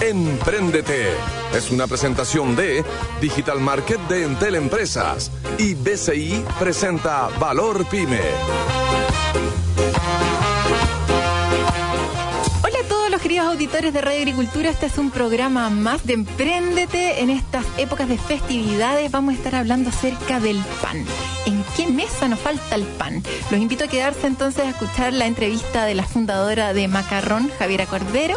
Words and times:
Empréndete 0.00 1.08
es 1.54 1.70
una 1.70 1.86
presentación 1.86 2.56
de 2.56 2.84
Digital 3.20 3.60
Market 3.60 4.00
de 4.08 4.24
Entel 4.24 4.56
Empresas 4.56 5.30
y 5.58 5.74
BCI 5.74 6.44
presenta 6.58 7.28
Valor 7.38 7.86
Pyme. 7.86 8.20
Queridos 13.24 13.46
auditores 13.46 13.94
de 13.94 14.02
Radio 14.02 14.18
Agricultura, 14.18 14.68
este 14.68 14.84
es 14.84 14.98
un 14.98 15.10
programa 15.10 15.70
más 15.70 16.04
de 16.04 16.12
Empréndete. 16.12 17.22
En 17.22 17.30
estas 17.30 17.64
épocas 17.78 18.06
de 18.06 18.18
festividades 18.18 19.10
vamos 19.10 19.32
a 19.32 19.36
estar 19.38 19.54
hablando 19.54 19.88
acerca 19.88 20.40
del 20.40 20.58
pan. 20.82 21.02
¿En 21.46 21.64
qué 21.74 21.86
mesa 21.86 22.28
nos 22.28 22.38
falta 22.38 22.74
el 22.74 22.82
pan? 22.82 23.22
Los 23.50 23.62
invito 23.62 23.84
a 23.84 23.88
quedarse 23.88 24.26
entonces 24.26 24.66
a 24.66 24.68
escuchar 24.68 25.14
la 25.14 25.26
entrevista 25.26 25.86
de 25.86 25.94
la 25.94 26.04
fundadora 26.04 26.74
de 26.74 26.86
Macarrón, 26.86 27.50
Javiera 27.58 27.86
Cordero. 27.86 28.36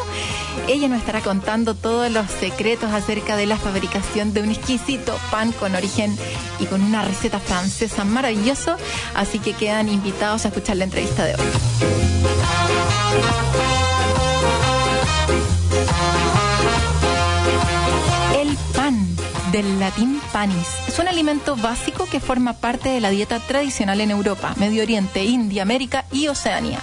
Ella 0.69 0.87
nos 0.87 0.99
estará 0.99 1.19
contando 1.19 1.75
todos 1.75 2.09
los 2.09 2.25
secretos 2.31 2.89
acerca 2.93 3.35
de 3.35 3.45
la 3.45 3.57
fabricación 3.57 4.33
de 4.33 4.41
un 4.41 4.51
exquisito 4.51 5.19
pan 5.31 5.51
con 5.51 5.75
origen 5.75 6.17
y 6.61 6.65
con 6.65 6.81
una 6.81 7.03
receta 7.03 7.41
francesa 7.41 8.05
maravilloso. 8.05 8.77
Así 9.15 9.39
que 9.39 9.51
quedan 9.51 9.89
invitados 9.89 10.45
a 10.45 10.47
escuchar 10.47 10.77
la 10.77 10.85
entrevista 10.85 11.25
de 11.25 11.33
hoy. 11.35 11.47
Del 19.51 19.79
latín 19.79 20.19
panis. 20.33 20.67
Es 20.87 20.99
un 20.99 21.07
alimento 21.07 21.55
básico 21.55 22.07
que 22.09 22.19
forma 22.19 22.53
parte 22.53 22.89
de 22.89 23.01
la 23.01 23.09
dieta 23.09 23.39
tradicional 23.39 24.01
en 24.01 24.11
Europa, 24.11 24.53
Medio 24.57 24.83
Oriente, 24.83 25.23
India, 25.23 25.61
América 25.61 26.05
y 26.11 26.27
Oceanía. 26.27 26.79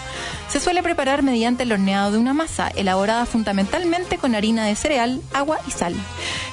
Se 0.54 0.60
suele 0.60 0.84
preparar 0.84 1.24
mediante 1.24 1.64
el 1.64 1.72
horneado 1.72 2.12
de 2.12 2.18
una 2.18 2.32
masa, 2.32 2.68
elaborada 2.68 3.26
fundamentalmente 3.26 4.18
con 4.18 4.36
harina 4.36 4.64
de 4.64 4.76
cereal, 4.76 5.20
agua 5.32 5.58
y 5.66 5.72
sal. 5.72 5.96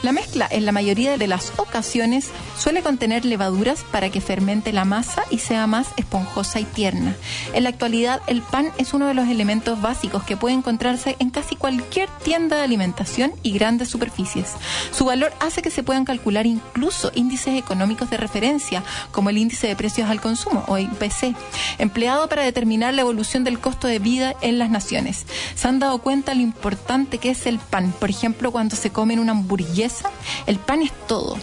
La 0.02 0.12
mezcla, 0.12 0.48
en 0.50 0.66
la 0.66 0.72
mayoría 0.72 1.20
de 1.20 1.28
las 1.28 1.54
ocasiones, 1.58 2.32
suele 2.58 2.82
contener 2.82 3.26
levaduras 3.26 3.84
para 3.92 4.10
que 4.10 4.20
fermente 4.20 4.74
la 4.74 4.86
masa 4.86 5.24
y 5.30 5.38
sea 5.38 5.68
más 5.68 5.90
esponjosa 5.98 6.60
y 6.60 6.64
tierna. 6.64 7.16
En 7.54 7.62
la 7.62 7.70
actualidad, 7.70 8.24
el 8.26 8.42
pan 8.42 8.72
es 8.80 8.96
uno 8.96 9.06
de 9.06 9.14
los 9.14 9.28
elementos 9.28 9.80
básicos 9.80 10.24
que 10.24 10.36
puede 10.36 10.56
encontrarse 10.56 11.16
en 11.20 11.30
casi 11.30 11.56
cualquier 11.56 12.10
tienda 12.24 12.58
de 12.58 12.64
alimentación 12.64 13.34
y 13.44 13.52
grandes 13.52 13.90
superficies. 13.90 14.54
Su 14.92 15.06
valor 15.06 15.32
hace 15.40 15.62
que 15.62 15.70
se 15.70 15.84
puedan 15.84 16.06
calcular 16.06 16.48
incluso 16.48 17.12
índices 17.14 17.56
económicos 17.56 18.10
de 18.10 18.18
referencia, 18.18 18.82
como 19.12 19.30
el 19.30 19.38
índice 19.38 19.68
de 19.68 19.76
precios 19.76 20.10
al 20.10 20.22
consumo, 20.22 20.64
o 20.68 20.80
IPC, 20.80 21.36
empleado 21.78 22.28
para 22.30 22.44
determinar 22.44 22.96
la 22.96 23.02
evolución 23.02 23.44
del 23.44 23.60
costo 23.60 23.91
de 23.91 23.91
vida 24.00 24.36
en 24.42 24.60
las 24.60 24.70
naciones. 24.70 25.26
¿Se 25.56 25.68
han 25.68 25.80
dado 25.80 26.00
cuenta 26.00 26.34
lo 26.34 26.42
importante 26.42 27.18
que 27.18 27.32
es 27.32 27.46
el 27.46 27.60
pan? 27.60 27.94
Por 28.00 28.10
ejemplo, 28.10 28.52
cuando 28.52 28.76
se 28.76 28.92
comen 28.92 29.20
una 29.20 29.32
hamburguesa, 29.32 30.10
el 30.48 30.58
pan 30.58 30.82
es 30.82 30.92
todo. 31.08 31.38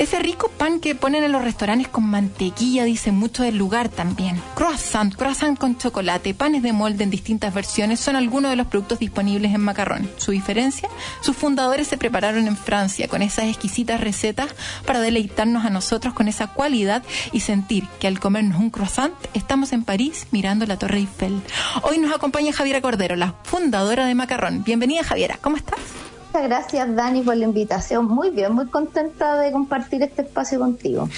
Ese 0.00 0.18
rico 0.18 0.48
pan 0.48 0.80
que 0.80 0.94
ponen 0.94 1.24
en 1.24 1.32
los 1.32 1.44
restaurantes 1.44 1.88
con 1.88 2.08
mantequilla 2.08 2.84
dice 2.84 3.12
mucho 3.12 3.42
del 3.42 3.58
lugar 3.58 3.90
también. 3.90 4.40
Croissant, 4.54 5.14
croissant 5.14 5.58
con 5.58 5.76
chocolate, 5.76 6.32
panes 6.32 6.62
de 6.62 6.72
molde 6.72 7.04
en 7.04 7.10
distintas 7.10 7.52
versiones 7.52 8.00
son 8.00 8.16
algunos 8.16 8.50
de 8.50 8.56
los 8.56 8.66
productos 8.66 8.98
disponibles 8.98 9.54
en 9.54 9.60
Macarrón. 9.60 10.10
Su 10.16 10.30
diferencia, 10.30 10.88
sus 11.20 11.36
fundadores 11.36 11.86
se 11.86 11.98
prepararon 11.98 12.46
en 12.46 12.56
Francia 12.56 13.08
con 13.08 13.20
esas 13.20 13.44
exquisitas 13.44 14.00
recetas 14.00 14.54
para 14.86 15.00
deleitarnos 15.00 15.66
a 15.66 15.70
nosotros 15.70 16.14
con 16.14 16.28
esa 16.28 16.46
cualidad 16.46 17.02
y 17.32 17.40
sentir 17.40 17.86
que 18.00 18.06
al 18.06 18.20
comernos 18.20 18.58
un 18.58 18.70
croissant 18.70 19.12
estamos 19.34 19.70
en 19.74 19.84
París 19.84 20.28
mirando 20.30 20.64
la 20.64 20.78
Torre 20.78 20.96
Eiffel. 20.96 21.42
Hoy 21.82 21.98
nos 21.98 22.14
acompaña 22.14 22.54
Javiera 22.54 22.80
Cordero, 22.80 23.16
la 23.16 23.34
fundadora 23.42 24.06
de 24.06 24.14
Macarrón. 24.14 24.64
Bienvenida 24.64 25.04
Javiera, 25.04 25.36
¿cómo 25.42 25.58
estás? 25.58 25.78
Muchas 26.32 26.48
gracias 26.48 26.94
Dani 26.94 27.22
por 27.22 27.36
la 27.36 27.44
invitación. 27.44 28.06
Muy 28.06 28.30
bien, 28.30 28.52
muy 28.52 28.66
contenta 28.66 29.36
de 29.36 29.50
compartir 29.50 30.00
este 30.04 30.22
espacio 30.22 30.60
contigo. 30.60 31.08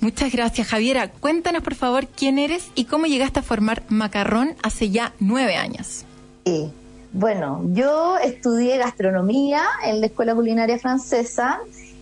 Muchas 0.00 0.30
gracias 0.32 0.68
Javiera. 0.68 1.10
Cuéntanos 1.10 1.62
por 1.62 1.74
favor 1.74 2.06
quién 2.06 2.38
eres 2.38 2.70
y 2.74 2.84
cómo 2.84 3.06
llegaste 3.06 3.40
a 3.40 3.42
formar 3.42 3.82
Macarrón 3.88 4.54
hace 4.62 4.90
ya 4.90 5.14
nueve 5.18 5.56
años. 5.56 6.04
Sí. 6.44 6.70
Bueno, 7.12 7.62
yo 7.72 8.18
estudié 8.18 8.76
gastronomía 8.76 9.62
en 9.84 10.00
la 10.00 10.06
Escuela 10.06 10.34
Culinaria 10.34 10.78
Francesa 10.78 11.60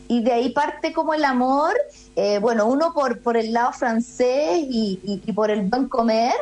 y 0.08 0.24
de 0.24 0.32
ahí 0.32 0.50
parte 0.50 0.92
como 0.92 1.14
el 1.14 1.24
amor, 1.24 1.74
eh, 2.16 2.40
bueno, 2.40 2.66
uno 2.66 2.92
por, 2.92 3.20
por 3.20 3.36
el 3.36 3.52
lado 3.52 3.72
francés 3.72 4.58
y, 4.68 4.98
y, 5.04 5.22
y 5.24 5.32
por 5.32 5.52
el 5.52 5.62
buen 5.62 5.88
comer. 5.88 6.34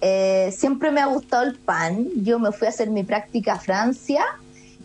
Eh, 0.00 0.54
siempre 0.56 0.92
me 0.92 1.00
ha 1.00 1.06
gustado 1.06 1.42
el 1.42 1.56
pan. 1.56 2.06
Yo 2.22 2.38
me 2.38 2.52
fui 2.52 2.68
a 2.68 2.70
hacer 2.70 2.88
mi 2.88 3.02
práctica 3.02 3.54
a 3.54 3.58
Francia 3.58 4.24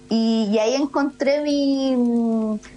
y, 0.10 0.50
y, 0.52 0.60
ahí 0.60 0.76
encontré 0.76 1.42
mi, 1.42 1.96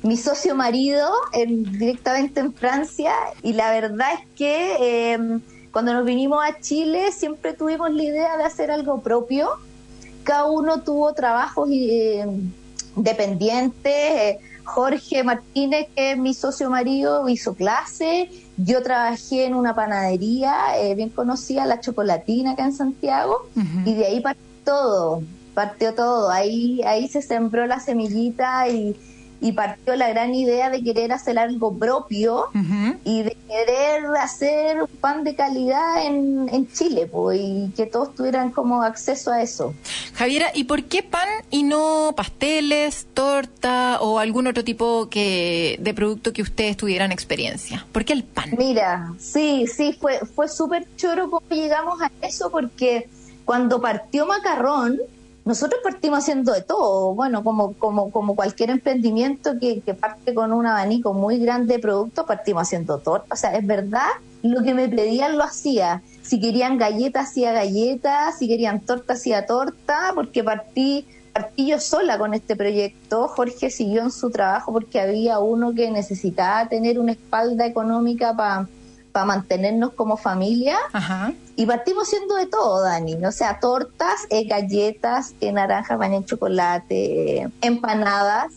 mi 0.02 0.16
socio 0.16 0.54
marido 0.54 1.10
en, 1.32 1.64
directamente 1.78 2.40
en 2.40 2.52
Francia 2.54 3.12
y 3.42 3.52
la 3.52 3.70
verdad 3.70 4.08
es 4.14 4.26
que 4.36 4.76
eh, 4.80 5.38
cuando 5.70 5.92
nos 5.92 6.04
vinimos 6.04 6.42
a 6.42 6.58
Chile 6.60 7.12
siempre 7.12 7.52
tuvimos 7.52 7.92
la 7.92 8.02
idea 8.02 8.36
de 8.36 8.44
hacer 8.44 8.70
algo 8.70 9.00
propio. 9.00 9.50
Cada 10.24 10.46
uno 10.46 10.82
tuvo 10.82 11.12
trabajos 11.12 11.68
eh, 11.70 12.26
dependientes. 12.96 13.92
Eh, 13.92 14.38
Jorge 14.64 15.24
Martínez, 15.24 15.86
que 15.94 16.12
es 16.12 16.18
mi 16.18 16.34
socio 16.34 16.68
marido, 16.68 17.28
hizo 17.28 17.54
clase. 17.54 18.28
Yo 18.56 18.82
trabajé 18.82 19.46
en 19.46 19.54
una 19.54 19.74
panadería 19.74 20.78
eh, 20.78 20.94
bien 20.94 21.08
conocida, 21.08 21.64
La 21.64 21.80
Chocolatina, 21.80 22.52
acá 22.52 22.64
en 22.64 22.74
Santiago, 22.74 23.48
uh 23.56 23.60
-huh. 23.60 23.86
y 23.86 23.94
de 23.94 24.06
ahí 24.06 24.20
partió 24.20 24.42
todo 24.64 25.22
partió 25.58 25.92
todo, 25.92 26.30
ahí, 26.30 26.82
ahí 26.86 27.08
se 27.08 27.20
sembró 27.20 27.66
la 27.66 27.80
semillita 27.80 28.68
y, 28.68 28.94
y 29.40 29.50
partió 29.50 29.96
la 29.96 30.08
gran 30.08 30.32
idea 30.32 30.70
de 30.70 30.84
querer 30.84 31.10
hacer 31.10 31.36
algo 31.36 31.76
propio 31.76 32.44
uh 32.54 32.58
-huh. 32.58 32.96
y 33.02 33.24
de 33.24 33.36
querer 33.48 34.04
hacer 34.20 34.80
un 34.80 34.88
pan 35.00 35.24
de 35.24 35.34
calidad 35.34 36.06
en, 36.06 36.48
en 36.52 36.70
Chile 36.70 37.08
pues, 37.10 37.40
y 37.42 37.72
que 37.76 37.86
todos 37.86 38.14
tuvieran 38.14 38.52
como 38.52 38.84
acceso 38.84 39.32
a 39.32 39.42
eso. 39.42 39.74
Javiera, 40.14 40.46
¿y 40.54 40.62
por 40.62 40.84
qué 40.84 41.02
pan 41.02 41.28
y 41.50 41.64
no 41.64 42.12
pasteles, 42.16 43.08
torta 43.12 43.98
o 44.00 44.20
algún 44.20 44.46
otro 44.46 44.62
tipo 44.62 45.08
que 45.10 45.76
de 45.80 45.92
producto 45.92 46.32
que 46.32 46.42
ustedes 46.42 46.76
tuvieran 46.76 47.10
experiencia? 47.10 47.84
¿Por 47.90 48.04
qué 48.04 48.12
el 48.12 48.22
pan? 48.22 48.50
Mira, 48.56 49.12
sí, 49.18 49.66
sí, 49.66 49.92
fue, 50.00 50.20
fue 50.36 50.46
súper 50.46 50.86
choro 50.96 51.28
cómo 51.28 51.48
llegamos 51.50 52.00
a 52.00 52.12
eso 52.22 52.48
porque 52.48 53.08
cuando 53.44 53.80
partió 53.80 54.26
Macarrón, 54.26 55.00
nosotros 55.48 55.80
partimos 55.82 56.18
haciendo 56.18 56.52
de 56.52 56.60
todo, 56.60 57.14
bueno, 57.14 57.42
como, 57.42 57.72
como, 57.72 58.10
como 58.10 58.36
cualquier 58.36 58.68
emprendimiento 58.68 59.58
que, 59.58 59.80
que 59.80 59.94
parte 59.94 60.34
con 60.34 60.52
un 60.52 60.66
abanico 60.66 61.14
muy 61.14 61.38
grande 61.38 61.76
de 61.76 61.80
productos, 61.80 62.26
partimos 62.26 62.64
haciendo 62.64 62.98
torta. 62.98 63.32
O 63.32 63.36
sea, 63.36 63.56
es 63.56 63.66
verdad, 63.66 64.08
lo 64.42 64.62
que 64.62 64.74
me 64.74 64.90
pedían 64.90 65.38
lo 65.38 65.44
hacía. 65.44 66.02
Si 66.20 66.38
querían 66.38 66.76
galletas, 66.76 67.30
hacía 67.30 67.52
galletas, 67.52 68.36
si 68.38 68.46
querían 68.46 68.80
torta, 68.80 69.14
hacía 69.14 69.46
torta, 69.46 70.12
porque 70.14 70.44
partí, 70.44 71.06
partí 71.32 71.68
yo 71.68 71.80
sola 71.80 72.18
con 72.18 72.34
este 72.34 72.54
proyecto. 72.54 73.26
Jorge 73.28 73.70
siguió 73.70 74.02
en 74.02 74.10
su 74.10 74.28
trabajo 74.28 74.74
porque 74.74 75.00
había 75.00 75.38
uno 75.38 75.72
que 75.72 75.90
necesitaba 75.90 76.68
tener 76.68 76.98
una 76.98 77.12
espalda 77.12 77.64
económica 77.64 78.36
para 78.36 78.68
para 79.18 79.26
mantenernos 79.26 79.94
como 79.94 80.16
familia. 80.16 80.76
Ajá. 80.92 81.32
Y 81.56 81.66
partimos 81.66 82.06
haciendo 82.06 82.36
de 82.36 82.46
todo, 82.46 82.82
Dani. 82.82 83.16
O 83.24 83.32
sea, 83.32 83.58
tortas, 83.58 84.14
eh, 84.30 84.44
galletas, 84.44 85.34
eh, 85.40 85.50
naranja, 85.50 85.96
baña 85.96 86.18
en 86.18 86.24
chocolate, 86.24 87.40
eh, 87.40 87.48
empanadas. 87.62 88.52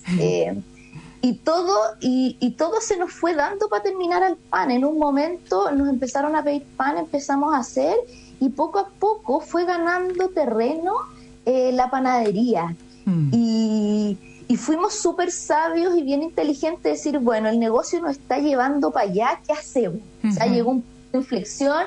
y 1.24 1.34
todo 1.34 1.76
y, 2.00 2.38
y, 2.40 2.52
todo 2.52 2.80
se 2.80 2.98
nos 2.98 3.12
fue 3.12 3.34
dando 3.34 3.70
para 3.70 3.82
terminar 3.82 4.22
al 4.22 4.38
pan. 4.38 4.70
En 4.70 4.86
un 4.86 5.00
momento 5.00 5.72
nos 5.72 5.90
empezaron 5.90 6.36
a 6.36 6.44
pedir 6.44 6.64
pan, 6.78 7.00
empezamos 7.00 7.56
a 7.56 7.58
hacer 7.58 7.96
y 8.40 8.50
poco 8.50 8.78
a 8.78 8.90
poco 8.90 9.40
fue 9.40 9.66
ganando 9.66 10.30
terreno 10.30 10.94
la 11.46 11.90
panadería. 11.90 12.76
Mm. 13.06 13.30
Y 13.32 13.61
y 14.52 14.58
fuimos 14.58 14.96
súper 14.96 15.32
sabios 15.32 15.96
y 15.96 16.04
bien 16.04 16.24
inteligentes 16.24 16.84
de 16.84 16.90
decir, 16.90 17.20
bueno, 17.20 17.48
el 17.48 17.58
negocio 17.58 18.02
nos 18.02 18.18
está 18.18 18.38
llevando 18.40 18.92
para 18.92 19.10
allá, 19.10 19.40
¿qué 19.48 19.54
hacemos? 19.54 20.02
Uh 20.02 20.28
-huh. 20.28 20.30
O 20.30 20.34
sea, 20.34 20.46
llegó 20.48 20.72
un 20.72 20.82
punto 20.82 21.12
de 21.14 21.18
inflexión 21.20 21.84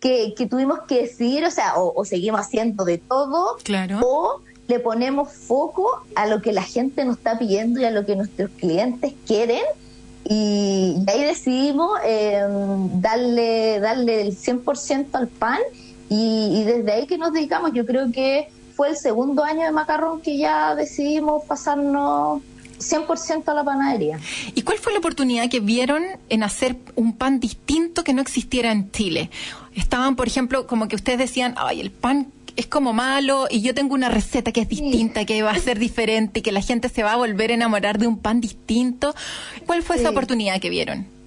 que, 0.00 0.34
que 0.36 0.46
tuvimos 0.46 0.80
que 0.88 1.02
decidir, 1.02 1.44
o 1.44 1.50
sea, 1.52 1.76
o, 1.76 1.92
o, 1.94 2.04
seguimos 2.04 2.40
haciendo 2.40 2.84
de 2.84 2.98
todo, 2.98 3.56
claro. 3.62 4.00
o 4.02 4.42
le 4.66 4.80
ponemos 4.80 5.32
foco 5.32 6.02
a 6.16 6.26
lo 6.26 6.42
que 6.42 6.52
la 6.52 6.64
gente 6.64 7.04
nos 7.04 7.18
está 7.18 7.38
pidiendo 7.38 7.80
y 7.80 7.84
a 7.84 7.92
lo 7.92 8.04
que 8.04 8.16
nuestros 8.16 8.50
clientes 8.50 9.14
quieren 9.24 9.62
Y, 10.24 10.96
ahí 11.06 11.22
decidimos 11.22 12.00
eh, 12.04 12.42
darle, 12.94 13.78
darle 13.78 14.22
el 14.22 14.36
100% 14.36 15.06
al 15.12 15.28
pan 15.28 15.60
y, 16.10 16.64
desde 16.64 16.90
ahí 16.90 17.06
que 17.06 17.16
nos 17.16 17.32
dedicamos, 17.32 17.72
yo 17.74 17.86
creo 17.86 18.10
que 18.10 18.48
fue 18.78 18.90
el 18.90 18.96
segundo 18.96 19.42
año 19.42 19.62
de 19.64 19.72
macarrón 19.72 20.20
que 20.20 20.38
ya 20.38 20.76
decidimos 20.76 21.42
pasarnos 21.46 22.42
100% 22.78 23.48
a 23.48 23.54
la 23.54 23.64
panadería. 23.64 24.20
¿Y 24.54 24.62
cuál 24.62 24.78
fue 24.78 24.92
la 24.92 25.00
oportunidad 25.00 25.50
que 25.50 25.58
vieron 25.58 26.04
en 26.28 26.44
hacer 26.44 26.76
un 26.94 27.16
pan 27.16 27.40
distinto 27.40 28.04
que 28.04 28.12
no 28.12 28.22
existiera 28.22 28.70
en 28.70 28.92
Chile? 28.92 29.30
Estaban, 29.74 30.14
por 30.14 30.28
ejemplo, 30.28 30.68
como 30.68 30.86
que 30.86 30.94
ustedes 30.94 31.18
decían, 31.18 31.56
ay, 31.56 31.80
el 31.80 31.90
pan 31.90 32.28
es 32.54 32.68
como 32.68 32.92
malo 32.92 33.48
y 33.50 33.62
yo 33.62 33.74
tengo 33.74 33.94
una 33.94 34.10
receta 34.10 34.52
que 34.52 34.60
es 34.60 34.68
distinta, 34.68 35.24
que 35.24 35.42
va 35.42 35.50
a 35.50 35.58
ser 35.58 35.80
diferente, 35.80 36.40
que 36.40 36.52
la 36.52 36.62
gente 36.62 36.88
se 36.88 37.02
va 37.02 37.14
a 37.14 37.16
volver 37.16 37.50
a 37.50 37.54
enamorar 37.54 37.98
de 37.98 38.06
un 38.06 38.16
pan 38.20 38.40
distinto. 38.40 39.12
¿Cuál 39.66 39.82
fue 39.82 39.96
esa 39.96 40.10
oportunidad 40.10 40.60
que 40.60 40.70
vieron? 40.70 41.18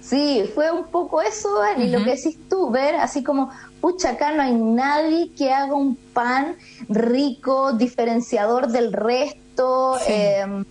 Sí, 0.00 0.44
fue 0.54 0.70
un 0.70 0.84
poco 0.84 1.22
eso, 1.22 1.48
Dani, 1.60 1.88
lo 1.88 2.04
que 2.04 2.10
decís 2.10 2.36
tú, 2.50 2.70
ver 2.70 2.96
así 2.96 3.22
como, 3.22 3.50
pucha, 3.84 4.12
acá 4.12 4.32
no 4.32 4.40
hay 4.40 4.54
nadie 4.54 5.30
que 5.36 5.52
haga 5.52 5.74
un 5.74 5.94
pan 5.94 6.56
rico, 6.88 7.74
diferenciador 7.74 8.68
del 8.68 8.94
resto. 8.94 9.98
Em, 10.08 10.64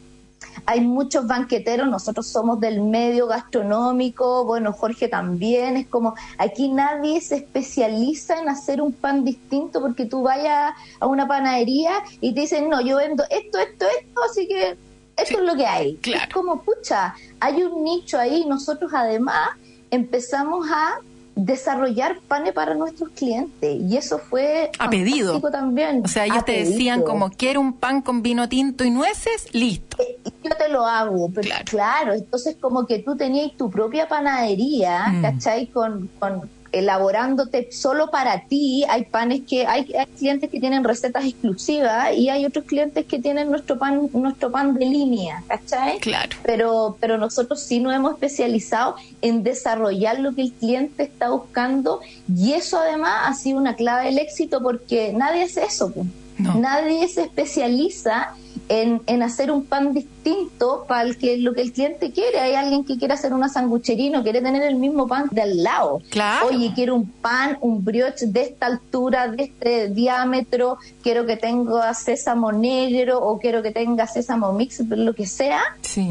hay 0.66 0.82
muchos 0.82 1.28
banqueteros, 1.28 1.88
nosotros 1.88 2.26
somos 2.26 2.60
del 2.60 2.82
medio 2.82 3.28
gastronómico, 3.28 4.46
bueno, 4.46 4.74
Jorge 4.74 5.10
también, 5.10 5.78
es 5.78 5.86
como, 5.90 6.16
aquí 6.40 6.70
nadie 6.70 7.22
se 7.22 7.36
especializa 7.36 8.40
en 8.40 8.50
hacer 8.50 8.82
un 8.82 8.94
pan 8.94 9.24
distinto 9.24 9.80
porque 9.80 10.08
tú 10.08 10.24
vayas 10.24 10.74
a 11.00 11.06
una 11.06 11.28
panadería 11.28 11.92
y 12.20 12.34
te 12.34 12.42
dicen, 12.42 12.68
no, 12.68 12.82
yo 12.82 12.98
vendo 12.98 13.24
esto, 13.30 13.60
esto, 13.60 13.86
esto, 14.00 14.24
así 14.28 14.48
que 14.48 14.76
esto 15.18 15.38
es 15.38 15.44
lo 15.44 15.56
que 15.56 15.68
hay. 15.68 16.00
Es 16.04 16.34
como, 16.34 16.64
pucha, 16.64 17.14
hay 17.40 17.62
un 17.62 17.84
nicho 17.84 18.18
ahí, 18.18 18.44
nosotros 18.48 18.92
además 18.92 19.50
empezamos 19.92 20.66
a 20.72 20.98
desarrollar 21.36 22.20
panes 22.28 22.54
para 22.54 22.76
nuestros 22.76 23.10
clientes. 23.10 23.82
Y 23.82 23.98
eso 23.98 24.20
fue 24.20 24.72
a 24.80 24.90
pedido. 24.90 25.40
también. 25.42 26.02
O 26.04 26.08
sea 26.08 26.26
ellos 26.26 26.46
te 26.46 26.64
decían 26.64 27.02
como 27.02 27.30
quiero 27.30 27.62
un 27.62 27.74
pan 27.74 28.02
con 28.02 28.22
vino 28.22 28.48
tinto 28.50 28.84
y 28.84 28.92
nueces 28.92 29.54
listo 29.54 29.98
eh, 30.00 30.18
yo 30.44 30.52
te 30.56 30.70
lo 30.70 30.86
hago 30.86 31.30
pero 31.34 31.50
claro, 31.66 32.14
entonces 32.14 32.58
como 32.60 32.86
que 32.86 33.00
tú 33.00 33.16
tenías 33.16 33.52
tu 33.58 33.70
propia 33.70 34.08
panadería 34.08 35.08
mm. 35.08 35.22
¿cachai? 35.22 35.68
con, 35.68 36.10
con 36.20 36.50
elaborándote 36.74 37.72
solo 37.72 38.12
para 38.12 38.42
ti. 38.48 38.84
Hay 38.90 39.06
panes 39.06 39.42
que 39.48 39.66
hay, 39.66 39.86
clientes 40.18 40.50
que 40.50 40.60
tienen 40.60 40.84
recetas 40.84 41.24
exclusivas 41.24 42.14
y 42.18 42.30
hay 42.30 42.46
otros 42.46 42.66
clientes 42.66 43.06
que 43.06 43.20
tienen 43.20 43.50
nuestro 43.50 43.78
pan 43.80 44.10
nuestro 44.14 44.52
pan 44.52 44.74
de 44.74 44.86
línea, 44.86 45.44
¿cachai? 45.48 46.00
Claro. 46.00 46.36
Pero 46.44 46.98
pero 47.00 47.18
nosotros 47.18 47.62
sí 47.62 47.80
nos 47.80 47.94
hemos 47.94 48.14
especializado 48.14 48.96
en 49.22 49.44
desarrollar 49.44 50.20
lo 50.20 50.34
que 50.36 50.42
el 50.42 50.52
cliente 50.52 51.04
está 51.04 51.30
buscando 51.30 52.02
y 52.28 52.54
eso 52.54 52.80
además 52.80 53.22
ha 53.26 53.34
sido 53.34 53.60
una 53.60 53.76
clave 53.76 54.06
del 54.06 54.18
éxito 54.18 54.62
porque 54.62 55.14
nadie 55.14 55.44
hace 55.44 55.64
eso. 55.64 55.94
Nadie 56.38 57.08
se 57.08 57.24
especializa 57.24 58.36
en, 58.70 59.24
hacer 59.24 59.52
un 59.52 59.66
pan 59.66 59.94
distinto 59.94 60.86
para 60.88 61.04
el 61.04 61.18
que, 61.18 61.38
lo 61.38 61.54
que 61.54 61.62
el 61.62 61.74
cliente 61.74 62.12
quiere. 62.12 62.40
Hay 62.40 62.56
alguien 62.56 62.84
que 62.84 62.98
quiere 62.98 63.14
hacer 63.14 63.34
una 63.34 63.50
sanguchería 63.50 64.08
y 64.08 64.10
no 64.10 64.24
quiere 64.24 64.42
tener 64.42 64.64
el 64.64 64.76
mismo 64.76 65.08
pan 65.08 65.28
de 65.32 65.42
al 65.42 65.64
lado. 65.64 66.02
Claro. 66.10 66.48
Oye, 66.48 66.72
quiero 66.74 66.96
un 66.96 67.08
pan, 67.08 67.58
un 67.62 67.84
brioche 67.84 68.28
de 68.28 68.44
esta 68.44 68.68
altura, 68.68 69.28
de 69.28 69.44
este 69.44 69.90
diámetro, 69.90 70.78
quiero 71.02 71.26
que 71.26 71.38
tenga 71.38 71.94
sésamo 71.94 72.52
negro 72.52 73.20
o 73.20 73.40
quiero 73.40 73.62
que 73.62 73.72
tenga 73.72 74.08
sésamo 74.08 74.54
mix, 74.54 74.80
lo 74.80 75.14
que 75.14 75.28
sea. 75.28 75.62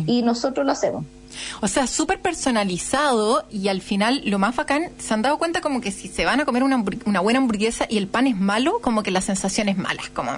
Y 0.06 0.22
nosotros 0.22 0.64
lo 0.64 0.72
hacemos. 0.72 1.04
O 1.60 1.68
sea, 1.68 1.86
súper 1.86 2.20
personalizado 2.20 3.44
y 3.50 3.68
al 3.68 3.80
final 3.80 4.22
lo 4.24 4.38
más 4.38 4.56
bacán, 4.56 4.90
se 4.98 5.14
han 5.14 5.22
dado 5.22 5.38
cuenta 5.38 5.60
como 5.60 5.80
que 5.80 5.90
si 5.90 6.08
se 6.08 6.24
van 6.24 6.40
a 6.40 6.44
comer 6.44 6.62
una, 6.62 6.78
buena 7.20 7.38
hamburguesa 7.38 7.86
y 7.88 7.98
el 7.98 8.08
pan 8.08 8.26
es 8.26 8.36
malo, 8.36 8.80
como 8.80 9.02
que 9.02 9.10
la 9.10 9.20
sensación 9.20 9.68
es 9.68 9.76
mala, 9.76 10.02
como 10.14 10.32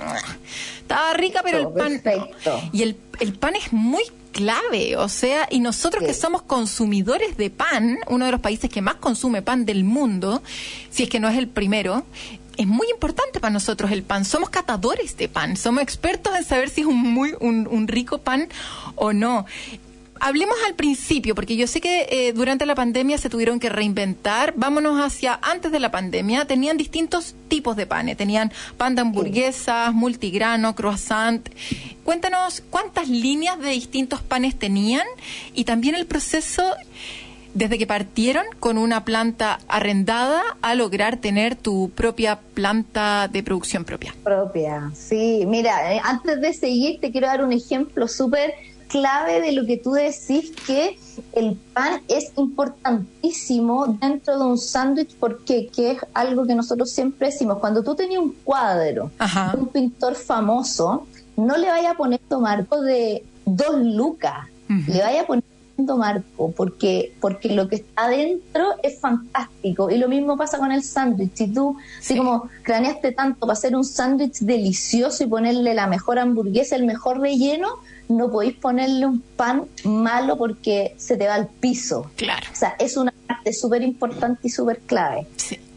estaba 0.79 1.14
rica 1.14 1.43
pero 1.43 1.58
el 1.58 1.69
pan 1.69 2.02
Y 2.73 2.82
el, 2.82 2.96
el 3.20 3.32
pan 3.35 3.55
es 3.56 3.73
muy 3.73 4.02
clave, 4.32 4.96
o 4.96 5.08
sea, 5.08 5.46
y 5.50 5.61
nosotros 5.61 6.02
que 6.02 6.12
somos 6.12 6.43
consumidores 6.43 7.37
de 7.37 7.50
pan, 7.50 7.99
uno 8.08 8.26
de 8.26 8.32
los 8.32 8.41
países 8.41 8.69
que 8.69 8.82
más 8.82 8.96
consume 8.96 9.43
pan 9.43 9.64
del 9.64 9.85
mundo, 9.85 10.43
si 10.91 11.05
es 11.05 11.08
que 11.08 11.20
no 11.20 11.29
es 11.29 11.38
el 11.38 11.46
primero, 11.46 12.05
es 12.56 12.67
muy 12.67 12.88
importante 12.91 13.41
para 13.41 13.52
nosotros 13.52 13.91
el 13.93 14.02
pan. 14.02 14.25
Somos 14.25 14.50
catadores 14.50 15.17
de 15.17 15.29
pan, 15.29 15.56
somos 15.56 15.82
expertos 15.82 16.35
en 16.37 16.44
saber 16.44 16.69
si 16.69 16.82
es 16.82 16.87
un 16.87 17.00
muy 17.00 17.35
un, 17.41 17.67
un 17.69 17.88
rico 17.88 18.19
pan 18.19 18.49
o 18.96 19.12
no 19.12 19.46
hablemos 20.20 20.56
al 20.66 20.75
principio, 20.75 21.34
porque 21.34 21.56
yo 21.56 21.66
sé 21.66 21.81
que 21.81 22.06
eh, 22.11 22.32
durante 22.32 22.66
la 22.66 22.75
pandemia 22.75 23.19
se 23.19 23.28
tuvieron 23.28 23.61
que 23.61 23.69
reinventar. 23.69 24.55
Vámonos 24.56 25.00
hacia 25.00 25.38
antes 25.43 25.72
de 25.72 25.81
la 25.81 25.90
pandemia. 25.90 26.46
Tenían 26.46 26.76
distintos 26.76 27.34
tipos 27.49 27.76
de 27.76 27.87
panes. 27.87 28.16
Tenían 28.16 28.52
pan 28.76 28.94
de 28.94 29.02
hamburguesas, 29.02 29.93
multigrano, 29.93 30.75
croissant. 30.75 31.49
Cuéntanos 32.05 32.62
cuántas 32.70 33.08
líneas 33.08 33.58
de 33.58 33.70
distintos 33.70 34.22
panes 34.22 34.58
tenían 34.58 35.06
y 35.55 35.64
también 35.64 35.94
el 35.94 36.06
proceso 36.06 36.62
desde 37.55 37.78
que 37.78 37.87
partieron 37.87 38.44
con 38.58 38.76
una 38.78 39.05
planta 39.05 39.60
arrendada 39.69 40.43
a 40.60 40.75
lograr 40.75 41.19
tener 41.19 41.55
tu 41.55 41.90
propia 41.94 42.40
planta 42.55 43.28
de 43.28 43.43
producción 43.43 43.84
propia. 43.84 44.14
Propia, 44.25 44.90
sí. 44.93 45.44
Mira, 45.46 45.94
eh, 45.94 46.00
antes 46.02 46.40
de 46.40 46.52
seguir 46.52 47.00
te 47.00 47.12
quiero 47.12 47.28
dar 47.28 47.44
un 47.44 47.52
ejemplo 47.52 48.08
súper 48.08 48.55
clave 48.88 49.40
de 49.40 49.52
lo 49.52 49.66
que 49.66 49.76
tú 49.76 49.92
decís, 49.92 50.52
que 50.66 50.98
el 51.32 51.56
pan 51.72 52.00
es 52.08 52.32
importantísimo 52.36 53.98
dentro 54.00 54.38
de 54.38 54.44
un 54.44 54.58
sándwich, 54.58 55.14
porque 55.19 55.69
que 55.75 55.92
es 55.92 55.98
algo 56.14 56.46
que 56.46 56.54
nosotros 56.54 56.90
siempre 56.90 57.28
decimos, 57.28 57.58
cuando 57.58 57.82
tú 57.82 57.94
tenías 57.94 58.22
un 58.22 58.32
cuadro 58.44 59.10
de 59.19 59.58
un 59.58 59.69
pintor 59.69 60.14
famoso, 60.14 61.06
no 61.36 61.56
le 61.56 61.69
vaya 61.69 61.92
a 61.92 61.96
poner 61.96 62.20
marco 62.40 62.81
de 62.81 63.25
dos 63.44 63.81
lucas, 63.81 64.46
le 64.69 65.00
vaya 65.00 65.22
a 65.22 65.26
poner 65.26 65.44
marco 65.96 66.52
porque 66.56 67.14
porque 67.20 67.50
lo 67.50 67.69
que 67.69 67.76
está 67.76 68.04
adentro 68.04 68.66
es 68.82 69.00
fantástico. 69.00 69.90
Y 69.90 69.98
lo 69.98 70.08
mismo 70.08 70.36
pasa 70.36 70.58
con 70.58 70.72
el 70.72 70.82
sándwich. 70.82 71.32
Si 71.34 71.48
tú 71.48 71.76
así 71.98 72.16
como 72.16 72.48
craneaste 72.62 73.12
tanto 73.12 73.40
para 73.40 73.52
hacer 73.54 73.75
un 73.75 73.84
sándwich 73.84 74.38
delicioso 74.40 75.25
y 75.25 75.26
ponerle 75.26 75.75
la 75.75 75.86
mejor 75.86 76.19
hamburguesa 76.19 76.76
el 76.76 76.86
mejor 76.86 77.20
relleno 77.20 77.69
no 78.08 78.30
podéis 78.30 78.54
ponerle 78.56 79.06
un 79.06 79.20
pan 79.20 79.66
malo 79.84 80.36
porque 80.36 80.94
se 80.98 81.17
te 81.17 81.26
va 81.26 81.34
al 81.34 81.48
piso. 81.48 82.10
Claro. 82.17 82.46
O 82.52 82.56
sea, 82.56 82.76
es 82.79 82.96
una 82.96 83.12
parte 83.26 83.52
súper 83.52 83.82
importante 83.82 84.48
y 84.48 84.50
súper 84.50 84.81
clave. 84.81 85.26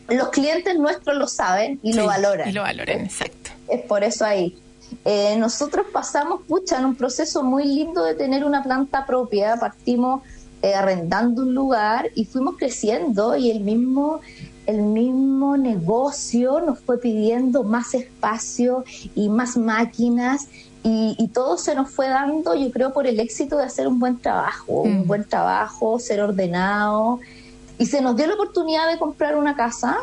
Los 0.10 0.30
clientes 0.30 0.78
nuestros 0.78 1.18
lo 1.18 1.28
saben 1.28 1.80
y 1.84 1.94
lo 1.94 2.06
valoran. 2.06 2.50
Y 2.50 2.52
lo 2.54 2.62
valoran, 2.62 3.02
exacto. 3.02 3.52
Es 3.68 3.82
por 3.82 4.04
eso 4.04 4.26
ahí. 4.26 4.58
Eh, 5.04 5.36
nosotros 5.38 5.86
pasamos, 5.92 6.42
pucha, 6.48 6.80
en 6.80 6.86
un 6.86 6.96
proceso 6.96 7.44
muy 7.44 7.66
lindo 7.66 8.04
de 8.04 8.16
tener 8.16 8.46
una 8.46 8.64
planta 8.64 9.06
propia. 9.06 9.58
Partimos 9.58 10.22
eh, 10.62 10.74
arrendando 10.74 11.44
un 11.44 11.54
lugar 11.54 12.10
y 12.16 12.26
fuimos 12.26 12.56
creciendo 12.58 13.36
y 13.36 13.52
el 13.52 13.62
mismo 13.62 14.22
el 14.66 14.82
mismo 14.82 15.56
negocio 15.56 16.60
nos 16.60 16.80
fue 16.80 17.00
pidiendo 17.00 17.64
más 17.64 17.94
espacio 17.94 18.84
y 19.16 19.30
más 19.30 19.56
máquinas 19.56 20.48
y, 20.84 21.28
todo 21.34 21.58
se 21.58 21.76
nos 21.76 21.90
fue 21.90 22.08
dando, 22.08 22.56
yo 22.56 22.72
creo, 22.72 22.94
por 22.94 23.08
el 23.08 23.20
éxito 23.20 23.58
de 23.58 23.66
hacer 23.66 23.88
un 23.88 24.00
buen 24.00 24.20
trabajo, 24.20 24.82
un 24.84 25.02
mm. 25.02 25.08
buen 25.08 25.24
trabajo, 25.26 26.00
ser 26.00 26.22
ordenado. 26.22 27.20
Y 27.80 27.86
se 27.86 28.02
nos 28.02 28.16
dio 28.16 28.26
la 28.26 28.34
oportunidad 28.34 28.90
de 28.92 28.98
comprar 28.98 29.36
una 29.36 29.56
casa 29.56 29.98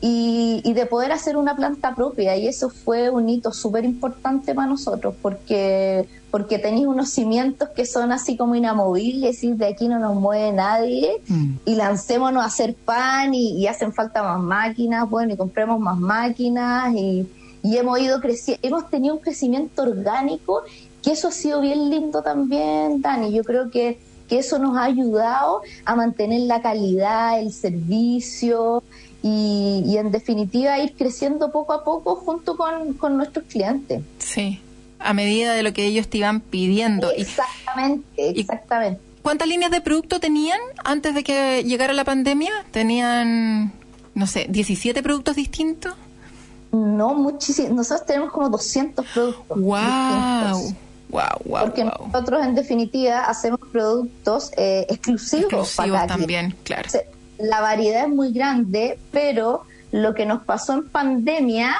y, 0.00 0.72
de 0.72 0.86
poder 0.86 1.12
hacer 1.12 1.36
una 1.36 1.54
planta 1.54 1.94
propia. 1.94 2.36
Y 2.36 2.48
eso 2.48 2.68
fue 2.68 3.10
un 3.10 3.28
hito 3.28 3.52
súper 3.52 3.84
importante 3.84 4.54
para 4.54 4.66
nosotros 4.66 5.14
porque, 5.22 6.08
porque 6.32 6.58
tenéis 6.58 6.86
unos 6.86 7.10
cimientos 7.10 7.68
que 7.68 7.86
son 7.86 8.10
así 8.10 8.36
como 8.36 8.56
inamovibles 8.56 9.44
y 9.44 9.52
de 9.52 9.68
aquí 9.68 9.86
no 9.86 10.00
nos 10.00 10.16
mueve 10.16 10.52
nadie. 10.52 11.22
Mm. 11.28 11.50
Y 11.64 11.74
lancémonos 11.76 12.42
a 12.42 12.46
hacer 12.46 12.74
pan 12.74 13.34
y, 13.34 13.52
y 13.52 13.66
hacen 13.68 13.92
falta 13.92 14.22
más 14.22 14.40
máquinas, 14.40 15.08
bueno, 15.08 15.34
y 15.34 15.36
compremos 15.36 15.78
más 15.78 15.98
máquinas 15.98 16.92
y 16.94 17.28
y 17.62 17.76
hemos 17.76 18.00
ido 18.00 18.20
creciendo, 18.20 18.66
hemos 18.66 18.90
tenido 18.90 19.14
un 19.14 19.20
crecimiento 19.20 19.82
orgánico, 19.82 20.62
que 21.02 21.12
eso 21.12 21.28
ha 21.28 21.32
sido 21.32 21.60
bien 21.60 21.90
lindo 21.90 22.22
también, 22.22 23.00
Dani. 23.02 23.32
Yo 23.32 23.44
creo 23.44 23.70
que, 23.70 23.98
que 24.28 24.38
eso 24.38 24.58
nos 24.58 24.76
ha 24.76 24.84
ayudado 24.84 25.62
a 25.84 25.94
mantener 25.94 26.42
la 26.42 26.62
calidad, 26.62 27.40
el 27.40 27.52
servicio 27.52 28.82
y, 29.22 29.82
y 29.86 29.96
en 29.96 30.10
definitiva 30.10 30.78
ir 30.78 30.94
creciendo 30.96 31.52
poco 31.52 31.72
a 31.72 31.84
poco 31.84 32.16
junto 32.16 32.56
con, 32.56 32.94
con 32.94 33.16
nuestros 33.16 33.46
clientes. 33.46 34.02
Sí, 34.18 34.60
a 34.98 35.14
medida 35.14 35.54
de 35.54 35.62
lo 35.62 35.72
que 35.72 35.84
ellos 35.86 36.08
te 36.08 36.18
iban 36.18 36.40
pidiendo. 36.40 37.10
Exactamente, 37.10 38.40
exactamente. 38.40 39.00
¿Cuántas 39.22 39.46
líneas 39.46 39.70
de 39.70 39.80
producto 39.80 40.18
tenían 40.18 40.58
antes 40.84 41.14
de 41.14 41.22
que 41.22 41.62
llegara 41.64 41.92
la 41.92 42.04
pandemia? 42.04 42.50
¿Tenían, 42.72 43.72
no 44.14 44.26
sé, 44.26 44.46
17 44.48 45.00
productos 45.02 45.36
distintos? 45.36 45.94
No, 46.72 47.14
muchísimo. 47.14 47.74
Nosotros 47.74 48.06
tenemos 48.06 48.32
como 48.32 48.48
200 48.48 49.06
productos. 49.06 49.60
¡Wow! 49.60 50.74
porque 51.60 51.84
nosotros 51.84 52.42
en 52.42 52.54
definitiva 52.54 53.24
hacemos 53.24 53.60
productos 53.70 54.50
eh, 54.56 54.86
exclusivos, 54.88 55.74
para 55.76 56.06
también, 56.06 56.56
claro. 56.64 56.88
La 57.38 57.60
variedad 57.60 58.04
es 58.04 58.08
muy 58.08 58.32
grande, 58.32 58.98
pero 59.10 59.64
lo 59.90 60.14
que 60.14 60.24
nos 60.24 60.42
pasó 60.44 60.72
en 60.72 60.88
pandemia 60.88 61.74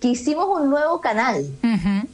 que 0.00 0.08
hicimos 0.08 0.48
un 0.60 0.68
nuevo 0.68 1.00
canal. 1.00 1.46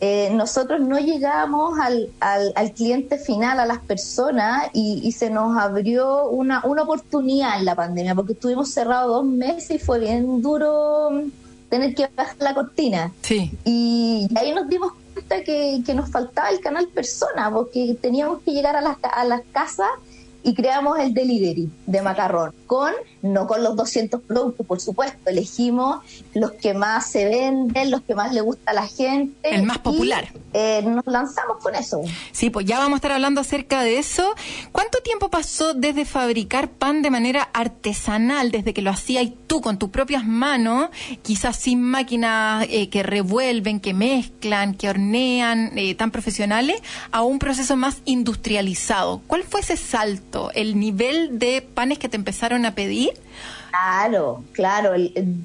Eh, 0.01 0.31
nosotros 0.33 0.81
no 0.81 1.01
llegamos 1.01 1.77
al, 1.81 2.11
al, 2.21 2.73
cliente 2.73 3.19
final, 3.19 3.59
a 3.59 3.67
las 3.67 3.81
personas, 3.81 4.69
y, 4.73 5.11
se 5.11 5.29
nos 5.29 5.59
abrió 5.59 6.29
una, 6.29 6.65
una 6.65 6.83
oportunidad 6.83 7.59
en 7.59 7.65
la 7.65 7.75
pandemia, 7.75 8.15
porque 8.15 8.35
estuvimos 8.35 8.71
cerrados 8.71 9.09
dos 9.09 9.25
meses 9.25 9.71
y 9.73 9.79
fue 9.81 9.99
bien 9.99 10.41
duro 10.41 11.11
tener 11.71 11.95
que 11.95 12.09
bajar 12.15 12.37
la 12.41 12.55
cortina. 12.55 13.13
Sí. 13.23 13.53
Y 13.65 14.29
ahí 14.37 14.53
nos 14.53 14.69
dimos 14.69 14.93
cuenta 15.15 15.43
que, 15.43 15.81
que 15.87 15.95
nos 15.95 16.11
faltaba 16.11 16.51
el 16.51 16.61
canal 16.61 16.89
persona, 16.89 17.51
porque 17.51 17.97
teníamos 18.01 18.43
que 18.43 18.51
llegar 18.51 18.77
a 18.77 18.83
las, 18.83 18.99
a 19.03 19.25
las 19.25 19.43
casas 19.53 19.89
y 20.43 20.55
creamos 20.55 20.99
el 20.99 21.13
delivery 21.15 21.71
de 21.87 22.03
macarrón, 22.03 22.55
con 22.67 22.93
no 23.23 23.47
con 23.47 23.63
los 23.63 23.77
200 23.77 24.23
productos, 24.23 24.67
por 24.67 24.81
supuesto, 24.81 25.19
elegimos 25.29 26.01
los 26.35 26.53
que 26.53 26.73
más 26.73 27.11
se 27.11 27.27
venden, 27.27 27.91
los 27.91 28.01
que 28.03 28.15
más 28.15 28.33
le 28.33 28.41
gusta 28.41 28.71
a 28.71 28.75
la 28.75 28.87
gente. 28.87 29.55
El 29.55 29.65
más 29.65 29.79
popular. 29.79 30.29
eh, 30.55 30.83
nos 30.83 31.07
lanzamos 31.07 31.59
con 31.63 31.75
eso. 31.75 32.01
Sí, 32.33 32.49
pues 32.49 32.65
ya 32.65 32.79
vamos 32.79 32.95
a 32.95 32.97
estar 32.97 33.13
hablando 33.13 33.41
acerca 33.43 33.83
de 33.83 33.99
eso. 33.99 34.35
¿Cuánto 34.73 35.01
tiempo 35.03 35.29
pasó 35.29 35.75
desde 35.75 36.05
fabricar 36.07 36.71
pan 36.71 37.03
de 37.03 37.11
manera 37.11 37.43
artesanal, 37.53 38.51
desde 38.51 38.73
que 38.73 38.81
lo 38.83 38.91
hacías 38.91 39.29
tú 39.47 39.61
con 39.61 39.79
tus 39.79 39.91
propias 39.91 40.25
manos, 40.25 40.89
quizás 41.23 41.57
sin 41.57 41.83
máquinas 41.83 42.67
eh, 42.71 42.89
que 42.89 43.03
revuelven, 43.03 43.81
que 43.81 43.93
mezclan, 43.93 44.75
que 44.75 44.89
hornean, 44.89 45.77
eh, 45.77 45.95
tan 45.95 46.11
profesionales, 46.11 46.81
a 47.13 47.23
un 47.23 47.39
proceso 47.39 47.77
más 47.77 47.99
industrializado? 48.07 49.21
¿Cuál 49.27 49.43
fue 49.43 49.61
ese 49.61 49.77
salto? 49.77 50.30
El 50.55 50.79
nivel 50.79 51.39
de 51.39 51.63
panes 51.63 51.99
que 51.99 52.09
te 52.09 52.17
empezaron 52.17 52.65
a 52.67 52.75
pedir? 52.75 53.11
Claro, 53.71 54.43
claro, 54.53 54.93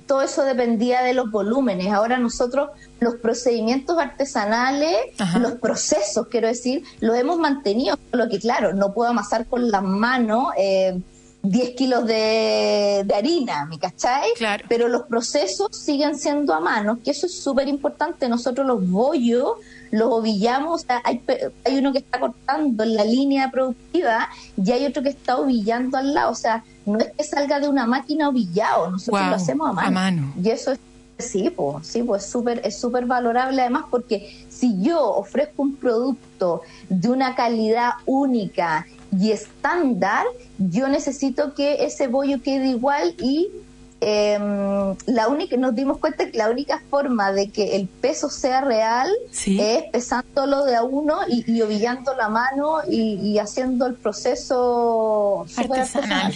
todo 0.08 0.24
eso 0.24 0.44
dependía 0.44 1.04
de 1.04 1.14
los 1.14 1.30
volúmenes. 1.30 1.94
Ahora 1.94 2.18
nosotros 2.18 2.70
los 3.00 3.16
procedimientos 3.16 3.98
artesanales, 4.00 4.96
los 5.40 5.54
procesos, 5.54 6.28
quiero 6.28 6.48
decir, 6.48 6.84
los 7.02 7.16
hemos 7.16 7.38
mantenido, 7.38 7.98
lo 8.12 8.28
que 8.28 8.40
claro, 8.40 8.74
no 8.74 8.94
puedo 8.94 9.12
amasar 9.12 9.46
con 9.46 9.70
las 9.70 9.84
manos. 9.84 10.48
Eh, 10.58 11.00
10 11.48 11.76
kilos 11.76 12.08
de, 12.08 13.06
harina, 13.16 13.66
¿me 13.66 13.78
cachai? 13.78 14.30
Claro. 14.36 14.66
Pero 14.68 14.88
los 14.88 15.04
procesos 15.04 15.68
siguen 15.72 16.18
siendo 16.18 16.54
a 16.54 16.60
mano, 16.60 17.00
que 17.04 17.12
eso 17.12 17.28
es 17.28 17.40
súper 17.40 17.68
importante. 17.68 18.28
Nosotros 18.28 18.66
los 18.66 18.90
bollos 18.90 19.52
los 19.92 20.12
ovillamos, 20.12 20.86
hay, 21.04 21.22
hay 21.66 21.78
uno 21.78 21.92
que 21.92 22.00
está 22.00 22.20
cortando 22.20 22.84
en 22.84 22.96
la 22.96 23.04
línea 23.04 23.52
productiva 23.52 24.30
y 24.58 24.72
hay 24.72 24.86
otro 24.86 25.04
que 25.04 25.10
está 25.10 25.38
ovillando 25.38 25.98
al 25.98 26.14
lado. 26.14 26.32
O 26.32 26.36
sea, 26.36 26.64
no 26.86 27.00
es 27.00 27.12
que 27.12 27.24
salga 27.24 27.60
de 27.60 27.68
una 27.68 27.86
máquina 27.86 28.30
ovillado, 28.30 28.92
nosotros 28.92 29.28
lo 29.28 29.36
hacemos 29.36 29.70
a 29.70 29.74
mano. 29.74 29.88
A 29.88 29.92
mano. 29.92 30.34
Y 30.42 30.50
eso 30.50 30.72
es 30.72 30.80
Sí, 31.18 31.50
pues, 31.50 31.88
sí, 31.88 32.04
pues 32.04 32.26
súper, 32.26 32.60
es 32.66 32.78
súper 32.78 33.06
valorable 33.06 33.62
además 33.62 33.86
porque 33.90 34.46
si 34.50 34.82
yo 34.82 35.02
ofrezco 35.02 35.62
un 35.62 35.76
producto 35.78 36.62
de 36.90 37.10
una 37.10 37.36
calidad 37.36 37.92
única 38.06 38.86
y 39.18 39.32
estándar, 39.32 40.26
yo 40.58 40.90
necesito 40.90 41.54
que 41.54 41.86
ese 41.86 42.08
bollo 42.08 42.42
quede 42.42 42.68
igual 42.68 43.16
y 43.18 43.50
eh, 44.02 44.38
la 45.06 45.28
única, 45.30 45.56
nos 45.58 45.74
dimos 45.74 45.98
cuenta 45.98 46.30
que 46.30 46.38
la 46.38 46.50
única 46.50 46.82
forma 46.90 47.32
de 47.32 47.50
que 47.50 47.76
el 47.76 47.88
peso 47.88 48.30
sea 48.30 48.62
real 48.62 49.10
es 49.32 49.84
pesándolo 49.92 50.66
de 50.66 50.76
a 50.76 50.84
uno 50.84 51.20
y, 51.28 51.50
y 51.52 51.62
ovillando 51.62 52.14
la 52.14 52.30
mano 52.30 52.80
y, 52.88 53.38
haciendo 53.40 53.86
el 53.86 53.96
proceso 53.96 55.46
artesanal. 55.56 56.34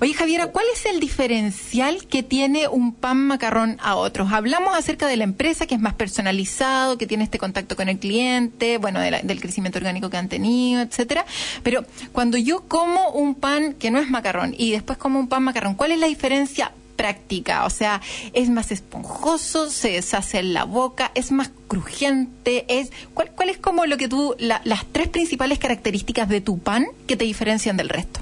Oye, 0.00 0.14
Javiera, 0.14 0.48
¿cuál 0.48 0.66
es 0.72 0.86
el 0.86 1.00
diferencial 1.00 2.06
que 2.06 2.22
tiene 2.22 2.68
un 2.68 2.94
pan 2.94 3.26
macarrón 3.26 3.78
a 3.82 3.96
otros? 3.96 4.32
Hablamos 4.32 4.76
acerca 4.76 5.06
de 5.06 5.16
la 5.16 5.24
empresa 5.24 5.66
que 5.66 5.74
es 5.74 5.80
más 5.80 5.94
personalizado, 5.94 6.98
que 6.98 7.06
tiene 7.06 7.24
este 7.24 7.38
contacto 7.38 7.76
con 7.76 7.88
el 7.88 7.98
cliente, 7.98 8.78
bueno, 8.78 9.00
del 9.00 9.40
crecimiento 9.40 9.78
orgánico 9.78 10.10
que 10.10 10.16
han 10.16 10.28
tenido, 10.28 10.82
etcétera. 10.82 11.24
Pero 11.62 11.84
cuando 12.12 12.38
yo 12.38 12.62
como 12.68 13.10
un 13.10 13.34
pan 13.34 13.74
que 13.74 13.90
no 13.90 13.98
es 13.98 14.08
macarrón 14.08 14.54
y 14.56 14.72
después 14.72 14.98
como 14.98 15.18
un 15.18 15.28
pan 15.28 15.42
macarrón, 15.42 15.74
¿cuál 15.74 15.92
es 15.92 15.98
la 15.98 16.06
diferencia 16.06 16.72
práctica, 16.94 17.64
o 17.64 17.70
sea, 17.70 18.00
es 18.32 18.48
más 18.50 18.70
esponjoso, 18.70 19.68
se 19.68 19.92
deshace 19.92 20.38
en 20.38 20.54
la 20.54 20.64
boca, 20.64 21.10
es 21.14 21.32
más 21.32 21.50
crujiente, 21.68 22.64
es 22.68 22.92
¿cuál, 23.14 23.30
cuál 23.32 23.48
es 23.48 23.58
como 23.58 23.84
lo 23.86 23.96
que 23.96 24.08
tú 24.08 24.36
las 24.38 24.86
tres 24.92 25.08
principales 25.08 25.58
características 25.58 26.28
de 26.28 26.40
tu 26.40 26.58
pan 26.58 26.86
que 27.06 27.16
te 27.16 27.24
diferencian 27.24 27.76
del 27.76 27.88
resto? 27.88 28.20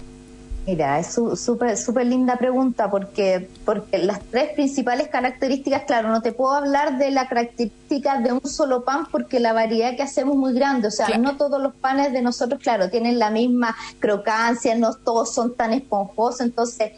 Mira, 0.64 1.00
es 1.00 1.12
súper 1.12 1.76
súper 1.76 2.06
linda 2.06 2.36
pregunta 2.36 2.88
porque 2.88 3.48
porque 3.64 3.98
las 3.98 4.20
tres 4.20 4.50
principales 4.54 5.08
características, 5.08 5.82
claro, 5.84 6.08
no 6.10 6.22
te 6.22 6.30
puedo 6.30 6.54
hablar 6.54 6.98
de 6.98 7.10
la 7.10 7.26
característica 7.26 8.20
de 8.20 8.32
un 8.32 8.46
solo 8.48 8.84
pan 8.84 9.06
porque 9.10 9.40
la 9.40 9.52
variedad 9.52 9.96
que 9.96 10.04
hacemos 10.04 10.34
es 10.34 10.40
muy 10.40 10.52
grande, 10.54 10.86
o 10.86 10.90
sea, 10.92 11.18
no 11.18 11.36
todos 11.36 11.60
los 11.60 11.74
panes 11.74 12.12
de 12.12 12.22
nosotros, 12.22 12.60
claro, 12.62 12.90
tienen 12.90 13.18
la 13.18 13.30
misma 13.30 13.76
crocancia, 13.98 14.76
no 14.76 14.94
todos 14.94 15.34
son 15.34 15.56
tan 15.56 15.72
esponjosos, 15.72 16.42
entonces 16.42 16.92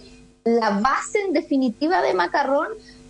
la 0.44 0.70
base 0.70 1.20
en 1.26 1.32
definitiva 1.32 2.02
de 2.02 2.12
macarrón, 2.12 2.68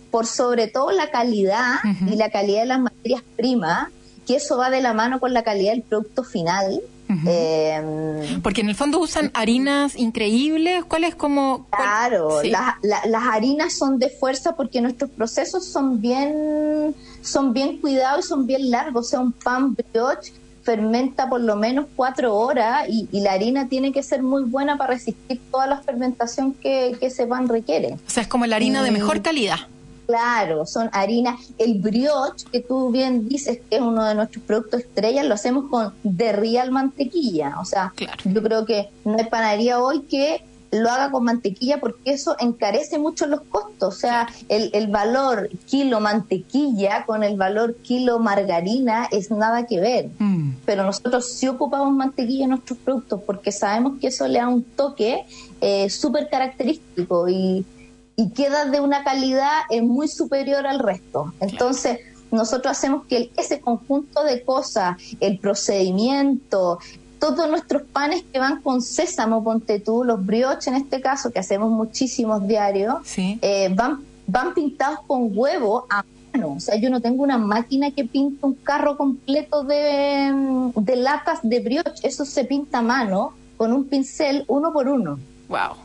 por 0.09 0.25
sobre 0.25 0.67
todo 0.67 0.91
la 0.91 1.11
calidad 1.11 1.79
y 2.09 2.15
la 2.15 2.29
calidad 2.29 2.61
de 2.61 2.67
las 2.67 2.79
materias 2.79 3.21
primas, 3.35 3.89
que 4.25 4.37
eso 4.37 4.57
va 4.57 4.69
de 4.69 4.81
la 4.81 4.93
mano 4.93 5.19
con 5.19 5.33
la 5.33 5.43
calidad 5.43 5.73
del 5.73 5.81
producto 5.81 6.23
final. 6.23 6.81
Em, 7.07 8.41
Porque 8.41 8.61
en 8.61 8.69
el 8.69 8.75
fondo 8.75 8.99
usan 8.99 9.31
harinas 9.33 9.95
increíbles. 9.95 10.83
¿Cuál 10.85 11.03
es 11.03 11.15
como.? 11.15 11.67
Claro, 11.71 12.41
las 12.41 13.23
harinas 13.31 13.73
son 13.73 13.99
de 13.99 14.09
fuerza 14.09 14.55
porque 14.55 14.81
nuestros 14.81 15.11
procesos 15.11 15.65
son 15.65 16.01
bien, 16.01 16.95
son 17.21 17.53
bien 17.53 17.77
cuidados 17.77 18.25
y 18.25 18.27
son 18.27 18.47
bien 18.47 18.71
largos. 18.71 19.07
O 19.07 19.09
sea, 19.09 19.19
un 19.19 19.31
pan 19.31 19.75
brioche 19.75 20.33
fermenta 20.65 21.29
por 21.29 21.41
lo 21.41 21.55
menos 21.55 21.85
cuatro 21.95 22.35
horas 22.35 22.87
y, 22.89 23.07
la 23.19 23.33
harina 23.33 23.69
tiene 23.69 23.91
que 23.91 24.01
ser 24.01 24.23
muy 24.23 24.43
buena 24.43 24.77
para 24.77 24.95
resistir 24.95 25.39
toda 25.51 25.67
la 25.67 25.77
fermentación 25.77 26.53
que, 26.53 26.97
ese 27.01 27.27
pan 27.27 27.47
requiere. 27.47 27.93
O 27.93 28.09
sea, 28.09 28.23
es 28.23 28.27
como 28.27 28.47
la 28.47 28.55
harina 28.55 28.81
de 28.81 28.91
mejor 28.91 29.21
calidad. 29.21 29.59
Claro, 30.05 30.65
son 30.65 30.89
harinas. 30.93 31.39
El 31.57 31.79
brioche, 31.79 32.45
que 32.51 32.59
tú 32.59 32.91
bien 32.91 33.27
dices 33.27 33.59
que 33.69 33.77
es 33.77 33.81
uno 33.81 34.03
de 34.05 34.15
nuestros 34.15 34.43
productos 34.43 34.81
estrellas, 34.81 35.25
lo 35.25 35.33
hacemos 35.33 35.69
con 35.69 35.93
de 36.03 36.31
real 36.31 36.71
mantequilla. 36.71 37.55
O 37.59 37.65
sea, 37.65 37.93
yo 38.23 38.43
creo 38.43 38.65
que 38.65 38.89
no 39.03 39.17
hay 39.17 39.25
panadería 39.25 39.81
hoy 39.81 40.01
que 40.01 40.43
lo 40.71 40.89
haga 40.89 41.09
con 41.11 41.23
mantequilla 41.23 41.79
porque 41.79 42.11
eso 42.11 42.35
encarece 42.39 42.99
mucho 42.99 43.25
los 43.25 43.41
costos. 43.41 43.95
O 43.95 43.97
sea, 43.97 44.27
el, 44.49 44.69
el 44.73 44.87
valor 44.87 45.49
kilo 45.67 45.99
mantequilla 45.99 47.05
con 47.05 47.23
el 47.23 47.37
valor 47.37 47.75
kilo 47.77 48.19
margarina 48.19 49.07
es 49.11 49.31
nada 49.31 49.65
que 49.65 49.79
ver. 49.79 50.09
Mm. 50.19 50.55
Pero 50.65 50.83
nosotros 50.83 51.31
sí 51.31 51.47
ocupamos 51.47 51.93
mantequilla 51.93 52.45
en 52.45 52.51
nuestros 52.51 52.77
productos 52.79 53.21
porque 53.25 53.51
sabemos 53.51 53.99
que 53.99 54.07
eso 54.07 54.27
le 54.27 54.39
da 54.39 54.47
un 54.47 54.63
toque 54.63 55.25
eh, 55.61 55.89
súper 55.89 56.29
característico 56.29 57.27
y, 57.29 57.65
y 58.15 58.29
queda 58.29 58.65
de 58.65 58.79
una 58.79 59.03
calidad 59.03 59.61
eh, 59.69 59.81
muy 59.81 60.07
superior 60.07 60.65
al 60.65 60.79
resto. 60.79 61.33
Entonces, 61.39 61.99
nosotros 62.31 62.71
hacemos 62.71 63.05
que 63.05 63.31
ese 63.37 63.59
conjunto 63.59 64.23
de 64.23 64.43
cosas, 64.43 64.97
el 65.19 65.39
procedimiento, 65.39 66.79
todos 67.19 67.49
nuestros 67.49 67.83
panes 67.83 68.23
que 68.31 68.39
van 68.39 68.61
con 68.61 68.81
sésamo, 68.81 69.43
ponte 69.43 69.79
tú, 69.79 70.03
los 70.03 70.25
brioches 70.25 70.67
en 70.67 70.75
este 70.75 71.01
caso, 71.01 71.31
que 71.31 71.39
hacemos 71.39 71.71
muchísimos 71.71 72.47
diarios, 72.47 72.95
eh, 73.17 73.69
van, 73.73 74.03
van 74.27 74.53
pintados 74.53 74.99
con 75.07 75.29
huevo 75.37 75.85
a 75.89 76.03
mano. 76.33 76.53
O 76.53 76.59
sea, 76.59 76.75
yo 76.75 76.89
no 76.89 77.01
tengo 77.01 77.23
una 77.23 77.37
máquina 77.37 77.91
que 77.91 78.05
pinta 78.05 78.45
un 78.45 78.53
carro 78.55 78.97
completo 78.97 79.63
de, 79.63 80.71
de 80.75 80.95
latas 80.95 81.39
de 81.43 81.59
brioche. 81.61 82.07
Eso 82.07 82.25
se 82.25 82.43
pinta 82.43 82.79
a 82.79 82.81
mano 82.81 83.33
con 83.57 83.71
un 83.71 83.85
pincel 83.85 84.43
uno 84.47 84.73
por 84.73 84.87
uno. 84.87 85.17
Wow. 85.47 85.84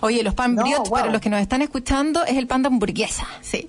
Oye, 0.00 0.22
los 0.22 0.34
pan 0.34 0.56
brioche, 0.56 0.90
para 0.90 1.10
los 1.10 1.20
que 1.20 1.30
nos 1.30 1.40
están 1.40 1.62
escuchando, 1.62 2.24
es 2.24 2.36
el 2.36 2.46
pan 2.46 2.62
de 2.62 2.68
hamburguesa, 2.68 3.26
sí. 3.42 3.68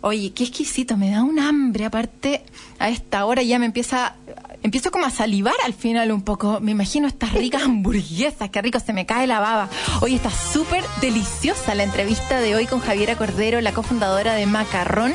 Oye, 0.00 0.32
qué 0.32 0.44
exquisito, 0.44 0.96
me 0.96 1.10
da 1.10 1.22
un 1.22 1.38
hambre, 1.38 1.84
aparte, 1.84 2.44
a 2.78 2.88
esta 2.88 3.24
hora 3.26 3.42
ya 3.42 3.58
me 3.58 3.66
empieza, 3.66 4.14
empiezo 4.62 4.90
como 4.90 5.06
a 5.06 5.10
salivar 5.10 5.54
al 5.64 5.74
final 5.74 6.12
un 6.12 6.22
poco, 6.22 6.60
me 6.60 6.70
imagino 6.70 7.06
estas 7.06 7.32
ricas 7.32 7.62
hamburguesas, 7.64 8.50
qué 8.50 8.62
rico, 8.62 8.80
se 8.80 8.92
me 8.92 9.06
cae 9.06 9.26
la 9.26 9.40
baba. 9.40 9.68
Oye, 10.00 10.16
está 10.16 10.30
súper 10.30 10.84
deliciosa 11.00 11.74
la 11.74 11.82
entrevista 11.82 12.40
de 12.40 12.54
hoy 12.54 12.66
con 12.66 12.80
Javiera 12.80 13.16
Cordero, 13.16 13.60
la 13.60 13.72
cofundadora 13.72 14.34
de 14.34 14.46
Macarrón. 14.46 15.12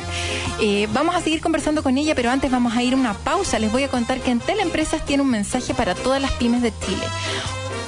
Eh, 0.60 0.88
vamos 0.92 1.14
a 1.14 1.20
seguir 1.20 1.40
conversando 1.40 1.82
con 1.82 1.98
ella, 1.98 2.14
pero 2.14 2.30
antes 2.30 2.50
vamos 2.50 2.76
a 2.76 2.82
ir 2.82 2.94
a 2.94 2.96
una 2.96 3.14
pausa. 3.14 3.58
Les 3.58 3.70
voy 3.72 3.82
a 3.82 3.88
contar 3.88 4.20
que 4.20 4.30
en 4.30 4.40
Teleempresas 4.40 5.04
tiene 5.04 5.22
un 5.22 5.30
mensaje 5.30 5.74
para 5.74 5.94
todas 5.94 6.20
las 6.20 6.32
pymes 6.32 6.62
de 6.62 6.72
Chile 6.84 7.06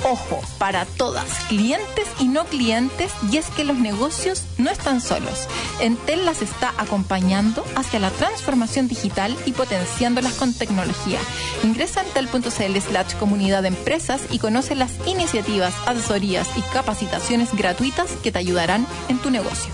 Ojo, 0.04 0.40
para 0.58 0.84
todas, 0.84 1.28
clientes 1.48 2.06
y 2.20 2.28
no 2.28 2.44
clientes, 2.44 3.12
y 3.32 3.36
es 3.36 3.46
que 3.46 3.64
los 3.64 3.76
negocios 3.76 4.44
no 4.56 4.70
están 4.70 5.00
solos. 5.00 5.48
Entel 5.80 6.24
las 6.24 6.40
está 6.40 6.72
acompañando 6.78 7.64
hacia 7.74 7.98
la 7.98 8.10
transformación 8.10 8.86
digital 8.86 9.36
y 9.44 9.52
potenciándolas 9.52 10.34
con 10.34 10.54
tecnología. 10.54 11.18
Ingresa 11.64 12.02
en 12.02 12.10
tel.cl 12.10 12.78
slash 12.80 13.14
comunidad 13.18 13.62
de 13.62 13.68
empresas 13.68 14.22
y 14.30 14.38
conoce 14.38 14.76
las 14.76 14.92
iniciativas, 15.06 15.74
asesorías 15.86 16.48
y 16.56 16.62
capacitaciones 16.72 17.52
gratuitas 17.54 18.12
que 18.22 18.30
te 18.30 18.38
ayudarán 18.38 18.86
en 19.08 19.18
tu 19.18 19.30
negocio. 19.30 19.72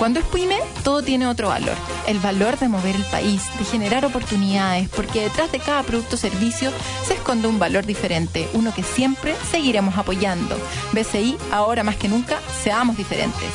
Cuando 0.00 0.18
es 0.18 0.24
PYME, 0.26 0.58
todo 0.82 1.02
tiene 1.02 1.26
otro 1.26 1.48
valor. 1.48 1.74
El 2.06 2.20
valor 2.20 2.58
de 2.58 2.68
mover 2.68 2.96
el 2.96 3.04
país, 3.04 3.42
de 3.58 3.66
generar 3.66 4.06
oportunidades, 4.06 4.88
porque 4.88 5.20
detrás 5.20 5.52
de 5.52 5.58
cada 5.58 5.82
producto 5.82 6.16
o 6.16 6.18
servicio 6.18 6.72
se 7.06 7.14
esconde 7.14 7.48
un 7.48 7.58
valor 7.58 7.84
diferente, 7.84 8.48
uno 8.54 8.72
que 8.74 8.82
siempre 8.82 9.34
seguiremos 9.50 9.96
apoyando. 9.96 10.58
BCI, 10.92 11.36
ahora 11.52 11.84
más 11.84 11.96
que 11.96 12.08
nunca, 12.08 12.40
seamos 12.62 12.96
diferentes. 12.96 13.50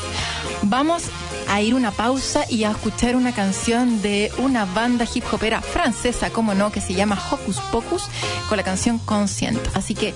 Vamos 0.63 1.03
a 1.47 1.61
ir 1.61 1.75
una 1.75 1.91
pausa 1.91 2.45
y 2.49 2.63
a 2.63 2.71
escuchar 2.71 3.15
una 3.15 3.33
canción 3.33 4.01
de 4.01 4.31
una 4.37 4.65
banda 4.65 5.05
hip 5.11 5.23
hopera 5.31 5.61
francesa, 5.61 6.29
como 6.29 6.53
no, 6.53 6.71
que 6.71 6.81
se 6.81 6.93
llama 6.93 7.21
Hocus 7.31 7.59
Pocus, 7.71 8.07
con 8.49 8.57
la 8.57 8.63
canción 8.63 8.99
Conscient. 8.99 9.59
Así 9.75 9.93
que 9.93 10.13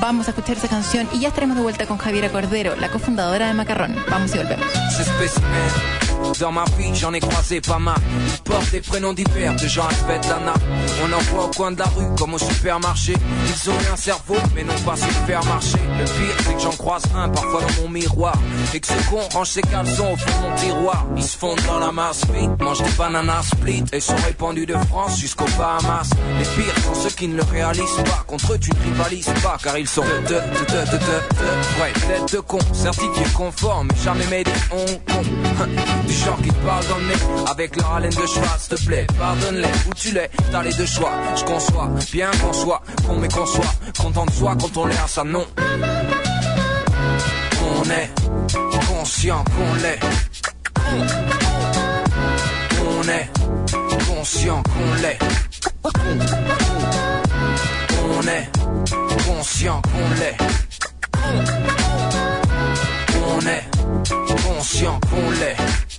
vamos 0.00 0.28
a 0.28 0.30
escuchar 0.30 0.56
esa 0.56 0.68
canción 0.68 1.08
y 1.12 1.20
ya 1.20 1.28
estaremos 1.28 1.56
de 1.56 1.62
vuelta 1.62 1.86
con 1.86 1.98
Javiera 1.98 2.30
Cordero, 2.30 2.76
la 2.76 2.90
cofundadora 2.90 3.48
de 3.48 3.54
Macarrón. 3.54 3.96
Vamos 4.08 4.34
y 4.34 4.38
volvemos. 4.38 4.66
Dans 6.40 6.52
ma 6.52 6.64
vie, 6.76 6.94
j'en 6.94 7.12
ai 7.12 7.20
croisé 7.20 7.60
pas 7.60 7.78
mal. 7.78 7.96
Ils 8.26 8.42
portent 8.42 8.70
des 8.70 8.80
prénoms 8.80 9.12
divers, 9.12 9.54
de 9.56 9.66
gens 9.66 9.84
à 9.86 10.28
lana. 10.28 10.54
On 11.04 11.12
en 11.12 11.18
voit 11.18 11.44
au 11.44 11.48
coin 11.48 11.70
de 11.72 11.78
la 11.78 11.84
rue, 11.84 12.14
comme 12.18 12.34
au 12.34 12.38
supermarché. 12.38 13.14
Ils 13.46 13.70
ont 13.70 13.92
un 13.92 13.96
cerveau, 13.96 14.36
mais 14.54 14.64
non 14.64 14.74
pas 14.84 14.96
supermarché. 14.96 15.78
Le 15.98 16.04
pire, 16.04 16.36
c'est 16.44 16.54
que 16.54 16.60
j'en 16.60 16.70
croise 16.70 17.02
un 17.14 17.28
parfois 17.28 17.60
dans 17.60 17.82
mon 17.82 17.88
miroir. 17.88 18.34
Et 18.74 18.80
que 18.80 18.86
ce 18.86 19.10
con 19.10 19.20
range 19.32 19.48
ses 19.48 19.62
caleçons 19.62 20.12
au 20.12 20.16
fond 20.16 20.40
de 20.42 20.48
mon 20.48 20.54
tiroir. 20.56 21.06
Ils 21.16 21.22
se 21.22 21.36
fondent 21.36 21.60
dans 21.66 21.78
la 21.78 21.92
masse 21.92 22.22
vite, 22.32 22.60
mangent 22.60 22.82
des 22.82 22.90
bananas 22.92 23.50
split 23.52 23.84
et 23.92 24.00
sont 24.00 24.16
répandus 24.16 24.66
de 24.66 24.76
France 24.88 25.18
jusqu'au 25.18 25.46
Bahamas. 25.58 26.10
Les 26.38 26.44
pires 26.44 26.74
sont 26.84 26.94
ceux 27.02 27.10
qui 27.10 27.28
ne 27.28 27.36
le 27.36 27.44
réalisent 27.44 28.02
pas. 28.04 28.24
Contre 28.26 28.54
eux, 28.54 28.58
tu 28.58 28.70
ne 28.70 28.82
rivalises 28.82 29.32
pas, 29.42 29.56
car 29.62 29.76
ils 29.78 29.88
sont 29.88 30.02
de, 30.02 30.28
de, 30.28 30.34
de, 30.34 30.40
de, 30.40 30.92
de, 30.92 30.98
de, 30.98 31.80
ouais, 31.80 31.92
tête 31.92 32.32
de 32.32 32.40
con, 32.40 32.58
certifiés 32.72 33.26
conformes, 33.34 33.88
mais 33.90 34.02
jamais 34.02 34.26
made 34.26 34.48
in 34.48 34.76
Hong 34.76 35.00
Kong. 35.06 35.26
Du 36.12 36.18
genre 36.18 36.36
qui 36.42 36.50
te 36.50 36.66
parle 36.66 36.86
dans 36.88 36.98
le 36.98 37.06
nez 37.06 37.14
avec 37.50 37.74
leur 37.76 37.94
haleine 37.94 38.10
de 38.10 38.26
cheval, 38.26 38.50
s'il 38.58 38.76
te 38.76 38.84
plaît, 38.84 39.06
pardonne-les 39.18 39.68
où 39.88 39.94
tu 39.94 40.12
l'es, 40.12 40.30
t'as 40.50 40.62
les 40.62 40.72
deux 40.74 40.84
choix. 40.84 41.10
Je 41.34 41.42
conçois, 41.44 41.88
bien 42.12 42.30
qu'on 42.32 42.52
soit, 42.52 42.82
qu'on 43.06 43.16
mais 43.16 43.28
qu'on 43.28 43.46
soit, 43.46 43.72
content 43.98 44.26
de 44.26 44.30
soi 44.30 44.54
quand 44.60 44.76
on 44.76 44.86
l'est 44.86 44.98
à 44.98 45.08
sa 45.08 45.24
nom. 45.24 45.46
On 47.62 47.90
est 47.90 48.10
conscient 48.88 49.42
qu'on 49.44 49.74
l'est. 49.82 50.00
On 52.84 53.08
est 53.08 53.30
conscient 54.06 54.62
qu'on 54.64 54.94
l'est. 55.00 55.18
On 58.04 58.26
est 58.28 58.50
conscient 59.26 59.80
qu'on 59.80 60.10
l'est. 60.20 60.36
On 63.24 63.40
est 63.46 63.64
conscient 64.44 65.00
qu'on 65.10 65.30
l'est. 65.40 65.56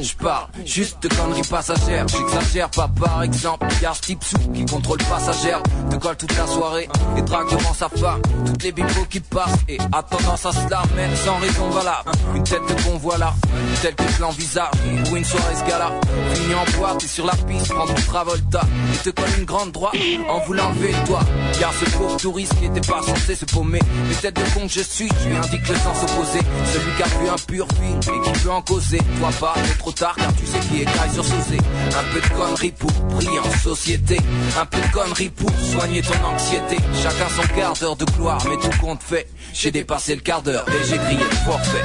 Je 0.00 0.14
parle 0.14 0.46
juste 0.64 1.02
de 1.02 1.08
conneries 1.08 1.42
passagères, 1.42 2.06
j'exagère 2.08 2.68
pas 2.70 2.88
par 2.88 3.22
exemple. 3.22 3.66
Ce 3.70 4.00
type 4.00 4.22
sous 4.22 4.38
qui 4.52 4.64
contrôle 4.66 4.98
passagère, 4.98 5.62
te 5.90 5.96
colle 5.96 6.16
toute 6.16 6.36
la 6.36 6.46
soirée 6.46 6.88
et 7.16 7.22
drague 7.22 7.50
devant 7.50 7.74
sa 7.74 7.88
femme. 7.88 8.20
Toutes 8.44 8.62
les 8.62 8.72
bimbo 8.72 9.04
qui 9.08 9.20
passent 9.20 9.58
et 9.68 9.78
a 9.92 10.02
tendance 10.02 10.46
à 10.46 10.52
se 10.52 10.68
la 10.70 10.82
sans 11.16 11.38
raison 11.38 11.70
valable. 11.70 12.10
Une 12.34 12.44
tête 12.44 12.62
de 12.68 12.82
con 12.82 12.98
voilà, 13.00 13.34
telle 13.82 13.94
que 13.94 14.04
je 14.16 14.20
l'envisage. 14.20 14.70
Pour 15.04 15.16
une 15.16 15.24
soirée 15.24 15.54
ce 15.54 15.70
gars-là, 15.70 15.92
fini 16.34 16.54
en 16.54 16.78
boîte 16.78 17.04
et 17.04 17.08
sur 17.08 17.26
la 17.26 17.34
piste, 17.34 17.72
prends 17.72 17.86
ton 17.86 17.94
Travolta 17.94 18.60
et 18.94 18.98
te 18.98 19.10
colle 19.10 19.38
une 19.38 19.44
grande 19.44 19.72
droite 19.72 19.96
en 20.28 20.38
voulant 20.40 20.70
lever 20.70 20.94
toi. 21.06 21.20
Y'a 21.60 21.70
ce 21.80 21.90
pauvre 21.96 22.16
touriste 22.16 22.54
qui 22.58 22.66
était 22.66 22.80
pas 22.80 23.02
censé 23.02 23.34
se 23.34 23.44
paumer. 23.44 23.80
Mais 24.08 24.14
tête 24.14 24.36
de 24.36 24.54
con 24.54 24.66
que 24.66 24.72
je 24.72 24.80
suis, 24.80 25.08
lui 25.26 25.36
indique 25.36 25.68
le 25.68 25.74
sens 25.76 26.02
opposé. 26.02 26.40
Celui 26.72 26.92
qui 26.96 27.02
a 27.02 27.06
vu 27.18 27.28
un 27.28 27.36
pur 27.46 27.66
film 27.80 27.98
et 27.98 28.32
qui 28.32 28.40
veut 28.40 28.50
en 28.50 28.62
causer. 28.62 28.95
Toi 28.98 29.30
pas, 29.40 29.54
c'est 29.64 29.78
trop 29.78 29.92
tard 29.92 30.14
car 30.16 30.32
tu 30.34 30.46
sais 30.46 30.58
qui 30.60 30.82
est 30.82 30.84
caille 30.84 31.12
sur 31.12 31.24
Sauzé. 31.24 31.58
Un 31.98 32.12
peu 32.12 32.20
de 32.20 32.28
conneries 32.34 32.72
pour 32.72 32.90
briller 32.90 33.38
en 33.38 33.58
société. 33.58 34.20
Un 34.58 34.66
peu 34.66 34.78
de 34.78 34.92
conneries 34.92 35.30
pour 35.30 35.50
soigner 35.50 36.02
ton 36.02 36.24
anxiété. 36.24 36.76
Chacun 37.02 37.28
son 37.34 37.54
quart 37.54 37.72
d'heure 37.74 37.96
de 37.96 38.04
gloire, 38.04 38.42
mais 38.48 38.56
tout 38.56 38.76
compte 38.80 39.02
fait. 39.02 39.28
J'ai 39.52 39.70
dépassé 39.70 40.14
le 40.14 40.20
quart 40.20 40.42
d'heure 40.42 40.64
et 40.68 40.84
j'ai 40.86 40.98
grillé 40.98 41.24
le 41.24 41.36
forfait. 41.36 41.84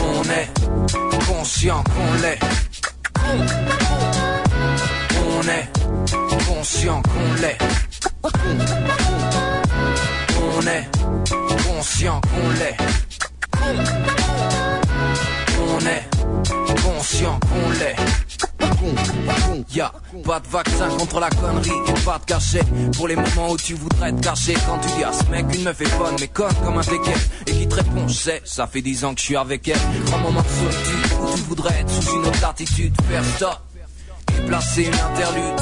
On 0.00 0.22
est 0.30 0.48
conscient 1.26 1.82
qu'on 1.84 2.22
l'est. 2.22 2.38
On 5.28 5.42
est 5.48 5.68
conscient 6.46 7.02
qu'on 7.02 7.34
l'est. 7.40 7.58
On 10.38 10.60
est 10.66 10.88
conscient 11.66 12.20
qu'on 12.20 12.50
l'est. 12.58 12.76
On 15.58 15.80
est 15.80 16.08
conscient 16.82 17.38
qu'on 17.40 17.70
l'est. 17.78 17.96
Y'a 19.74 19.90
pas 20.24 20.40
de 20.40 20.48
vaccin 20.48 20.88
contre 20.96 21.20
la 21.20 21.28
connerie 21.30 21.70
et 21.88 21.92
pas 22.04 22.18
de 22.18 22.24
cachet. 22.24 22.60
Pour 22.96 23.08
les 23.08 23.16
moments 23.16 23.50
où 23.50 23.56
tu 23.56 23.74
voudrais 23.74 24.12
te 24.12 24.20
cacher 24.20 24.54
Quand 24.66 24.78
tu 24.78 24.88
dis 24.96 25.04
à 25.04 25.12
ce 25.12 25.24
mec 25.30 25.46
une 25.54 25.62
meuf 25.64 25.80
est 25.80 25.98
bonne 25.98 26.14
mais 26.20 26.28
conne 26.28 26.54
comme 26.64 26.78
un 26.78 26.82
tequet 26.82 27.14
Et 27.46 27.52
qui 27.52 27.66
te 27.68 27.74
répond 27.74 28.06
je 28.06 28.14
sais 28.14 28.42
ça 28.44 28.66
fait 28.66 28.82
dix 28.82 29.04
ans 29.04 29.14
que 29.14 29.20
je 29.20 29.24
suis 29.26 29.36
avec 29.36 29.66
elle. 29.68 29.78
Grand 30.06 30.18
moment 30.18 30.42
de 30.42 30.48
solitude 30.48 31.12
où 31.20 31.34
tu 31.34 31.42
voudrais 31.42 31.80
être 31.80 31.90
sous 31.90 32.16
une 32.16 32.26
autre 32.26 32.44
attitude. 32.48 32.94
Faire 33.08 33.24
stop 33.36 33.58
et 34.38 34.42
placer 34.46 34.84
une 34.84 34.94
interlude 34.94 35.60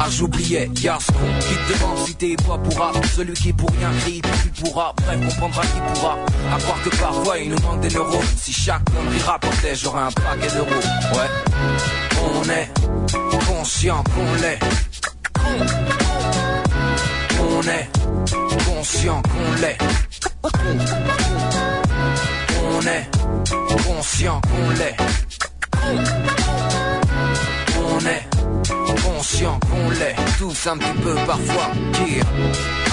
Ah 0.00 0.06
j'oubliais, 0.10 0.70
y'a 0.82 0.98
ce 1.00 1.10
con 1.12 1.18
qui 1.40 1.54
te 1.54 1.78
demande 1.78 2.06
si 2.06 2.14
t'es 2.14 2.36
pas 2.36 2.56
pourra 2.58 2.92
Celui 3.16 3.32
qui 3.34 3.52
pour 3.52 3.70
rien 3.70 3.90
crie, 4.00 4.22
tu 4.42 4.62
pourras. 4.62 4.92
Bref, 4.96 5.18
comprendra 5.40 5.62
qui 5.62 5.80
pourra. 5.92 6.16
À 6.54 6.58
croire 6.58 6.82
que 6.84 6.88
parfois 6.90 7.38
il 7.38 7.50
nous 7.50 7.60
manque 7.62 7.80
des 7.80 7.88
neurones. 7.88 8.20
Si 8.36 8.52
chaque 8.52 8.84
connerie 8.84 9.22
rapportait, 9.22 9.74
j'aurais 9.74 10.02
un 10.02 10.12
paquet 10.12 10.54
d'euros 10.54 10.68
Ouais, 11.14 11.30
on 12.22 12.48
est 12.48 12.70
conscient 13.46 14.04
qu'on 14.04 14.34
l'est. 14.40 14.58
On 17.40 17.62
est 17.62 17.88
conscient 18.66 19.22
qu'on 19.22 19.60
l'est. 19.60 19.78
On 22.70 22.80
est 22.82 23.10
conscient 23.84 24.40
qu'on 24.42 24.70
l'est. 24.70 24.96
On 27.80 28.00
est 28.00 28.37
conscient 29.18 29.58
qu'on 29.68 29.90
l'est 29.90 30.14
tous 30.38 30.66
un 30.68 30.78
petit 30.78 30.98
peu 31.02 31.14
parfois. 31.26 31.72
Gear, 31.92 32.24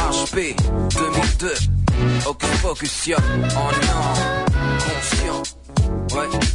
HP 0.09 0.55
2002, 0.97 1.53
Hocus 2.25 2.61
Pocus, 2.63 3.07
yo, 3.07 3.17
en 3.17 3.69
conscient, 4.79 5.43
ouais. 6.15 6.54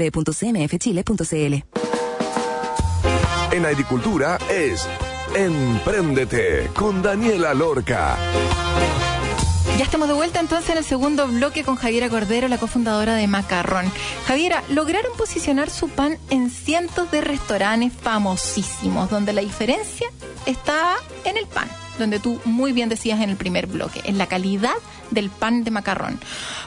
www.cmfchile.cl. 0.09 1.63
En 3.53 3.65
agricultura 3.65 4.37
es 4.49 4.87
Empréndete 5.35 6.69
con 6.75 7.01
Daniela 7.01 7.53
Lorca. 7.53 8.17
Ya 9.77 9.85
estamos 9.85 10.07
de 10.07 10.13
vuelta 10.13 10.39
entonces 10.39 10.69
en 10.71 10.77
el 10.77 10.83
segundo 10.83 11.27
bloque 11.27 11.63
con 11.63 11.75
Javiera 11.75 12.09
Cordero, 12.09 12.47
la 12.47 12.57
cofundadora 12.57 13.15
de 13.15 13.27
Macarrón. 13.27 13.91
Javiera, 14.27 14.63
lograron 14.69 15.15
posicionar 15.17 15.69
su 15.69 15.89
pan 15.89 16.17
en 16.29 16.49
cientos 16.49 17.09
de 17.11 17.21
restaurantes 17.21 17.93
famosísimos, 17.93 19.09
donde 19.09 19.33
la 19.33 19.41
diferencia 19.41 20.07
está 20.45 20.95
en 21.23 21.37
el 21.37 21.47
pan. 21.47 21.69
donde 21.99 22.19
tú 22.19 22.39
muy 22.45 22.71
bien 22.71 22.89
decías 22.89 23.19
en 23.21 23.29
el 23.29 23.35
primer 23.35 23.67
bloque, 23.67 24.01
en 24.05 24.17
la 24.17 24.25
calidad 24.25 24.73
del 25.11 25.29
pan 25.29 25.63
de 25.63 25.71
macarrón. 25.71 26.19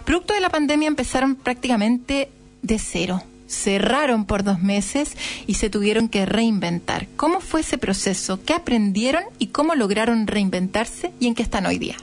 Producto 0.05 0.33
de 0.33 0.41
la 0.41 0.51
pandemia 0.51 0.87
empezaron 0.87 1.35
prácticamente 1.35 2.31
de 2.65 2.79
cero. 2.79 3.23
Cerraron 3.47 4.25
por 4.25 4.43
dos 4.43 4.61
meses 4.61 5.17
y 5.47 5.55
se 5.55 5.71
tuvieron 5.71 6.09
que 6.09 6.27
reinventar. 6.27 7.07
¿Cómo 7.17 7.41
fue 7.41 7.61
ese 7.61 7.79
proceso? 7.79 8.41
¿Qué 8.45 8.55
aprendieron 8.55 9.23
y 9.39 9.49
cómo 9.49 9.75
lograron 9.75 10.27
reinventarse 10.27 11.13
y 11.21 11.29
en 11.29 11.35
qué 11.35 11.43
están 11.43 11.67
hoy 11.67 11.79
día? 11.79 11.97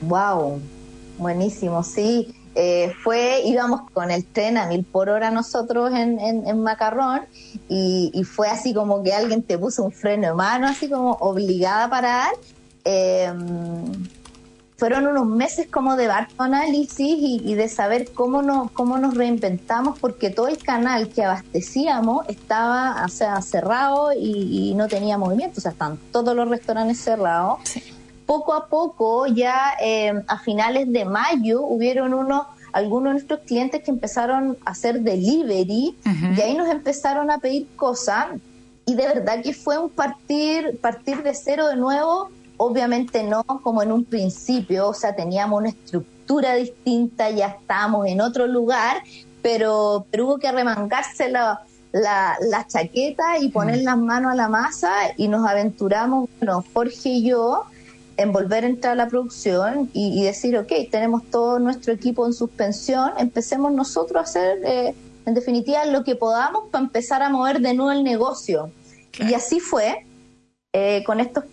Wow, 0.00 0.60
buenísimo, 1.18 1.82
sí. 1.82 2.34
Eh, 2.54 2.94
fue, 3.02 3.42
íbamos 3.44 3.90
con 3.90 4.10
el 4.10 4.24
tren 4.24 4.56
a 4.56 4.66
mil 4.66 4.82
por 4.84 5.10
hora 5.10 5.30
nosotros 5.30 5.92
en, 5.92 6.18
en, 6.18 6.62
Macarrón 6.62 7.20
y, 7.68 8.22
fue 8.24 8.48
así 8.48 8.72
como 8.72 9.02
que 9.02 9.12
alguien 9.12 9.42
te 9.42 9.58
puso 9.58 9.82
un 9.84 9.92
freno 9.92 10.28
de 10.28 10.32
mano, 10.34 10.66
así 10.66 10.88
como 10.88 11.12
obligada 11.20 11.84
a 11.84 11.90
parar. 11.90 12.30
Em, 12.84 14.08
fueron 14.76 15.06
unos 15.06 15.26
meses 15.26 15.68
como 15.68 15.96
de 15.96 16.06
barco 16.06 16.42
análisis 16.42 17.16
y, 17.18 17.54
de 17.54 17.68
saber 17.68 18.12
cómo 18.12 18.42
nos, 18.42 18.70
cómo 18.72 18.98
nos 18.98 19.14
reinventamos, 19.14 19.98
porque 19.98 20.30
todo 20.30 20.48
el 20.48 20.58
canal 20.58 21.08
que 21.08 21.24
abastecíamos 21.24 22.28
estaba 22.28 23.02
o 23.04 23.08
sea, 23.08 23.40
cerrado 23.40 24.12
y, 24.12 24.74
no 24.76 24.88
tenía 24.88 25.16
movimiento, 25.16 25.58
o 25.58 25.60
sea, 25.62 25.72
están 25.72 25.98
todos 26.12 26.36
los 26.36 26.48
restaurantes 26.48 27.00
cerrados. 27.00 27.60
Poco 28.26 28.54
a 28.54 28.66
poco, 28.66 29.26
ya 29.26 29.74
eh, 29.80 30.12
a 30.26 30.38
finales 30.40 30.92
de 30.92 31.04
mayo, 31.04 31.62
hubieron 31.62 32.12
unos 32.12 32.46
algunos 32.72 33.04
de 33.04 33.10
nuestros 33.12 33.40
clientes 33.40 33.82
que 33.82 33.90
empezaron 33.90 34.58
a 34.66 34.72
hacer 34.72 35.00
delivery. 35.00 35.96
Y 36.36 36.40
ahí 36.42 36.54
nos 36.54 36.68
empezaron 36.68 37.30
a 37.30 37.38
pedir 37.38 37.68
cosas. 37.74 38.26
Y 38.84 38.94
de 38.94 39.06
verdad 39.06 39.42
que 39.42 39.54
fue 39.54 39.78
un 39.78 39.88
partir 39.88 40.78
partir 40.82 41.22
de 41.22 41.34
cero 41.34 41.68
de 41.68 41.76
nuevo 41.76 42.30
obviamente 42.56 43.22
no 43.22 43.44
como 43.44 43.82
en 43.82 43.92
un 43.92 44.04
principio 44.04 44.88
o 44.88 44.94
sea 44.94 45.14
teníamos 45.14 45.60
una 45.60 45.68
estructura 45.70 46.54
distinta 46.54 47.30
ya 47.30 47.48
estábamos 47.48 48.06
en 48.06 48.20
otro 48.20 48.46
lugar 48.46 49.02
pero, 49.42 50.06
pero 50.10 50.26
hubo 50.26 50.38
que 50.38 50.50
remangarse 50.50 51.28
la, 51.28 51.60
la, 51.92 52.36
la 52.40 52.66
chaqueta 52.66 53.38
y 53.38 53.48
poner 53.48 53.82
las 53.82 53.96
manos 53.96 54.32
a 54.32 54.34
la 54.34 54.48
masa 54.48 54.92
y 55.16 55.28
nos 55.28 55.46
aventuramos 55.46 56.28
bueno 56.40 56.64
Jorge 56.72 57.10
y 57.10 57.28
yo 57.28 57.64
en 58.16 58.32
volver 58.32 58.64
a 58.64 58.66
entrar 58.68 58.92
a 58.92 58.96
la 58.96 59.08
producción 59.08 59.90
y, 59.92 60.22
decir, 60.22 60.56
ok, 60.56 60.72
tenemos 60.90 61.24
todo 61.30 61.58
nuestro 61.58 61.92
equipo 61.92 62.26
en 62.26 62.32
suspensión, 62.32 63.12
empecemos 63.18 63.72
nosotros 63.72 64.16
a 64.16 64.24
hacer, 64.24 64.58
eh, 64.64 64.94
en 65.26 65.34
definitiva, 65.34 65.84
lo 65.84 66.02
que 66.02 66.16
podamos 66.16 66.68
para 66.70 66.84
empezar 66.84 67.22
a 67.22 67.28
mover 67.28 67.60
de 67.60 67.74
nuevo 67.74 67.92
el 67.92 68.04
negocio. 68.04 68.70
Y 69.18 69.34
así 69.34 69.60
fue, 69.60 70.06
eh, 70.72 71.02
con 71.04 71.20
estos 71.20 71.44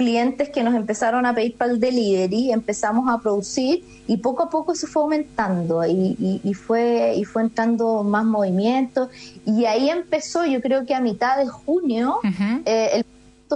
clientes 0.00 0.48
que 0.48 0.62
nos 0.62 0.74
empezaron 0.74 1.26
a 1.26 1.34
pedir 1.34 1.58
para 1.58 1.72
el 1.72 1.78
delivery, 1.78 2.52
empezamos 2.52 3.06
a 3.10 3.18
producir 3.18 3.84
y 4.06 4.16
poco 4.16 4.44
a 4.44 4.48
poco 4.48 4.74
se 4.74 4.86
fue 4.86 5.02
aumentando 5.02 5.84
y, 5.84 6.40
y, 6.42 6.54
fue, 6.54 7.12
y 7.16 7.24
fue 7.26 7.42
entrando 7.42 8.02
más 8.02 8.24
movimiento 8.24 9.10
y 9.44 9.66
ahí 9.66 9.90
empezó, 9.90 10.46
yo 10.46 10.62
creo 10.62 10.86
que 10.86 10.94
a 10.94 11.02
mitad 11.02 11.36
de 11.36 11.48
junio, 11.48 12.18
eh, 12.64 12.88
el 12.94 13.04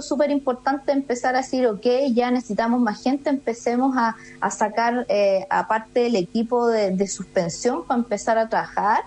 súper 0.03 0.29
importante 0.29 0.91
empezar 0.91 1.33
a 1.33 1.39
decir, 1.39 1.65
ok, 1.65 1.87
ya 2.13 2.29
necesitamos 2.29 2.79
más 2.79 3.01
gente, 3.01 3.31
empecemos 3.31 3.97
a, 3.97 4.15
sacar 4.51 5.07
eh, 5.09 5.47
aparte 5.49 6.01
del 6.01 6.15
equipo 6.15 6.67
de, 6.67 7.07
suspensión 7.07 7.87
para 7.87 8.01
empezar 8.01 8.37
a 8.37 8.47
trabajar. 8.49 9.01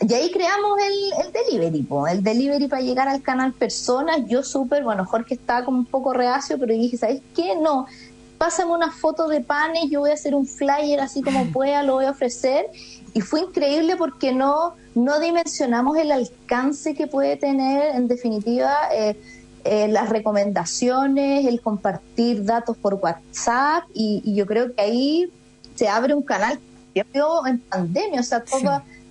Y 0.00 0.14
ahí 0.14 0.30
creamos 0.30 0.78
el, 0.80 1.26
el 1.26 1.32
delivery, 1.32 1.86
el 2.12 2.22
delivery 2.22 2.68
para 2.68 2.82
llegar 2.82 3.08
al 3.08 3.20
canal 3.20 3.52
personas. 3.52 4.20
Yo 4.26 4.42
súper, 4.42 4.84
bueno, 4.84 5.04
Jorge 5.04 5.34
estaba 5.34 5.64
como 5.64 5.78
un 5.78 5.86
poco 5.86 6.12
reacio, 6.12 6.58
pero 6.58 6.72
dije, 6.72 6.96
¿sabes 6.96 7.20
qué? 7.34 7.56
No, 7.56 7.86
pásame 8.38 8.72
una 8.72 8.92
foto 8.92 9.28
de 9.28 9.40
panes, 9.40 9.90
yo 9.90 10.00
voy 10.00 10.10
a 10.10 10.14
hacer 10.14 10.34
un 10.34 10.46
flyer 10.46 11.00
así 11.00 11.22
como 11.22 11.46
pueda, 11.52 11.82
lo 11.82 11.94
voy 11.94 12.04
a 12.04 12.10
ofrecer. 12.10 12.66
Y 13.12 13.20
fue 13.20 13.40
increíble 13.40 13.96
porque 13.96 14.32
no, 14.32 14.74
no 14.94 15.18
dimensionamos 15.18 15.96
el 15.98 16.12
alcance 16.12 16.94
que 16.94 17.08
puede 17.08 17.36
tener, 17.36 17.96
en 17.96 18.06
definitiva, 18.06 18.74
eh, 18.94 19.20
eh, 19.64 19.88
las 19.88 20.08
recomendaciones, 20.08 21.44
el 21.46 21.60
compartir 21.60 22.44
datos 22.44 22.76
por 22.76 22.94
WhatsApp 22.94 23.84
y, 23.92 24.22
yo 24.32 24.46
creo 24.46 24.72
que 24.74 24.80
ahí 24.80 25.32
se 25.74 25.88
abre 25.88 26.14
un 26.14 26.22
canal 26.22 26.60
que 26.94 27.04
en 27.46 27.58
pandemia, 27.58 28.20
o 28.20 28.24
sea, 28.24 28.42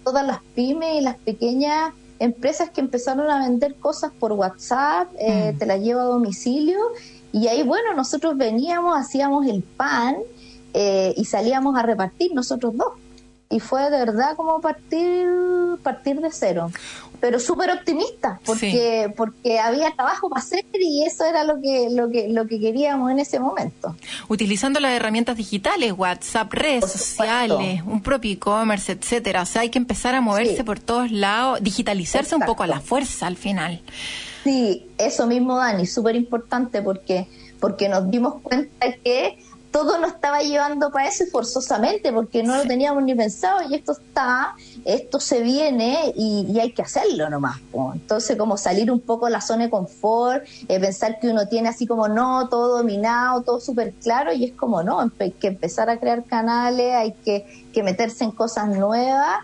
todas 0.08 0.26
las 0.26 0.40
pymes 0.56 0.96
y 0.96 1.02
las 1.02 1.18
pequeñas 1.18 1.92
empresas 2.20 2.70
que 2.70 2.80
empezaron 2.80 3.30
a 3.30 3.40
vender 3.40 3.76
cosas 3.76 4.10
por 4.18 4.32
WhatsApp, 4.32 5.10
eh, 5.20 5.52
mm. 5.54 5.58
te 5.58 5.66
las 5.66 5.82
llevo 5.82 6.00
a 6.00 6.06
domicilio 6.06 6.78
y 7.34 7.48
ahí, 7.50 7.62
bueno, 7.62 7.94
nosotros 7.94 8.38
veníamos, 8.38 8.98
hacíamos 8.98 9.46
el 9.48 9.64
pan 9.64 10.16
eh, 10.74 11.14
y 11.18 11.26
salíamos 11.26 11.78
a 11.78 11.82
repartir 11.84 12.34
nosotros 12.34 12.78
dos 12.78 12.94
y 13.50 13.60
fue 13.60 13.90
de 13.90 13.98
verdad 13.98 14.36
como 14.36 14.60
partir 14.60 15.28
partir 15.82 16.20
de 16.20 16.30
cero. 16.32 16.72
Pero 17.20 17.40
súper 17.40 17.72
optimista 17.72 18.40
porque 18.46 19.12
porque 19.16 19.60
había 19.60 19.92
trabajo 19.92 20.30
para 20.30 20.42
hacer 20.42 20.66
y 20.74 21.04
eso 21.04 21.26
era 21.26 21.44
lo 21.44 21.60
que 21.62 21.90
lo 21.90 22.10
que 22.10 22.28
lo 22.28 22.46
que 22.46 22.60
queríamos 22.60 23.10
en 23.12 23.20
ese 23.20 23.40
momento. 23.40 23.96
Utilizando 24.28 24.80
las 24.80 24.92
herramientas 24.92 25.38
digitales 25.38 25.94
WhatsApp 25.98 26.54
redes 26.54 26.92
sociales 26.92 27.82
un 27.86 28.02
propio 28.02 28.32
e-commerce 28.34 28.92
etcétera. 28.92 29.42
O 29.42 29.46
sea 29.46 29.62
hay 29.62 29.70
que 29.70 29.80
empezar 29.80 30.14
a 30.14 30.22
moverse 30.22 30.64
por 30.64 30.80
todos 30.80 31.12
lados 31.12 31.60
digitalizarse 31.62 32.36
un 32.36 32.44
poco 32.44 32.64
a 32.64 32.68
la 32.68 32.82
fuerza 32.82 33.28
al 33.28 33.38
final. 33.38 33.82
Sí 34.44 34.86
eso 34.98 35.26
mismo 35.26 35.58
Dani 35.58 35.86
súper 35.86 36.16
importante 36.16 36.82
porque 36.82 37.28
porque 37.60 37.90
nos 37.90 38.10
dimos 38.12 38.42
cuenta 38.42 38.94
que 39.04 39.40
todo 39.72 39.98
nos 40.00 40.14
estaba 40.14 40.40
llevando 40.40 40.92
para 40.92 41.08
eso 41.08 41.26
forzosamente, 41.32 42.12
porque 42.12 42.44
no 42.44 42.58
lo 42.58 42.64
teníamos 42.64 43.04
ni 43.04 43.14
pensado 43.16 43.70
y 43.70 43.76
esto 43.76 43.94
está, 43.94 44.56
esto 44.86 45.20
se 45.20 45.42
viene 45.42 46.14
y, 46.16 46.58
hay 46.60 46.72
que 46.72 46.82
hacerlo 46.82 47.30
nomás. 47.30 47.58
Entonces, 47.94 48.36
como 48.38 48.58
salir 48.58 48.92
un 48.92 49.00
poco 49.00 49.26
de 49.26 49.32
la 49.32 49.42
zona 49.42 49.66
de 49.66 49.70
confort, 49.70 50.44
eh, 50.68 50.80
pensar 50.80 51.20
que 51.20 51.28
uno 51.28 51.48
tiene 51.48 51.70
así 51.70 51.86
como 51.86 52.08
no, 52.08 52.50
todo 52.50 52.78
dominado, 52.78 53.42
todo 53.44 53.60
súper 53.60 53.94
claro 53.94 54.34
y 54.34 54.46
es 54.46 54.54
como 54.54 54.82
no, 54.82 55.12
hay 55.20 55.32
que 55.32 55.48
empezar 55.48 55.90
a 55.90 56.00
crear 56.00 56.24
canales, 56.24 56.94
hay 56.96 57.14
que, 57.14 57.66
que 57.74 57.84
meterse 57.84 58.24
en 58.24 58.32
cosas 58.32 58.70
nuevas 58.70 59.44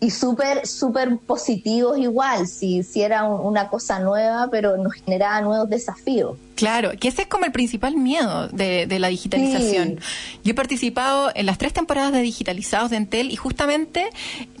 y 0.00 0.10
súper, 0.10 0.66
súper 0.66 1.18
positivos 1.18 1.98
igual, 1.98 2.46
si, 2.46 2.82
si 2.82 3.02
era 3.02 3.24
una 3.24 3.68
cosa 3.68 4.00
nueva, 4.00 4.48
pero 4.50 4.76
nos 4.78 4.94
generaba 4.94 5.40
nuevos 5.42 5.68
desafíos. 5.68 6.36
Claro, 6.60 6.90
que 7.00 7.08
ese 7.08 7.22
es 7.22 7.28
como 7.28 7.46
el 7.46 7.52
principal 7.52 7.96
miedo 7.96 8.48
de, 8.48 8.86
la 8.98 9.08
digitalización. 9.08 9.98
Yo 10.44 10.50
he 10.50 10.54
participado 10.54 11.30
en 11.34 11.46
las 11.46 11.56
tres 11.56 11.72
temporadas 11.72 12.12
de 12.12 12.20
digitalizados 12.20 12.90
de 12.90 12.98
Entel 12.98 13.30
y 13.30 13.36
justamente 13.36 14.10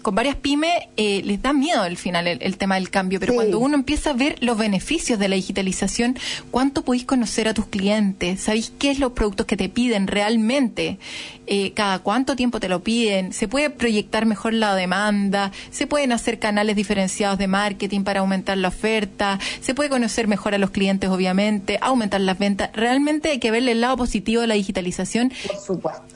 con 0.00 0.14
varias 0.14 0.34
pymes 0.36 0.72
eh, 0.96 1.20
les 1.26 1.42
da 1.42 1.52
miedo 1.52 1.82
al 1.82 1.98
final 1.98 2.26
el, 2.26 2.56
tema 2.56 2.76
del 2.76 2.88
cambio, 2.88 3.20
pero 3.20 3.34
cuando 3.34 3.58
uno 3.58 3.74
empieza 3.74 4.10
a 4.10 4.12
ver 4.14 4.36
los 4.40 4.56
beneficios 4.56 5.18
de 5.18 5.28
la 5.28 5.36
digitalización, 5.36 6.18
cuánto 6.50 6.84
podéis 6.84 7.04
conocer 7.04 7.48
a 7.48 7.54
tus 7.54 7.66
clientes, 7.66 8.40
sabéis 8.40 8.72
qué 8.78 8.90
es 8.92 8.98
los 8.98 9.12
productos 9.12 9.44
que 9.44 9.58
te 9.58 9.68
piden 9.68 10.06
realmente, 10.06 10.98
eh, 11.46 11.72
cada 11.72 11.98
cuánto 11.98 12.34
tiempo 12.34 12.60
te 12.60 12.70
lo 12.70 12.82
piden, 12.82 13.34
se 13.34 13.46
puede 13.46 13.68
proyectar 13.68 14.24
mejor 14.24 14.54
la 14.54 14.74
demanda, 14.74 15.29
se 15.70 15.86
pueden 15.86 16.12
hacer 16.12 16.38
canales 16.38 16.76
diferenciados 16.76 17.38
de 17.38 17.46
marketing 17.46 18.02
para 18.02 18.20
aumentar 18.20 18.56
la 18.58 18.68
oferta, 18.68 19.38
se 19.60 19.74
puede 19.74 19.90
conocer 19.90 20.28
mejor 20.28 20.54
a 20.54 20.58
los 20.58 20.70
clientes 20.70 21.10
obviamente, 21.10 21.78
aumentar 21.80 22.20
las 22.20 22.38
ventas. 22.38 22.70
Realmente 22.72 23.30
hay 23.30 23.38
que 23.38 23.50
verle 23.50 23.72
el 23.72 23.80
lado 23.80 23.96
positivo 23.96 24.40
de 24.42 24.46
la 24.46 24.54
digitalización, 24.54 25.32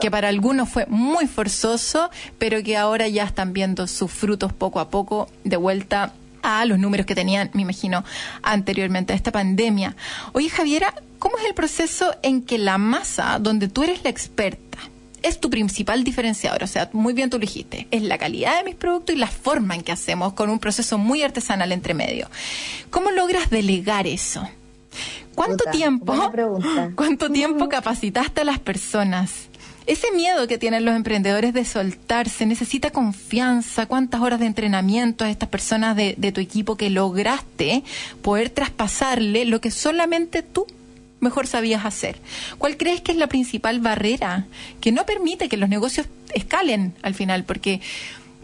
que 0.00 0.10
para 0.10 0.28
algunos 0.28 0.68
fue 0.68 0.86
muy 0.86 1.26
forzoso, 1.26 2.10
pero 2.38 2.62
que 2.62 2.76
ahora 2.76 3.08
ya 3.08 3.24
están 3.24 3.52
viendo 3.52 3.86
sus 3.86 4.10
frutos 4.10 4.52
poco 4.52 4.80
a 4.80 4.90
poco 4.90 5.28
de 5.44 5.56
vuelta 5.56 6.12
a 6.42 6.64
los 6.66 6.78
números 6.78 7.06
que 7.06 7.14
tenían, 7.14 7.50
me 7.54 7.62
imagino, 7.62 8.04
anteriormente 8.42 9.12
a 9.12 9.16
esta 9.16 9.32
pandemia. 9.32 9.96
Oye, 10.32 10.50
Javiera, 10.50 10.94
¿cómo 11.18 11.38
es 11.38 11.44
el 11.46 11.54
proceso 11.54 12.14
en 12.22 12.42
que 12.42 12.58
la 12.58 12.76
masa, 12.76 13.38
donde 13.40 13.68
tú 13.68 13.82
eres 13.82 14.04
la 14.04 14.10
experta, 14.10 14.78
es 15.24 15.40
tu 15.40 15.50
principal 15.50 16.04
diferenciador. 16.04 16.62
O 16.62 16.66
sea, 16.66 16.90
muy 16.92 17.14
bien 17.14 17.30
tú 17.30 17.38
lo 17.38 17.40
dijiste. 17.40 17.88
Es 17.90 18.02
la 18.02 18.18
calidad 18.18 18.58
de 18.58 18.64
mis 18.64 18.74
productos 18.74 19.16
y 19.16 19.18
la 19.18 19.26
forma 19.26 19.74
en 19.74 19.82
que 19.82 19.90
hacemos 19.90 20.34
con 20.34 20.50
un 20.50 20.58
proceso 20.58 20.98
muy 20.98 21.22
artesanal 21.22 21.72
entre 21.72 21.94
medio. 21.94 22.28
¿Cómo 22.90 23.10
logras 23.10 23.50
delegar 23.50 24.06
eso? 24.06 24.46
¿Cuánto 25.34 25.64
tiempo? 25.72 26.14
¿Cuánto 26.94 27.30
tiempo 27.30 27.68
capacitaste 27.68 28.42
a 28.42 28.44
las 28.44 28.58
personas? 28.58 29.48
Ese 29.86 30.12
miedo 30.12 30.46
que 30.46 30.56
tienen 30.56 30.84
los 30.84 30.94
emprendedores 30.94 31.52
de 31.52 31.64
soltarse, 31.64 32.46
necesita 32.46 32.90
confianza, 32.90 33.86
cuántas 33.86 34.20
horas 34.20 34.40
de 34.40 34.46
entrenamiento 34.46 35.24
a 35.24 35.30
estas 35.30 35.48
personas 35.48 35.96
de, 35.96 36.14
de 36.16 36.32
tu 36.32 36.40
equipo 36.40 36.76
que 36.76 36.88
lograste 36.88 37.82
poder 38.22 38.48
traspasarle 38.50 39.44
lo 39.44 39.60
que 39.60 39.70
solamente 39.70 40.42
tú 40.42 40.66
mejor 41.24 41.48
sabías 41.48 41.84
hacer. 41.84 42.16
¿Cuál 42.58 42.76
crees 42.76 43.00
que 43.00 43.10
es 43.10 43.18
la 43.18 43.26
principal 43.26 43.80
barrera 43.80 44.46
que 44.80 44.92
no 44.92 45.04
permite 45.04 45.48
que 45.48 45.56
los 45.56 45.68
negocios 45.68 46.06
escalen 46.32 46.94
al 47.02 47.14
final? 47.14 47.42
Porque 47.42 47.80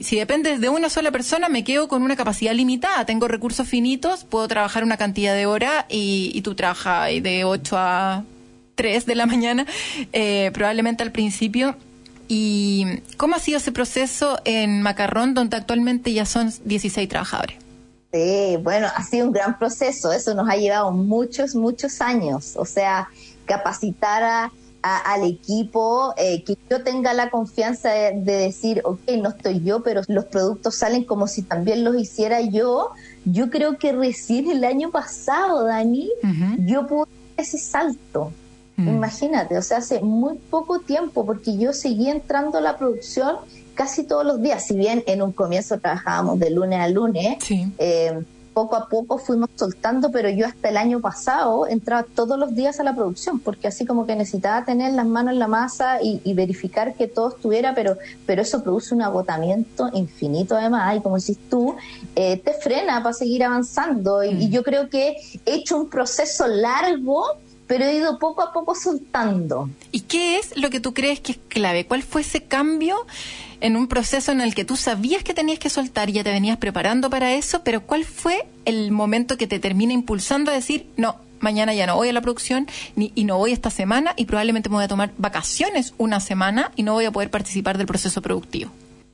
si 0.01 0.17
depende 0.17 0.59
de 0.59 0.69
una 0.69 0.89
sola 0.89 1.13
persona, 1.13 1.49
me 1.49 1.63
quedo 1.63 1.87
con 1.87 2.03
una 2.03 2.17
capacidad 2.17 2.55
limitada. 2.55 3.05
Tengo 3.05 3.29
recursos 3.29 3.69
finitos, 3.69 4.25
puedo 4.25 4.49
trabajar 4.49 4.83
una 4.83 4.97
cantidad 4.97 5.35
de 5.35 5.47
horas 5.47 5.85
y, 5.89 6.33
y 6.35 6.43
tú 6.43 6.55
trabajas 6.55 7.11
de 7.23 7.45
8 7.45 7.77
a 7.79 8.25
3 8.75 9.07
de 9.07 9.15
la 9.15 9.27
mañana, 9.35 9.67
eh, 10.13 10.51
probablemente 10.53 11.03
al 11.03 11.13
principio. 11.13 11.77
¿Y 12.29 12.87
cómo 13.17 13.35
ha 13.35 13.41
sido 13.41 13.59
ese 13.59 13.73
proceso 13.73 14.41
en 14.45 14.83
Macarrón, 14.83 15.35
donde 15.35 15.57
actualmente 15.57 16.13
ya 16.13 16.25
son 16.25 16.53
16 16.65 17.09
trabajadores? 17.09 17.57
Sí, 18.13 18.59
bueno, 18.63 18.89
ha 18.95 19.05
sido 19.05 19.27
un 19.27 19.33
gran 19.33 19.59
proceso, 19.59 20.13
eso 20.13 20.35
nos 20.35 20.49
ha 20.49 20.57
llevado 20.57 20.91
muchos, 20.91 21.55
muchos 21.55 22.01
años, 22.01 22.57
o 22.57 22.65
sea, 22.65 23.09
capacitar 23.45 24.23
a, 24.25 24.53
al 24.83 25.25
equipo, 25.25 26.15
eh, 26.17 26.43
que 26.43 26.57
yo 26.69 26.83
tenga 26.83 27.13
la 27.13 27.31
confianza 27.31 27.91
de, 27.91 28.21
decir, 28.23 28.81
ok, 28.85 29.01
no 29.21 29.29
estoy 29.29 29.63
yo, 29.63 29.83
pero 29.83 30.03
los 30.09 30.25
productos 30.25 30.75
salen 30.75 31.05
como 31.05 31.27
si 31.27 31.43
también 31.43 31.85
los 31.85 31.97
hiciera 31.97 32.41
yo. 32.41 32.91
Yo 33.25 33.51
creo 33.51 33.79
que 33.79 33.93
recién 33.93 34.51
el 34.51 34.65
año 34.65 34.91
pasado, 34.91 35.65
Dani, 35.65 36.11
yo 36.61 36.87
pude 36.87 37.09
ese 37.37 37.59
salto. 37.59 38.33
Mm. 38.77 38.89
Imagínate, 38.89 39.59
o 39.59 39.63
sea, 39.63 39.79
hace 39.79 40.01
muy 40.01 40.39
poco 40.51 40.81
tiempo, 40.81 41.27
porque 41.27 41.57
yo 41.59 41.73
seguí 41.73 42.09
entrando 42.09 42.59
a 42.59 42.61
la 42.63 42.79
producción 42.79 43.37
casi 43.81 44.05
todos 44.05 44.27
los 44.27 44.43
días, 44.43 44.67
si 44.67 44.77
bien 44.77 45.03
en 45.07 45.23
un 45.23 45.33
comienzo 45.33 45.79
trabajábamos 45.79 46.39
de 46.39 46.51
lunes 46.51 46.81
a 46.81 46.89
lunes. 46.89 47.39
Eh, 47.79 48.13
poco 48.53 48.77
a 48.77 48.91
poco 48.91 49.17
fuimos 49.17 49.49
soltando, 49.55 50.11
pero 50.11 50.29
yo 50.29 50.45
hasta 50.45 50.69
el 50.69 50.77
año 50.77 51.01
pasado 51.01 51.67
entraba 51.67 52.03
todos 52.15 52.39
los 52.39 52.55
días 52.55 52.79
a 52.79 52.83
la 52.83 52.95
producción, 52.95 53.41
porque 53.41 53.69
así 53.69 53.87
como 53.87 54.05
que 54.05 54.15
necesitaba 54.17 54.67
tener 54.67 54.93
las 54.93 55.07
manos 55.07 55.33
en 55.33 55.39
la 55.39 55.49
masa 55.49 55.99
y, 56.03 56.21
verificar 56.35 56.95
que 56.95 57.09
todo 57.09 57.31
estuviera, 57.31 57.75
pero, 57.75 57.97
pero 58.27 58.43
eso 58.43 58.63
produce 58.63 58.95
un 58.95 59.01
agotamiento 59.01 59.89
infinito 59.95 60.55
además, 60.55 60.99
y 60.99 61.01
como 61.01 61.17
decís 61.17 61.39
tú, 61.49 61.75
eh, 62.17 62.37
te 62.37 62.53
frena 62.53 63.03
para 63.03 63.15
seguir 63.15 63.45
avanzando. 63.45 64.23
Y, 64.23 64.29
y 64.29 64.49
mm. 64.49 64.51
yo 64.51 64.63
creo 64.63 64.91
que 64.91 65.17
he 65.47 65.55
hecho 65.55 65.79
un 65.79 65.89
proceso 65.89 66.47
largo 66.47 67.25
pero 67.71 67.85
he 67.85 67.95
ido 67.95 68.19
poco 68.19 68.43
a 68.43 68.53
poco 68.53 68.75
soltando. 68.75 69.71
¿Y 69.93 70.01
qué 70.01 70.39
es 70.39 70.57
lo 70.57 70.71
que 70.71 70.81
tú 70.81 70.93
crees 70.93 71.21
que 71.21 71.31
es 71.31 71.39
clave? 71.47 71.87
¿Cuál 71.87 72.03
fue 72.03 72.23
ese 72.23 72.43
cambio 72.43 72.97
en 73.61 73.77
un 73.77 73.89
proceso 73.89 74.33
en 74.33 74.41
el 74.41 74.55
que 74.55 74.65
tú 74.65 74.77
sabías 74.77 75.23
que 75.23 75.35
tenías 75.35 75.59
que 75.59 75.71
soltar 75.71 76.11
y 76.11 76.15
ya 76.15 76.25
te 76.25 76.31
venías 76.31 76.57
preparando 76.57 77.11
para 77.11 77.33
eso, 77.35 77.63
pero 77.63 77.83
¿cuál 77.83 78.05
fue 78.05 78.47
el 78.65 78.91
momento 78.91 79.37
que 79.37 79.47
te 79.47 79.59
termina 79.59 79.93
impulsando 79.93 80.51
a 80.51 80.55
decir, 80.55 80.87
no, 80.97 81.17
mañana 81.41 81.75
ya 81.75 81.87
no 81.87 81.97
voy 81.97 82.09
a 82.09 82.13
la 82.13 82.21
producción 82.21 82.67
ni, 82.97 83.13
y 83.15 83.25
no 83.25 83.39
voy 83.39 83.53
esta 83.53 83.71
semana 83.71 84.15
y 84.17 84.27
probablemente 84.27 84.69
me 84.69 84.77
voy 84.77 84.85
a 84.85 84.89
tomar 84.89 85.13
vacaciones 85.19 85.95
una 85.99 86.21
semana 86.21 86.71
y 86.77 86.83
no 86.83 86.93
voy 86.93 87.07
a 87.07 87.11
poder 87.11 87.31
participar 87.31 87.79
del 87.79 87.87
proceso 87.87 88.23
productivo? 88.23 88.71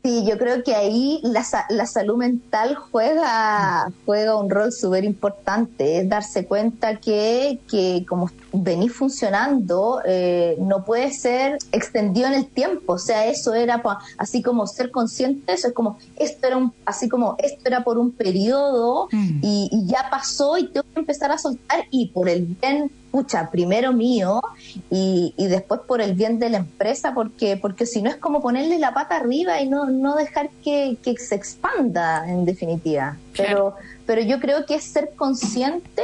Sí, 0.06 0.24
yo 0.24 0.38
creo 0.38 0.62
que 0.62 0.72
ahí 0.72 1.18
la, 1.24 1.44
la 1.68 1.84
salud 1.84 2.16
mental 2.16 2.76
juega, 2.76 3.90
juega 4.04 4.36
un 4.36 4.48
rol 4.48 4.72
súper 4.72 5.02
importante, 5.02 5.98
es 5.98 6.08
darse 6.08 6.46
cuenta 6.46 7.00
que, 7.00 7.58
que 7.68 8.06
como 8.08 8.30
venís 8.52 8.92
funcionando 8.92 10.00
eh, 10.06 10.58
no 10.60 10.84
puede 10.84 11.10
ser 11.10 11.58
extendido 11.72 12.28
en 12.28 12.34
el 12.34 12.46
tiempo, 12.46 12.92
o 12.92 12.98
sea, 12.98 13.26
eso 13.26 13.52
era 13.52 13.82
así 14.16 14.42
como 14.42 14.68
ser 14.68 14.92
consciente, 14.92 15.54
eso 15.54 15.66
es 15.66 15.74
como, 15.74 15.98
esto 16.14 16.46
era 16.46 16.56
un, 16.56 16.72
así 16.84 17.08
como, 17.08 17.34
esto 17.38 17.62
era 17.64 17.82
por 17.82 17.98
un 17.98 18.12
periodo 18.12 19.08
mm. 19.10 19.40
y, 19.42 19.68
y 19.72 19.86
ya 19.88 20.06
pasó 20.08 20.56
y 20.56 20.68
tengo 20.68 20.86
que 20.94 21.00
empezar 21.00 21.32
a 21.32 21.38
soltar 21.38 21.80
y 21.90 22.10
por 22.10 22.28
el 22.28 22.44
bien 22.44 22.92
escucha, 23.16 23.50
primero 23.50 23.92
mío 23.92 24.42
y, 24.90 25.32
y, 25.36 25.46
después 25.46 25.80
por 25.86 26.00
el 26.00 26.14
bien 26.14 26.38
de 26.38 26.50
la 26.50 26.58
empresa, 26.58 27.14
porque, 27.14 27.56
porque 27.56 27.86
si 27.86 28.02
no 28.02 28.10
es 28.10 28.16
como 28.16 28.42
ponerle 28.42 28.78
la 28.78 28.92
pata 28.92 29.16
arriba 29.16 29.60
y 29.60 29.68
no, 29.68 29.86
no 29.86 30.16
dejar 30.16 30.50
que, 30.62 30.98
que 31.02 31.16
se 31.16 31.34
expanda 31.34 32.28
en 32.28 32.44
definitiva. 32.44 33.16
Pero, 33.36 33.74
pero 34.04 34.22
yo 34.22 34.38
creo 34.38 34.66
que 34.66 34.74
es 34.74 34.84
ser 34.84 35.14
consciente, 35.16 36.02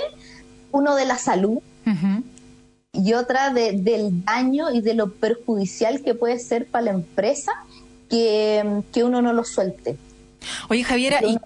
uno 0.71 0.95
de 0.95 1.05
la 1.05 1.19
salud 1.19 1.59
y 2.93 3.13
otra 3.13 3.51
de, 3.51 3.73
del 3.73 4.25
daño 4.25 4.71
y 4.71 4.81
de 4.81 4.95
lo 4.95 5.13
perjudicial 5.13 6.03
que 6.03 6.15
puede 6.15 6.39
ser 6.39 6.67
para 6.67 6.87
la 6.87 6.91
empresa 6.93 7.53
que, 8.09 8.83
que 8.93 9.05
uno 9.05 9.21
no 9.21 9.33
lo 9.33 9.45
suelte. 9.45 9.97
Oye, 10.69 10.83
Javiera, 10.83 11.21
y, 11.23 11.39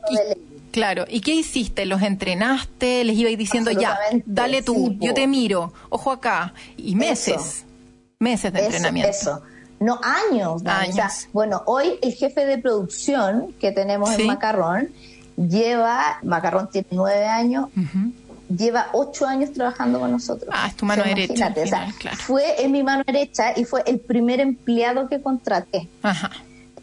Claro, 0.77 1.07
¿y 1.09 1.23
qué 1.23 1.35
hiciste? 1.35 1.87
¿Los 1.87 2.03
entrenaste? 2.03 3.03
¿Les 3.03 3.17
ibais 3.17 3.39
diciendo 3.39 3.71
ya, 3.71 3.99
dale 4.27 4.61
tú, 4.61 4.95
yo 5.01 5.15
te 5.15 5.27
miro, 5.27 5.73
ojo 5.89 6.13
acá? 6.13 6.53
Y 6.77 6.95
meses, 6.95 7.65
meses 8.19 8.53
de 8.53 8.67
entrenamiento. 8.67 9.09
Eso. 9.09 9.43
No, 9.81 9.99
años. 10.03 10.61
años. 10.67 11.29
bueno, 11.33 11.63
hoy 11.65 11.99
el 12.03 12.13
jefe 12.13 12.45
de 12.45 12.59
producción 12.59 13.55
que 13.59 13.73
tenemos 13.73 14.19
en 14.19 14.27
Macarrón 14.27 14.91
lleva, 15.39 16.19
Macarrón 16.23 16.69
tiene 16.69 16.89
nueve 16.91 17.25
años, 17.25 17.71
lleva 18.55 18.89
ocho 18.93 19.27
años 19.27 19.55
trabajando 19.55 19.99
con 19.99 20.13
nosotros. 20.13 20.51
Ah, 20.53 20.67
es 20.69 20.77
tu 20.77 20.85
mano 20.85 21.05
derecha. 21.05 21.55
Fue 22.19 22.63
en 22.63 22.71
mi 22.71 22.83
mano 22.83 23.03
derecha 23.07 23.59
y 23.59 23.65
fue 23.65 23.83
el 23.87 23.99
primer 23.99 24.41
empleado 24.41 25.09
que 25.09 25.23
contraté. 25.23 25.89
Ajá. 26.03 26.33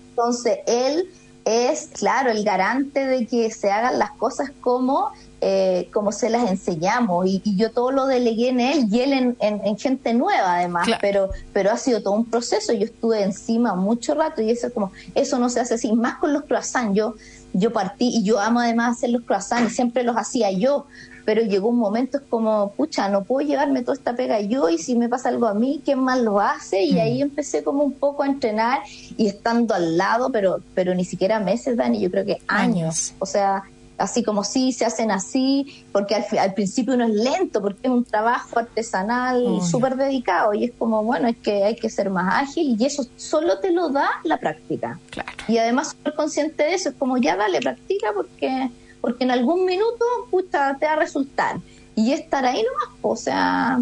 Entonces, 0.09 0.61
él 0.65 1.11
es, 1.45 1.89
claro, 1.93 2.31
el 2.31 2.43
garante 2.43 3.05
de 3.05 3.27
que 3.27 3.51
se 3.51 3.71
hagan 3.71 3.99
las 3.99 4.11
cosas 4.11 4.51
como, 4.61 5.11
eh, 5.41 5.89
como 5.93 6.11
se 6.11 6.29
las 6.29 6.49
enseñamos. 6.49 7.25
Y, 7.27 7.41
yo 7.55 7.71
todo 7.71 7.91
lo 7.91 8.05
delegué 8.05 8.49
en 8.49 8.59
él 8.59 8.87
y 8.89 9.01
él 9.01 9.13
en, 9.13 9.37
en, 9.39 9.77
gente 9.77 10.13
nueva, 10.13 10.57
además. 10.57 10.87
Pero, 11.01 11.29
pero 11.51 11.71
ha 11.71 11.77
sido 11.77 12.01
todo 12.01 12.13
un 12.13 12.25
proceso. 12.25 12.73
Yo 12.73 12.85
estuve 12.85 13.23
encima 13.23 13.75
mucho 13.75 14.13
rato 14.15 14.41
y 14.41 14.51
eso 14.51 14.73
como, 14.73 14.91
eso 15.15 15.39
no 15.39 15.49
se 15.49 15.59
hace 15.59 15.75
así. 15.75 15.91
Más 15.93 16.15
con 16.15 16.33
los 16.33 16.43
croissants. 16.43 16.95
Yo, 16.95 17.15
yo 17.53 17.73
partí 17.73 18.07
y 18.07 18.23
yo 18.23 18.39
amo 18.39 18.61
además 18.61 18.97
hacer 18.97 19.09
los 19.09 19.23
croissants 19.23 19.71
y 19.71 19.75
siempre 19.75 20.03
los 20.03 20.15
hacía 20.15 20.51
yo 20.51 20.87
pero 21.25 21.41
llegó 21.41 21.69
un 21.69 21.77
momento 21.77 22.17
es 22.17 22.23
como, 22.29 22.71
pucha, 22.71 23.09
no 23.09 23.23
puedo 23.23 23.47
llevarme 23.47 23.81
toda 23.81 23.95
esta 23.95 24.15
pega 24.15 24.39
yo 24.41 24.69
y 24.69 24.77
si 24.77 24.95
me 24.95 25.09
pasa 25.09 25.29
algo 25.29 25.47
a 25.47 25.53
mí, 25.53 25.81
¿quién 25.83 25.99
más 25.99 26.19
lo 26.19 26.39
hace? 26.39 26.83
Y 26.83 26.99
ahí 26.99 27.19
mm. 27.19 27.23
empecé 27.23 27.63
como 27.63 27.83
un 27.83 27.93
poco 27.93 28.23
a 28.23 28.27
entrenar 28.27 28.81
y 29.17 29.27
estando 29.27 29.73
al 29.73 29.97
lado, 29.97 30.31
pero, 30.31 30.59
pero 30.73 30.93
ni 30.93 31.05
siquiera 31.05 31.39
meses, 31.39 31.77
Dani, 31.77 31.99
yo 31.99 32.11
creo 32.11 32.25
que 32.25 32.39
años. 32.47 33.13
O 33.19 33.25
sea, 33.25 33.63
así 33.97 34.23
como 34.23 34.43
sí, 34.43 34.73
se 34.73 34.85
hacen 34.85 35.11
así, 35.11 35.85
porque 35.91 36.15
al, 36.15 36.25
al, 36.37 36.53
principio 36.53 36.93
uno 36.93 37.05
es 37.05 37.13
lento, 37.13 37.61
porque 37.61 37.87
es 37.87 37.89
un 37.89 38.03
trabajo 38.03 38.59
artesanal 38.59 39.61
súper 39.61 39.95
dedicado 39.95 40.53
y 40.53 40.65
es 40.65 40.71
como, 40.77 41.03
bueno, 41.03 41.27
es 41.27 41.37
que 41.37 41.63
hay 41.63 41.75
que 41.75 41.89
ser 41.89 42.09
más 42.09 42.49
ágil 42.49 42.75
y 42.79 42.85
eso 42.85 43.05
solo 43.15 43.59
te 43.59 43.71
lo 43.71 43.89
da 43.89 44.09
la 44.23 44.37
práctica. 44.37 44.99
Claro. 45.09 45.31
Y 45.47 45.57
además 45.57 45.91
súper 45.91 46.15
consciente 46.15 46.63
de 46.63 46.73
eso, 46.73 46.89
es 46.89 46.95
como, 46.95 47.17
ya 47.17 47.35
dale, 47.35 47.59
practica 47.59 48.11
porque 48.13 48.69
porque 49.03 49.25
en 49.25 49.31
algún 49.31 49.65
minuto, 49.65 50.05
pucha, 50.31 50.77
te 50.79 50.85
va 50.85 50.93
a 50.93 50.95
resultar. 50.95 51.57
Y 51.93 52.13
estar 52.13 52.45
ahí 52.45 52.63
nomás, 52.63 52.97
o 53.01 53.17
sea, 53.17 53.77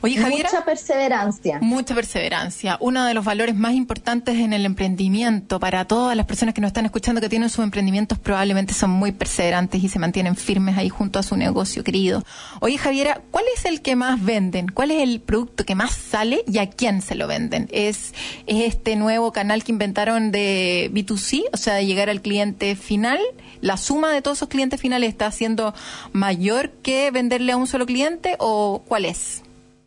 Oye, 0.00 0.16
Javiera, 0.16 0.50
mucha 0.50 0.64
perseverancia. 0.64 1.58
Mucha 1.60 1.94
perseverancia. 1.94 2.76
Uno 2.80 3.04
de 3.04 3.14
los 3.14 3.24
valores 3.24 3.54
más 3.54 3.74
importantes 3.74 4.36
en 4.38 4.52
el 4.52 4.66
emprendimiento 4.66 5.60
para 5.60 5.86
todas 5.86 6.16
las 6.16 6.26
personas 6.26 6.54
que 6.54 6.60
nos 6.60 6.68
están 6.68 6.84
escuchando 6.84 7.20
que 7.20 7.28
tienen 7.28 7.50
sus 7.50 7.64
emprendimientos 7.64 8.18
probablemente 8.18 8.74
son 8.74 8.90
muy 8.90 9.12
perseverantes 9.12 9.82
y 9.82 9.88
se 9.88 9.98
mantienen 9.98 10.36
firmes 10.36 10.76
ahí 10.76 10.88
junto 10.88 11.18
a 11.18 11.22
su 11.22 11.36
negocio 11.36 11.84
querido. 11.84 12.22
Oye, 12.60 12.78
Javiera, 12.78 13.20
¿cuál 13.30 13.44
es 13.56 13.64
el 13.64 13.82
que 13.82 13.96
más 13.96 14.22
venden? 14.22 14.68
¿Cuál 14.68 14.90
es 14.90 15.02
el 15.02 15.20
producto 15.20 15.64
que 15.64 15.74
más 15.74 15.92
sale 15.92 16.44
y 16.46 16.58
a 16.58 16.68
quién 16.70 17.02
se 17.02 17.14
lo 17.14 17.26
venden? 17.26 17.68
¿Es, 17.72 18.14
este 18.46 18.96
nuevo 18.96 19.32
canal 19.32 19.64
que 19.64 19.72
inventaron 19.72 20.30
de 20.30 20.90
B2C, 20.92 21.44
o 21.52 21.56
sea, 21.56 21.74
de 21.74 21.86
llegar 21.86 22.10
al 22.10 22.20
cliente 22.20 22.76
final? 22.76 23.18
¿La 23.60 23.76
suma 23.76 24.12
de 24.12 24.22
todos 24.22 24.38
esos 24.38 24.48
clientes 24.48 24.80
finales 24.80 25.08
está 25.08 25.30
siendo 25.30 25.74
mayor 26.12 26.70
que 26.82 27.10
venderle 27.10 27.52
a 27.52 27.56
un 27.56 27.66
solo 27.66 27.86
cliente 27.86 28.36
o 28.38 28.82
cuál 28.86 29.04
es? 29.04 29.43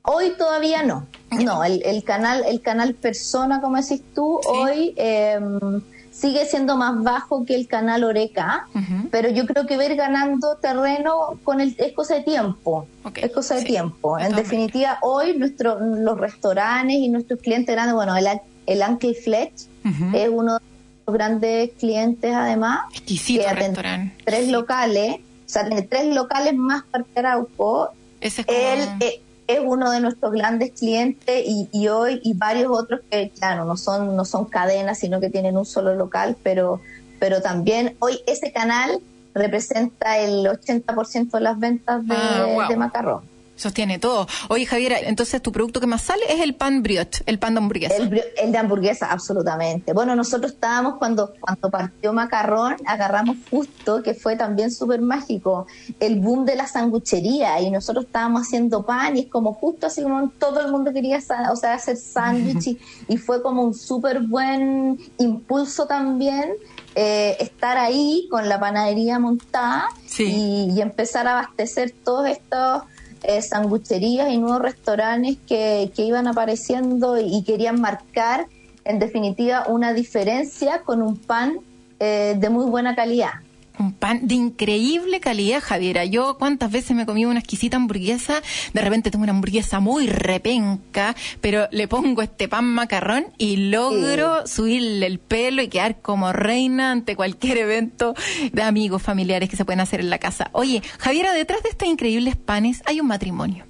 Hoy 0.09 0.31
todavía 0.37 0.83
no. 0.83 1.05
No, 1.31 1.65
el, 1.65 1.81
el 1.83 2.01
canal, 2.03 2.43
el 2.47 2.61
canal 2.61 2.93
persona, 2.93 3.59
como 3.59 3.75
decís 3.75 4.01
tú, 4.15 4.39
hoy 4.47 4.93
em, 4.95 5.81
sigue 6.11 6.45
siendo 6.45 6.77
más 6.77 7.03
bajo 7.03 7.43
que 7.43 7.55
el 7.55 7.67
canal 7.67 8.05
Oreca, 8.05 8.69
pero 9.11 9.29
yo 9.29 9.45
creo 9.45 9.67
que 9.67 9.75
ver 9.75 9.97
ganando 9.97 10.55
terreno 10.55 11.37
con 11.43 11.59
el, 11.59 11.75
es 11.77 11.91
cosa 11.91 12.15
de 12.15 12.21
tiempo. 12.21 12.87
Es 13.15 13.33
cosa 13.33 13.55
de 13.55 13.65
tiempo. 13.65 14.17
En 14.17 14.33
definitiva, 14.33 14.97
hoy 15.01 15.37
nuestro, 15.37 15.77
los 15.77 16.17
restaurantes 16.17 16.95
y 16.95 17.09
nuestros 17.09 17.41
clientes 17.41 17.75
grandes, 17.75 17.93
bueno, 17.93 18.15
el, 18.15 18.27
el 18.65 18.81
Uncle 18.87 19.13
Fletch 19.13 19.67
es 20.13 20.29
uno 20.31 20.53
de 20.53 20.65
los 21.05 21.13
grandes 21.13 21.71
clientes 21.77 22.33
además. 22.33 22.85
Exquisito 22.91 23.43
restaurante. 23.53 24.15
Tres 24.23 24.47
locales, 24.47 25.17
o 25.17 25.49
sea, 25.49 25.67
tiene 25.67 25.81
tres 25.81 26.15
locales 26.15 26.55
más 26.55 26.85
para 26.85 27.03
Arauco. 27.15 27.89
Ese 28.21 28.41
es 28.41 28.47
como... 28.47 29.05
Eh, 29.05 29.21
es 29.47 29.60
uno 29.63 29.91
de 29.91 30.01
nuestros 30.01 30.31
grandes 30.31 30.71
clientes 30.71 31.43
y, 31.45 31.88
hoy 31.88 32.19
y 32.23 32.33
varios 32.33 32.71
otros 32.71 33.01
que 33.10 33.29
claro 33.29 33.65
no 33.65 33.77
son 33.77 34.15
no 34.15 34.25
son 34.25 34.45
cadenas 34.45 34.99
sino 34.99 35.19
que 35.19 35.29
tienen 35.29 35.57
un 35.57 35.65
solo 35.65 35.95
local 35.95 36.36
pero 36.43 36.81
pero 37.19 37.41
también 37.41 37.95
hoy 37.99 38.19
ese 38.27 38.51
canal 38.51 38.99
representa 39.33 40.17
el 40.17 40.45
80% 40.45 41.31
de 41.31 41.39
las 41.39 41.60
ventas 41.60 42.05
de, 42.05 42.15
ah, 42.15 42.65
de 42.67 42.75
macarrón 42.75 43.21
Sostiene 43.57 43.97
todo. 43.97 44.27
Oye, 44.49 44.67
Javiera, 44.67 44.99
entonces 44.99 45.41
tu 45.41 45.51
producto 45.51 45.79
que 45.79 45.87
más 45.87 46.03
sale 46.03 46.21
es 46.29 46.41
el 46.41 46.53
pan 46.53 46.83
brioche, 46.83 47.23
el 47.25 47.39
pan 47.39 47.55
de 47.55 47.57
hamburguesa. 47.57 47.95
El, 47.95 48.51
de 48.51 48.57
hamburguesa, 48.57 49.11
absolutamente. 49.11 49.93
Bueno, 49.93 50.15
nosotros 50.15 50.51
estábamos 50.51 50.97
cuando, 50.99 51.33
cuando 51.39 51.71
partió 51.71 52.13
Macarrón, 52.13 52.75
agarramos 52.85 53.37
justo, 53.49 54.03
que 54.03 54.13
fue 54.13 54.35
también 54.35 54.71
súper 54.71 55.01
mágico, 55.01 55.65
el 55.99 56.19
boom 56.19 56.45
de 56.45 56.55
la 56.55 56.67
sanguchería 56.67 57.59
y 57.59 57.71
nosotros 57.71 58.05
estábamos 58.05 58.43
haciendo 58.43 58.85
pan 58.85 59.17
y 59.17 59.21
es 59.21 59.25
como 59.25 59.53
justo 59.53 59.87
así 59.87 60.03
como 60.03 60.29
todo 60.37 60.61
el 60.61 60.71
mundo 60.71 60.93
quería 60.93 61.17
o 61.51 61.55
sea, 61.55 61.73
hacer 61.73 61.97
sándwich 61.97 62.77
y, 63.07 63.17
fue 63.17 63.41
como 63.41 63.63
un 63.63 63.73
súper 63.73 64.21
buen 64.21 64.99
impulso 65.17 65.87
también. 65.87 66.51
Eh, 66.99 67.37
estar 67.39 67.77
ahí 67.77 68.27
con 68.31 68.49
la 68.49 68.59
panadería 68.59 69.19
montada 69.19 69.89
y, 70.17 70.71
y 70.75 70.81
empezar 70.81 71.27
a 71.27 71.33
abastecer 71.33 71.93
todos 72.03 72.27
estos 72.27 72.83
eh, 73.23 73.41
sangucherías 73.41 74.30
y 74.32 74.38
nuevos 74.38 74.62
restaurantes 74.62 75.38
que, 75.47 75.91
que 75.95 76.03
iban 76.03 76.27
apareciendo 76.27 77.19
y 77.19 77.43
querían 77.43 77.82
marcar, 77.82 78.47
en 78.84 78.99
definitiva, 78.99 79.65
una 79.67 79.93
diferencia 79.93 80.82
con 80.84 81.01
un 81.01 81.17
pan 81.17 81.60
eh, 81.99 82.36
de 82.38 82.49
muy 82.49 82.65
buena 82.69 82.95
calidad 82.95 83.32
un 83.79 83.93
pan 83.93 84.27
de 84.27 84.35
increíble 84.35 85.19
calidad, 85.19 85.61
Javiera. 85.61 86.05
Yo 86.05 86.37
cuántas 86.37 86.71
veces 86.71 86.95
me 86.95 87.05
comí 87.05 87.25
una 87.25 87.39
exquisita 87.39 87.77
hamburguesa, 87.77 88.41
de 88.73 88.81
repente 88.81 89.11
tengo 89.11 89.23
una 89.23 89.31
hamburguesa 89.31 89.79
muy 89.79 90.07
repenca, 90.07 91.15
pero 91.41 91.67
le 91.71 91.87
pongo 91.87 92.21
este 92.21 92.47
pan 92.47 92.65
macarrón 92.65 93.27
y 93.37 93.69
logro 93.69 94.45
subirle 94.47 95.05
el 95.05 95.19
pelo 95.19 95.61
y 95.61 95.67
quedar 95.67 96.01
como 96.01 96.33
reina 96.33 96.91
ante 96.91 97.15
cualquier 97.15 97.59
evento 97.59 98.15
de 98.51 98.61
amigos, 98.63 99.01
familiares 99.01 99.49
que 99.49 99.55
se 99.55 99.65
pueden 99.65 99.79
hacer 99.79 99.99
en 99.99 100.09
la 100.09 100.19
casa. 100.19 100.49
Oye, 100.53 100.81
Javiera, 100.99 101.33
detrás 101.33 101.63
de 101.63 101.69
estos 101.69 101.87
increíbles 101.87 102.35
panes 102.35 102.81
hay 102.85 102.99
un 102.99 103.07
matrimonio. 103.07 103.65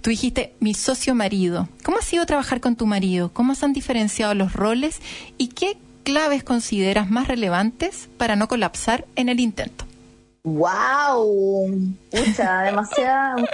Tú 0.00 0.10
dijiste, 0.10 0.54
mi 0.60 0.74
socio 0.74 1.14
marido. 1.14 1.68
¿Cómo 1.82 1.98
ha 1.98 2.02
sido 2.02 2.24
trabajar 2.24 2.60
con 2.60 2.76
tu 2.76 2.86
marido? 2.86 3.32
¿Cómo 3.32 3.54
se 3.54 3.64
han 3.64 3.72
diferenciado 3.72 4.32
los 4.34 4.52
roles? 4.52 5.00
¿Y 5.38 5.48
qué 5.48 5.76
claves 6.08 6.42
consideras 6.42 7.10
más 7.10 7.28
relevantes 7.28 8.08
para 8.16 8.34
no 8.34 8.48
colapsar 8.48 9.04
en 9.14 9.28
el 9.28 9.40
intento? 9.40 9.84
¡Wow! 10.42 11.70
Pucha, 12.10 12.62
demasiado, 12.64 13.44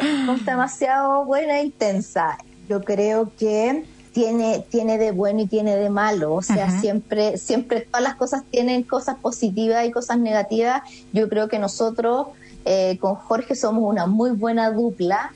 demasiado 0.44 1.24
buena 1.24 1.58
e 1.58 1.64
intensa. 1.64 2.38
Yo 2.68 2.80
creo 2.84 3.32
que 3.36 3.82
tiene, 4.12 4.64
tiene 4.70 4.98
de 4.98 5.10
bueno 5.10 5.40
y 5.40 5.46
tiene 5.48 5.74
de 5.74 5.90
malo. 5.90 6.32
O 6.32 6.42
sea, 6.42 6.70
siempre, 6.80 7.38
siempre 7.38 7.80
todas 7.80 8.04
las 8.04 8.14
cosas 8.14 8.44
tienen 8.48 8.84
cosas 8.84 9.16
positivas 9.16 9.84
y 9.84 9.90
cosas 9.90 10.18
negativas. 10.18 10.82
Yo 11.12 11.28
creo 11.28 11.48
que 11.48 11.58
nosotros 11.58 12.28
eh, 12.66 12.96
con 12.98 13.14
Jorge 13.14 13.55
somos 13.55 13.85
una 13.85 14.07
muy 14.07 14.31
buena 14.31 14.70
dupla. 14.70 15.31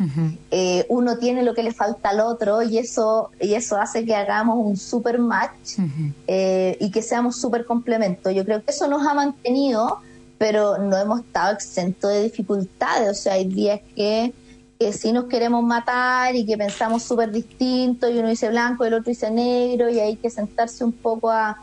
Eh, 0.50 0.86
uno 0.88 1.18
tiene 1.18 1.42
lo 1.42 1.54
que 1.54 1.62
le 1.62 1.72
falta 1.72 2.08
al 2.10 2.20
otro 2.20 2.62
y 2.62 2.78
eso, 2.78 3.30
y 3.38 3.54
eso 3.54 3.76
hace 3.76 4.06
que 4.06 4.14
hagamos 4.14 4.56
un 4.58 4.76
super 4.76 5.18
match 5.18 5.78
eh, 6.26 6.76
y 6.80 6.90
que 6.90 7.02
seamos 7.02 7.36
súper 7.36 7.66
complementos. 7.66 8.34
Yo 8.34 8.44
creo 8.44 8.64
que 8.64 8.70
eso 8.70 8.88
nos 8.88 9.06
ha 9.06 9.12
mantenido, 9.12 9.98
pero 10.38 10.78
no 10.78 10.96
hemos 10.96 11.20
estado 11.20 11.52
exentos 11.52 12.10
de 12.10 12.22
dificultades. 12.22 13.10
O 13.10 13.14
sea, 13.14 13.34
hay 13.34 13.44
días 13.44 13.80
que, 13.94 14.32
que 14.78 14.92
sí 14.94 15.12
nos 15.12 15.24
queremos 15.24 15.62
matar 15.62 16.34
y 16.34 16.46
que 16.46 16.56
pensamos 16.56 17.02
súper 17.02 17.30
distinto 17.30 18.08
y 18.08 18.18
uno 18.18 18.28
dice 18.28 18.48
blanco 18.48 18.84
y 18.84 18.88
el 18.88 18.94
otro 18.94 19.10
dice 19.10 19.30
negro 19.30 19.90
y 19.90 20.00
hay 20.00 20.16
que 20.16 20.30
sentarse 20.30 20.82
un 20.82 20.92
poco 20.92 21.30
a, 21.30 21.58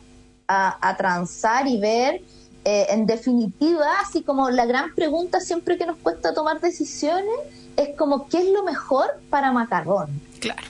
a, 0.47 0.89
a 0.89 0.95
transar 0.95 1.67
y 1.67 1.79
ver 1.79 2.21
eh, 2.67 2.87
en 2.89 3.05
definitiva, 3.05 3.85
así 4.01 4.23
como 4.23 4.49
la 4.49 4.65
gran 4.65 4.95
pregunta 4.95 5.39
siempre 5.39 5.77
que 5.77 5.85
nos 5.85 5.97
cuesta 5.97 6.33
tomar 6.33 6.59
decisiones 6.59 7.35
es 7.77 7.95
como 7.95 8.27
qué 8.27 8.39
es 8.39 8.49
lo 8.49 8.63
mejor 8.63 9.05
para 9.29 9.51
macarrón 9.51 10.09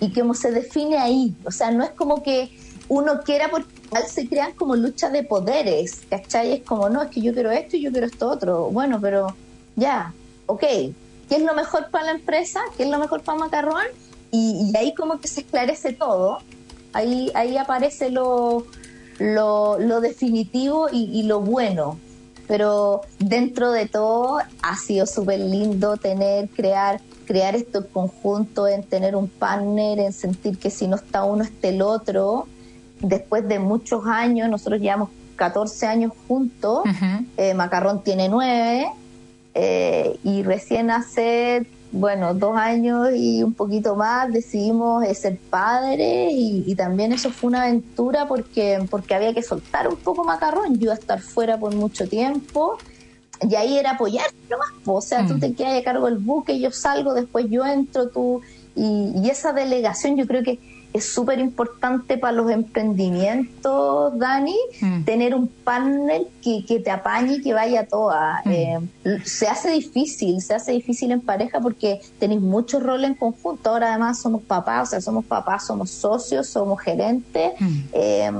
y 0.01 0.11
cómo 0.11 0.33
se 0.33 0.51
define 0.51 0.97
ahí. 0.97 1.33
O 1.45 1.51
sea, 1.51 1.71
no 1.71 1.85
es 1.85 1.91
como 1.91 2.21
que 2.21 2.51
uno 2.89 3.21
quiera 3.21 3.49
porque 3.49 3.69
se 4.07 4.27
crean 4.27 4.51
como 4.53 4.75
luchas 4.75 5.13
de 5.13 5.23
poderes, 5.23 6.01
¿cachai? 6.09 6.51
Es 6.51 6.63
como, 6.63 6.89
no, 6.89 7.01
es 7.01 7.11
que 7.11 7.21
yo 7.21 7.33
quiero 7.33 7.51
esto 7.51 7.77
y 7.77 7.83
yo 7.83 7.91
quiero 7.93 8.07
esto 8.07 8.29
otro. 8.29 8.69
Bueno, 8.71 8.99
pero 8.99 9.33
ya, 9.77 10.13
ok, 10.47 10.61
¿qué 10.61 10.95
es 11.29 11.43
lo 11.43 11.53
mejor 11.53 11.91
para 11.91 12.07
la 12.07 12.11
empresa? 12.11 12.59
¿Qué 12.75 12.83
es 12.83 12.89
lo 12.89 12.99
mejor 12.99 13.21
para 13.21 13.39
macarrón? 13.39 13.85
Y, 14.31 14.69
y 14.69 14.77
ahí 14.77 14.93
como 14.93 15.21
que 15.21 15.29
se 15.29 15.41
esclarece 15.41 15.93
todo. 15.93 16.39
Ahí, 16.91 17.31
ahí 17.35 17.55
aparece 17.55 18.09
lo, 18.09 18.65
lo, 19.19 19.79
lo 19.79 20.01
definitivo 20.01 20.87
y, 20.91 21.23
lo 21.23 21.41
bueno. 21.41 21.99
Pero 22.47 23.01
dentro 23.17 23.71
de 23.71 23.87
todo 23.87 24.39
ha 24.61 24.75
sido 24.77 25.07
súper 25.07 25.39
lindo 25.39 25.97
tener, 25.97 26.47
crear, 26.49 27.01
crear 27.25 27.55
estos 27.55 27.85
conjuntos, 27.85 28.69
en 28.69 28.83
tener 28.83 29.15
un 29.15 29.27
partner, 29.27 29.99
en 29.99 30.13
sentir 30.13 30.59
que 30.59 30.69
si 30.69 30.87
no 30.87 30.95
está 30.95 31.23
uno, 31.23 31.43
está 31.43 31.69
el 31.69 31.81
otro. 31.81 32.47
Después 32.99 33.47
de 33.47 33.59
muchos 33.59 34.05
años, 34.05 34.47
nosotros 34.49 34.79
llevamos 34.79 35.09
14 35.35 35.87
años 35.87 36.13
juntos, 36.27 36.83
eh, 37.35 37.53
Macarrón 37.53 38.03
tiene 38.03 38.29
9, 38.29 38.87
eh, 39.53 40.19
y 40.23 40.43
recién 40.43 40.91
hace 40.91 41.65
bueno, 41.95 42.33
dos 42.33 42.57
años 42.57 43.09
y 43.15 43.41
un 43.41 43.53
poquito 43.53 43.95
más 43.95 44.31
decidimos 44.31 45.05
eh, 45.05 45.15
ser 45.15 45.37
padres 45.37 46.29
y, 46.33 46.75
también 46.75 47.13
eso 47.13 47.29
fue 47.29 47.47
una 47.47 47.63
aventura 47.63 48.27
porque, 48.27 48.85
porque 48.89 49.15
había 49.15 49.33
que 49.33 49.41
soltar 49.41 49.87
un 49.87 49.95
poco 49.95 50.25
macarrón. 50.25 50.77
Yo 50.77 50.83
iba 50.83 50.93
a 50.93 50.97
estar 50.97 51.21
fuera 51.21 51.57
por 51.57 51.73
mucho 51.73 52.07
tiempo 52.07 52.77
y 53.41 53.55
ahí 53.55 53.77
era 53.77 53.91
apoyar 53.91 54.27
nomás. 54.49 54.69
O 54.85 55.01
sea, 55.01 55.25
tú 55.25 55.35
mm. 55.35 55.39
te 55.39 55.53
quedas 55.53 55.79
a 55.79 55.83
cargo 55.83 56.07
del 56.07 56.17
buque, 56.17 56.59
yo 56.59 56.69
salgo, 56.71 57.13
después 57.13 57.45
yo 57.49 57.65
entro, 57.65 58.09
tú. 58.09 58.41
Y, 58.75 59.13
y 59.15 59.29
esa 59.29 59.53
delegación 59.53 60.17
yo 60.17 60.27
creo 60.27 60.43
que 60.43 60.59
es 60.95 61.11
súper 61.11 61.39
importante 61.39 62.17
para 62.17 62.31
los 62.31 62.49
emprendimientos, 62.49 64.17
Dani, 64.17 64.55
mm. 64.79 65.03
tener 65.03 65.35
un 65.35 65.49
partner 65.49 66.21
que, 66.41 66.63
que, 66.65 66.79
te 66.79 66.89
apañe 66.89 67.35
y 67.35 67.41
que 67.41 67.53
vaya 67.53 67.81
a 67.81 67.85
toda. 67.85 68.41
Mm. 68.45 68.51
Eh, 68.51 68.79
se 69.25 69.47
hace 69.47 69.71
difícil, 69.71 70.41
se 70.41 70.55
hace 70.55 70.71
difícil 70.71 71.11
en 71.11 71.19
pareja 71.19 71.59
porque 71.59 71.99
tenéis 72.17 72.39
muchos 72.39 72.81
roles 72.81 73.09
en 73.09 73.15
conjunto. 73.15 73.71
Ahora 73.71 73.89
además 73.89 74.21
somos 74.21 74.41
papás, 74.43 74.87
o 74.87 74.91
sea, 74.91 75.01
somos 75.01 75.25
papás, 75.25 75.67
somos 75.67 75.91
socios, 75.91 76.47
somos 76.47 76.79
gerentes, 76.79 77.51
mm. 77.59 77.79
eh, 77.91 78.31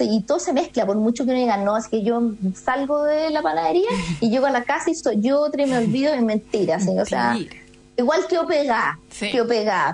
y 0.00 0.22
todo 0.22 0.40
se 0.40 0.52
mezcla, 0.52 0.84
por 0.84 0.96
mucho 0.96 1.24
que 1.24 1.30
no 1.30 1.38
digan, 1.38 1.64
no, 1.64 1.76
es 1.76 1.86
que 1.86 2.02
yo 2.02 2.32
salgo 2.54 3.04
de 3.04 3.30
la 3.30 3.40
panadería 3.40 3.88
y 4.20 4.30
llego 4.30 4.46
a 4.46 4.50
la 4.50 4.64
casa 4.64 4.90
y 4.90 4.96
soy 4.96 5.20
yo 5.20 5.40
otra 5.40 5.62
y 5.62 5.70
me 5.70 5.78
olvido 5.78 6.12
de 6.12 6.22
mentiras. 6.22 6.88
O 6.88 7.04
sea, 7.04 7.36
igual 7.98 8.26
que 8.28 8.38
OPEGA, 8.38 8.98
que 9.18 9.44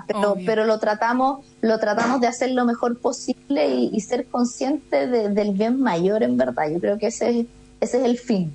pero, 0.07 0.37
pero 0.45 0.65
lo 0.65 0.79
tratamos, 0.79 1.45
lo 1.61 1.79
tratamos 1.79 2.21
de 2.21 2.27
hacer 2.27 2.51
lo 2.51 2.63
mejor 2.63 2.99
posible 2.99 3.67
y, 3.67 3.99
ser 3.99 4.27
conscientes 4.27 5.33
del 5.33 5.53
bien 5.53 5.81
mayor 5.81 6.21
en 6.21 6.37
verdad. 6.37 6.69
Yo 6.71 6.79
creo 6.79 6.97
que 6.99 7.07
ese 7.07 7.41
es, 7.41 7.45
ese 7.81 7.97
es 7.97 8.05
el 8.05 8.17
fin. 8.19 8.53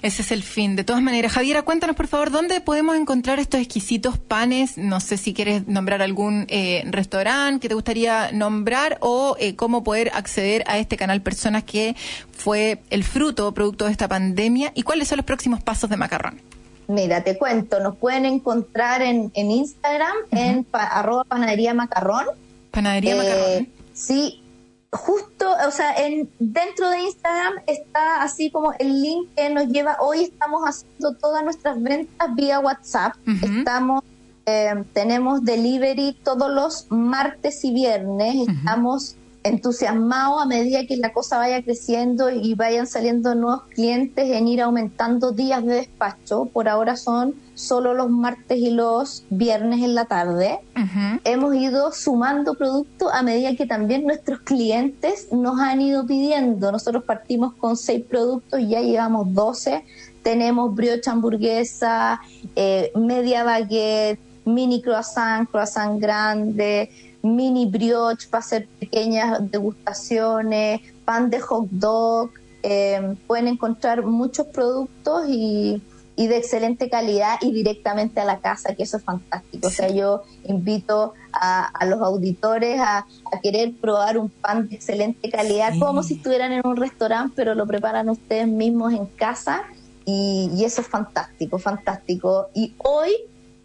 Ese 0.00 0.22
es 0.22 0.30
el 0.30 0.44
fin. 0.44 0.76
De 0.76 0.84
todas 0.84 1.02
maneras, 1.02 1.32
Javiera, 1.32 1.62
cuéntanos 1.62 1.96
por 1.96 2.06
favor 2.06 2.30
dónde 2.30 2.60
podemos 2.60 2.96
encontrar 2.96 3.40
estos 3.40 3.60
exquisitos 3.60 4.16
panes. 4.16 4.78
No 4.78 5.00
sé 5.00 5.16
si 5.16 5.34
quieres 5.34 5.66
nombrar 5.66 6.02
algún 6.02 6.46
eh, 6.48 6.84
restaurante 6.86 7.62
que 7.62 7.68
te 7.68 7.74
gustaría 7.74 8.30
nombrar 8.30 8.98
o 9.00 9.36
eh, 9.40 9.56
cómo 9.56 9.82
poder 9.82 10.12
acceder 10.14 10.62
a 10.68 10.78
este 10.78 10.96
canal 10.96 11.20
Personas 11.20 11.64
que 11.64 11.96
fue 12.30 12.80
el 12.90 13.02
fruto, 13.02 13.52
producto 13.52 13.86
de 13.86 13.90
esta 13.90 14.06
pandemia 14.06 14.70
y 14.76 14.82
cuáles 14.82 15.08
son 15.08 15.16
los 15.16 15.26
próximos 15.26 15.60
pasos 15.60 15.90
de 15.90 15.96
Macarrón. 15.96 16.40
Mira, 16.88 17.22
te 17.22 17.36
cuento, 17.36 17.80
nos 17.80 17.96
pueden 17.96 18.24
encontrar 18.24 19.02
en, 19.02 19.30
en 19.34 19.50
Instagram, 19.50 20.16
en 20.30 20.66
arroba 20.72 21.24
panadería 21.24 21.74
macarrón. 21.74 22.26
Panadería 22.70 23.14
eh, 23.14 23.18
macarrón. 23.18 23.68
Sí, 23.92 24.42
justo, 24.90 25.54
o 25.66 25.70
sea, 25.70 25.94
en, 25.96 26.30
dentro 26.38 26.88
de 26.88 27.00
Instagram 27.00 27.54
está 27.66 28.22
así 28.22 28.50
como 28.50 28.72
el 28.78 29.02
link 29.02 29.28
que 29.36 29.50
nos 29.50 29.66
lleva, 29.68 29.98
hoy 30.00 30.24
estamos 30.24 30.62
haciendo 30.62 31.14
todas 31.14 31.44
nuestras 31.44 31.80
ventas 31.82 32.34
vía 32.34 32.58
WhatsApp, 32.58 33.14
estamos, 33.42 34.02
eh, 34.46 34.82
tenemos 34.94 35.44
delivery 35.44 36.16
todos 36.24 36.50
los 36.50 36.86
martes 36.90 37.62
y 37.64 37.74
viernes, 37.74 38.48
estamos 38.48 39.16
entusiasmado 39.48 40.38
a 40.38 40.46
medida 40.46 40.86
que 40.86 40.96
la 40.96 41.12
cosa 41.12 41.38
vaya 41.38 41.62
creciendo 41.62 42.30
y 42.30 42.54
vayan 42.54 42.86
saliendo 42.86 43.34
nuevos 43.34 43.62
clientes 43.74 44.28
en 44.30 44.48
ir 44.48 44.62
aumentando 44.62 45.32
días 45.32 45.64
de 45.64 45.74
despacho. 45.74 46.46
Por 46.46 46.68
ahora 46.68 46.96
son 46.96 47.34
solo 47.54 47.92
los 47.92 48.08
martes 48.08 48.58
y 48.58 48.70
los 48.70 49.24
viernes 49.30 49.82
en 49.82 49.94
la 49.94 50.04
tarde. 50.04 50.60
Hemos 51.24 51.54
ido 51.56 51.92
sumando 51.92 52.54
productos 52.54 53.12
a 53.12 53.22
medida 53.22 53.56
que 53.56 53.66
también 53.66 54.04
nuestros 54.04 54.40
clientes 54.40 55.32
nos 55.32 55.58
han 55.58 55.80
ido 55.80 56.06
pidiendo. 56.06 56.70
Nosotros 56.70 57.02
partimos 57.04 57.54
con 57.54 57.76
seis 57.76 58.04
productos 58.08 58.60
y 58.60 58.68
ya 58.68 58.80
llevamos 58.80 59.34
12. 59.34 59.84
Tenemos 60.22 60.74
brioche 60.74 61.10
hamburguesa, 61.10 62.20
eh, 62.54 62.92
media 62.94 63.42
baguette, 63.42 64.20
mini 64.44 64.80
croissant, 64.80 65.48
croissant 65.50 66.00
grande, 66.00 66.90
mini 67.22 67.66
brioche 67.66 68.28
para 68.28 68.40
hacer 68.40 68.68
pequeñas 68.80 69.50
degustaciones, 69.50 70.80
pan 71.04 71.30
de 71.30 71.40
hot 71.40 71.68
dog. 71.70 72.30
Eh, 72.62 73.14
pueden 73.26 73.48
encontrar 73.48 74.04
muchos 74.04 74.46
productos 74.48 75.28
y, 75.28 75.80
y 76.18 76.26
de 76.26 76.36
excelente 76.36 76.90
calidad 76.90 77.38
y 77.40 77.52
directamente 77.52 78.20
a 78.20 78.24
la 78.24 78.40
casa, 78.40 78.74
que 78.74 78.82
eso 78.82 78.96
es 78.96 79.04
fantástico. 79.04 79.68
O 79.68 79.70
sea, 79.70 79.88
yo 79.88 80.24
invito 80.44 81.14
a, 81.32 81.70
los 81.86 82.02
auditores 82.02 82.80
a, 82.80 83.06
querer 83.40 83.72
probar 83.80 84.18
un 84.18 84.28
pan 84.28 84.68
de 84.68 84.74
excelente 84.74 85.30
calidad, 85.30 85.74
como 85.78 86.02
si 86.02 86.14
estuvieran 86.14 86.50
en 86.50 86.66
un 86.66 86.76
restaurante, 86.76 87.34
pero 87.36 87.54
lo 87.54 87.68
preparan 87.68 88.08
ustedes 88.08 88.48
mismos 88.48 88.94
en 88.94 89.06
casa 89.06 89.62
y, 90.04 90.50
y 90.52 90.64
eso 90.64 90.80
es 90.80 90.88
fantástico, 90.88 91.60
fantástico. 91.60 92.48
Y 92.52 92.74
hoy 92.78 93.12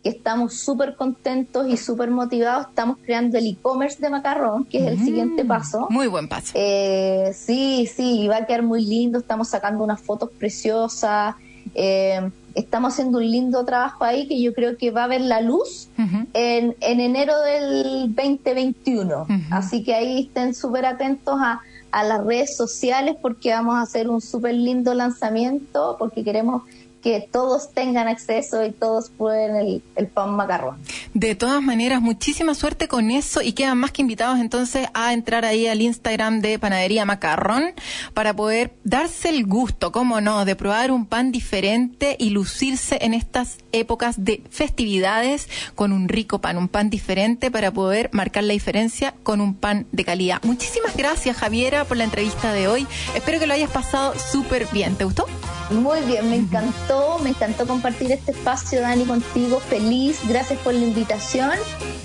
que 0.04 0.10
estamos 0.10 0.56
súper 0.56 0.96
contentos 0.96 1.68
y 1.70 1.78
súper 1.78 2.12
motivados. 2.12 2.68
Estamos 2.68 2.98
creando 3.04 3.38
el 3.38 3.48
e-commerce 3.48 4.02
de 4.02 4.10
Macarrón, 4.10 4.66
que 4.66 4.80
es 4.80 4.88
el 4.88 5.00
siguiente 5.00 5.46
mm, 5.46 5.48
paso. 5.48 5.88
Muy 5.90 6.08
buen 6.08 6.28
paso. 6.28 6.52
Eh, 6.56 7.32
sí, 7.34 7.88
sí, 7.88 8.28
va 8.28 8.38
a 8.38 8.46
quedar 8.46 8.64
muy 8.64 8.86
lindo. 8.86 9.20
Estamos 9.20 9.48
sacando 9.48 9.84
unas 9.84 10.02
fotos 10.02 10.30
preciosas. 10.38 11.36
Eh, 11.74 12.30
estamos 12.54 12.94
haciendo 12.94 13.20
un 13.20 13.32
lindo 13.32 13.64
trabajo 13.64 14.04
ahí 14.04 14.28
que 14.28 14.42
yo 14.42 14.54
creo 14.54 14.78
que 14.78 14.92
va 14.92 15.06
a 15.06 15.08
ver 15.08 15.22
la 15.22 15.42
luz 15.42 15.90
en, 16.34 16.76
en, 16.82 17.00
enero 17.00 17.40
del 17.42 18.14
2021. 18.14 19.26
Así 19.52 19.84
que 19.84 19.96
ahí 19.96 20.24
estén 20.24 20.54
súper 20.54 20.86
atentos 20.86 21.36
a, 21.40 21.62
a 21.92 22.04
las 22.04 22.26
redes 22.26 22.58
sociales 22.58 23.16
porque 23.22 23.52
vamos 23.52 23.76
a 23.76 23.82
hacer 23.82 24.10
un 24.10 24.20
súper 24.20 24.56
lindo 24.56 24.94
lanzamiento 24.94 25.96
porque 25.98 26.24
queremos 26.24 26.64
que 27.04 27.28
todos 27.32 27.74
tengan 27.74 28.08
acceso 28.08 28.66
y 28.66 28.72
todos 28.72 29.10
pueden 29.10 29.58
el, 29.58 29.84
el, 29.98 30.08
pan 30.08 30.36
macarrón. 30.36 30.78
De 31.14 31.36
todas 31.36 31.62
maneras, 31.62 32.02
muchísima 32.02 32.56
suerte 32.56 32.88
con 32.88 33.12
eso 33.12 33.42
y 33.42 33.52
quedan 33.52 33.78
más 33.78 33.92
que 33.92 34.02
invitados 34.02 34.40
entonces 34.40 34.88
a 34.94 35.12
entrar 35.12 35.44
ahí 35.44 35.68
al 35.68 35.82
Instagram 35.82 36.40
de 36.40 36.58
Panadería 36.58 37.04
Macarrón 37.04 37.74
para 38.14 38.34
poder 38.34 38.74
darse 38.86 39.30
el 39.30 39.46
gusto, 39.46 39.92
cómo 39.92 40.22
no, 40.22 40.46
de 40.46 40.56
probar 40.56 40.92
un 40.92 41.06
pan 41.06 41.34
diferente 41.34 42.16
y 42.18 42.30
lucirse 42.30 43.00
en 43.02 43.14
estas 43.14 43.58
épocas 43.74 44.24
de 44.24 44.42
festividades 44.50 45.50
con 45.76 45.92
un 45.92 46.08
rico 46.08 46.40
pan, 46.40 46.58
un 46.58 46.70
pan 46.70 46.90
diferente 46.90 47.52
para 47.52 47.72
poder 47.72 48.10
marcar 48.14 48.46
la 48.46 48.54
diferencia 48.54 49.14
con 49.24 49.42
un 49.42 49.56
pan 49.56 49.88
de 49.92 50.06
calidad. 50.06 50.42
Muchísimas 50.44 50.96
gracias 50.96 51.36
Javiera 51.36 51.84
por 51.84 51.98
la 51.98 52.06
entrevista 52.06 52.54
de 52.54 52.70
hoy. 52.70 52.88
Espero 53.14 53.40
que 53.40 53.48
lo 53.48 53.54
hayas 53.54 53.72
pasado 53.72 54.14
súper 54.18 54.68
bien. 54.72 54.96
¿Te 54.96 55.04
gustó? 55.04 55.26
Muy 55.72 56.02
bien, 56.02 56.30
me 56.30 56.36
encantó, 56.36 56.93
me 57.24 57.30
encantó 57.30 57.68
compartir 57.68 58.12
este 58.12 58.32
espacio, 58.32 58.82
Dani, 58.82 59.06
contigo. 59.06 59.60
Feliz, 59.60 60.20
gracias 60.28 60.60
por 60.60 60.74
la 60.74 60.82
invitación. 60.82 61.52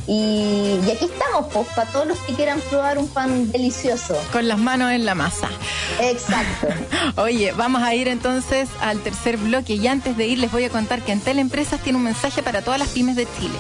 Y, 0.09 0.79
aquí 0.91 1.05
estamos, 1.05 1.53
pues, 1.53 1.67
para 1.77 1.91
todos 1.91 2.07
los 2.07 2.19
que 2.21 2.33
quieran 2.33 2.61
probar 2.71 2.97
un 2.97 3.09
pan 3.09 3.53
delicioso. 3.53 4.17
Con 4.33 4.49
las 4.49 4.59
manos 4.59 4.91
en 4.93 5.05
la 5.05 5.15
masa. 5.15 5.51
Exacto. 6.01 6.69
Oye, 7.17 7.53
vamos 7.53 7.83
a 7.83 7.95
ir 7.95 8.09
entonces 8.09 8.71
al 8.81 9.01
tercer 9.01 9.37
bloque 9.37 9.75
y 9.75 9.87
antes 9.87 10.17
de 10.17 10.27
ir 10.27 10.39
les 10.39 10.51
voy 10.51 10.65
a 10.65 10.71
contar 10.71 11.03
que 11.03 11.13
Entel 11.13 11.39
Empresas 11.39 11.81
tiene 11.81 11.99
un 11.99 12.05
mensaje 12.05 12.43
para 12.43 12.63
todas 12.63 12.81
las 12.81 12.89
pymes 12.89 13.17
de 13.17 13.27
Chile. 13.39 13.59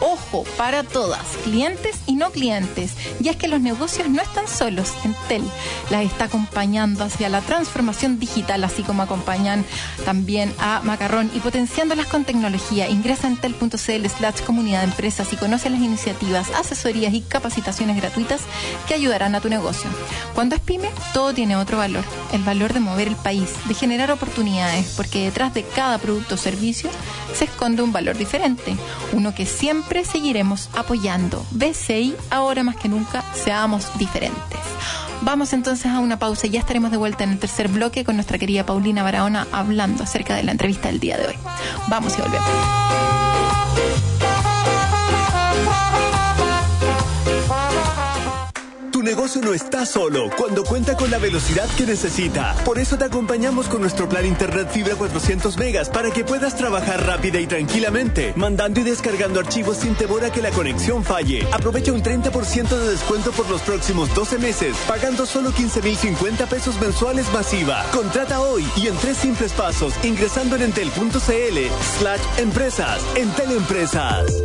Ojo, 0.00 0.44
para 0.56 0.82
todas, 0.82 1.20
clientes 1.44 1.96
y 2.06 2.14
no 2.16 2.30
clientes. 2.30 2.92
Y 3.20 3.28
es 3.28 3.36
que 3.36 3.48
los 3.48 3.60
negocios 3.60 4.08
no 4.08 4.22
están 4.22 4.48
solos. 4.48 4.94
Entel 5.04 5.42
las 5.90 6.04
está 6.04 6.24
acompañando 6.24 7.04
hacia 7.04 7.28
la 7.28 7.42
transformación 7.42 8.18
digital, 8.18 8.64
así 8.64 8.82
como 8.82 9.02
acompañan 9.02 9.66
también 10.06 10.54
a 10.58 10.80
Macarrón 10.82 11.30
y 11.34 11.40
potenciándolas 11.40 12.06
con 12.06 12.24
tecnología. 12.24 12.88
Ingresa 12.88 13.26
en 13.26 13.34
entel.cl 13.34 14.06
slash 14.08 14.40
comunidad 14.46 14.80
de 14.80 14.86
empresas 14.86 15.30
y 15.34 15.36
conoce 15.36 15.68
las 15.68 15.80
iniciativas, 15.90 16.50
asesorías 16.50 17.12
y 17.12 17.20
capacitaciones 17.20 17.96
gratuitas 17.96 18.42
que 18.88 18.94
ayudarán 18.94 19.34
a 19.34 19.40
tu 19.40 19.48
negocio. 19.48 19.90
Cuando 20.34 20.54
es 20.54 20.60
pyme, 20.60 20.88
todo 21.12 21.34
tiene 21.34 21.56
otro 21.56 21.78
valor. 21.78 22.04
El 22.32 22.42
valor 22.42 22.72
de 22.72 22.80
mover 22.80 23.08
el 23.08 23.16
país, 23.16 23.50
de 23.66 23.74
generar 23.74 24.10
oportunidades, 24.10 24.94
porque 24.96 25.24
detrás 25.24 25.52
de 25.52 25.64
cada 25.64 25.98
producto 25.98 26.36
o 26.36 26.38
servicio 26.38 26.90
se 27.34 27.44
esconde 27.44 27.82
un 27.82 27.92
valor 27.92 28.16
diferente. 28.16 28.76
Uno 29.12 29.34
que 29.34 29.46
siempre 29.46 30.04
seguiremos 30.04 30.70
apoyando. 30.74 31.44
BCI, 31.50 32.14
ahora 32.30 32.62
más 32.62 32.76
que 32.76 32.88
nunca, 32.88 33.24
seamos 33.34 33.86
diferentes. 33.98 34.60
Vamos 35.22 35.52
entonces 35.52 35.86
a 35.86 35.98
una 35.98 36.18
pausa 36.18 36.46
y 36.46 36.50
ya 36.50 36.60
estaremos 36.60 36.90
de 36.90 36.96
vuelta 36.96 37.24
en 37.24 37.30
el 37.30 37.38
tercer 37.38 37.68
bloque 37.68 38.04
con 38.04 38.16
nuestra 38.16 38.38
querida 38.38 38.64
Paulina 38.64 39.02
Barahona 39.02 39.46
hablando 39.52 40.02
acerca 40.04 40.34
de 40.34 40.44
la 40.44 40.52
entrevista 40.52 40.88
del 40.88 40.98
día 40.98 41.18
de 41.18 41.26
hoy. 41.26 41.34
Vamos 41.88 42.16
y 42.16 42.22
volvemos. 42.22 42.48
Tu 49.00 49.06
negocio 49.06 49.40
no 49.40 49.54
está 49.54 49.86
solo 49.86 50.28
cuando 50.36 50.62
cuenta 50.62 50.94
con 50.94 51.10
la 51.10 51.16
velocidad 51.16 51.66
que 51.74 51.86
necesita. 51.86 52.54
Por 52.66 52.78
eso 52.78 52.98
te 52.98 53.06
acompañamos 53.06 53.66
con 53.66 53.80
nuestro 53.80 54.06
plan 54.10 54.26
Internet 54.26 54.68
Fibra 54.70 54.94
400 54.94 55.56
megas 55.56 55.88
para 55.88 56.10
que 56.10 56.22
puedas 56.22 56.54
trabajar 56.54 57.06
rápida 57.06 57.40
y 57.40 57.46
tranquilamente, 57.46 58.34
mandando 58.36 58.78
y 58.80 58.82
descargando 58.82 59.40
archivos 59.40 59.78
sin 59.78 59.94
temor 59.94 60.22
a 60.26 60.30
que 60.30 60.42
la 60.42 60.50
conexión 60.50 61.02
falle. 61.02 61.46
Aprovecha 61.50 61.94
un 61.94 62.02
30% 62.02 62.68
de 62.68 62.90
descuento 62.90 63.32
por 63.32 63.48
los 63.48 63.62
próximos 63.62 64.14
12 64.14 64.36
meses, 64.36 64.76
pagando 64.86 65.24
solo 65.24 65.50
15.050 65.50 66.46
pesos 66.46 66.78
mensuales 66.78 67.24
masiva. 67.32 67.86
Contrata 67.94 68.42
hoy 68.42 68.68
y 68.76 68.88
en 68.88 68.96
tres 68.98 69.16
simples 69.16 69.52
pasos 69.52 69.94
ingresando 70.02 70.56
en 70.56 70.62
entel.cl 70.64 71.58
slash 71.98 72.20
empresas. 72.36 73.02
Entel 73.16 73.52
Empresas. 73.52 74.44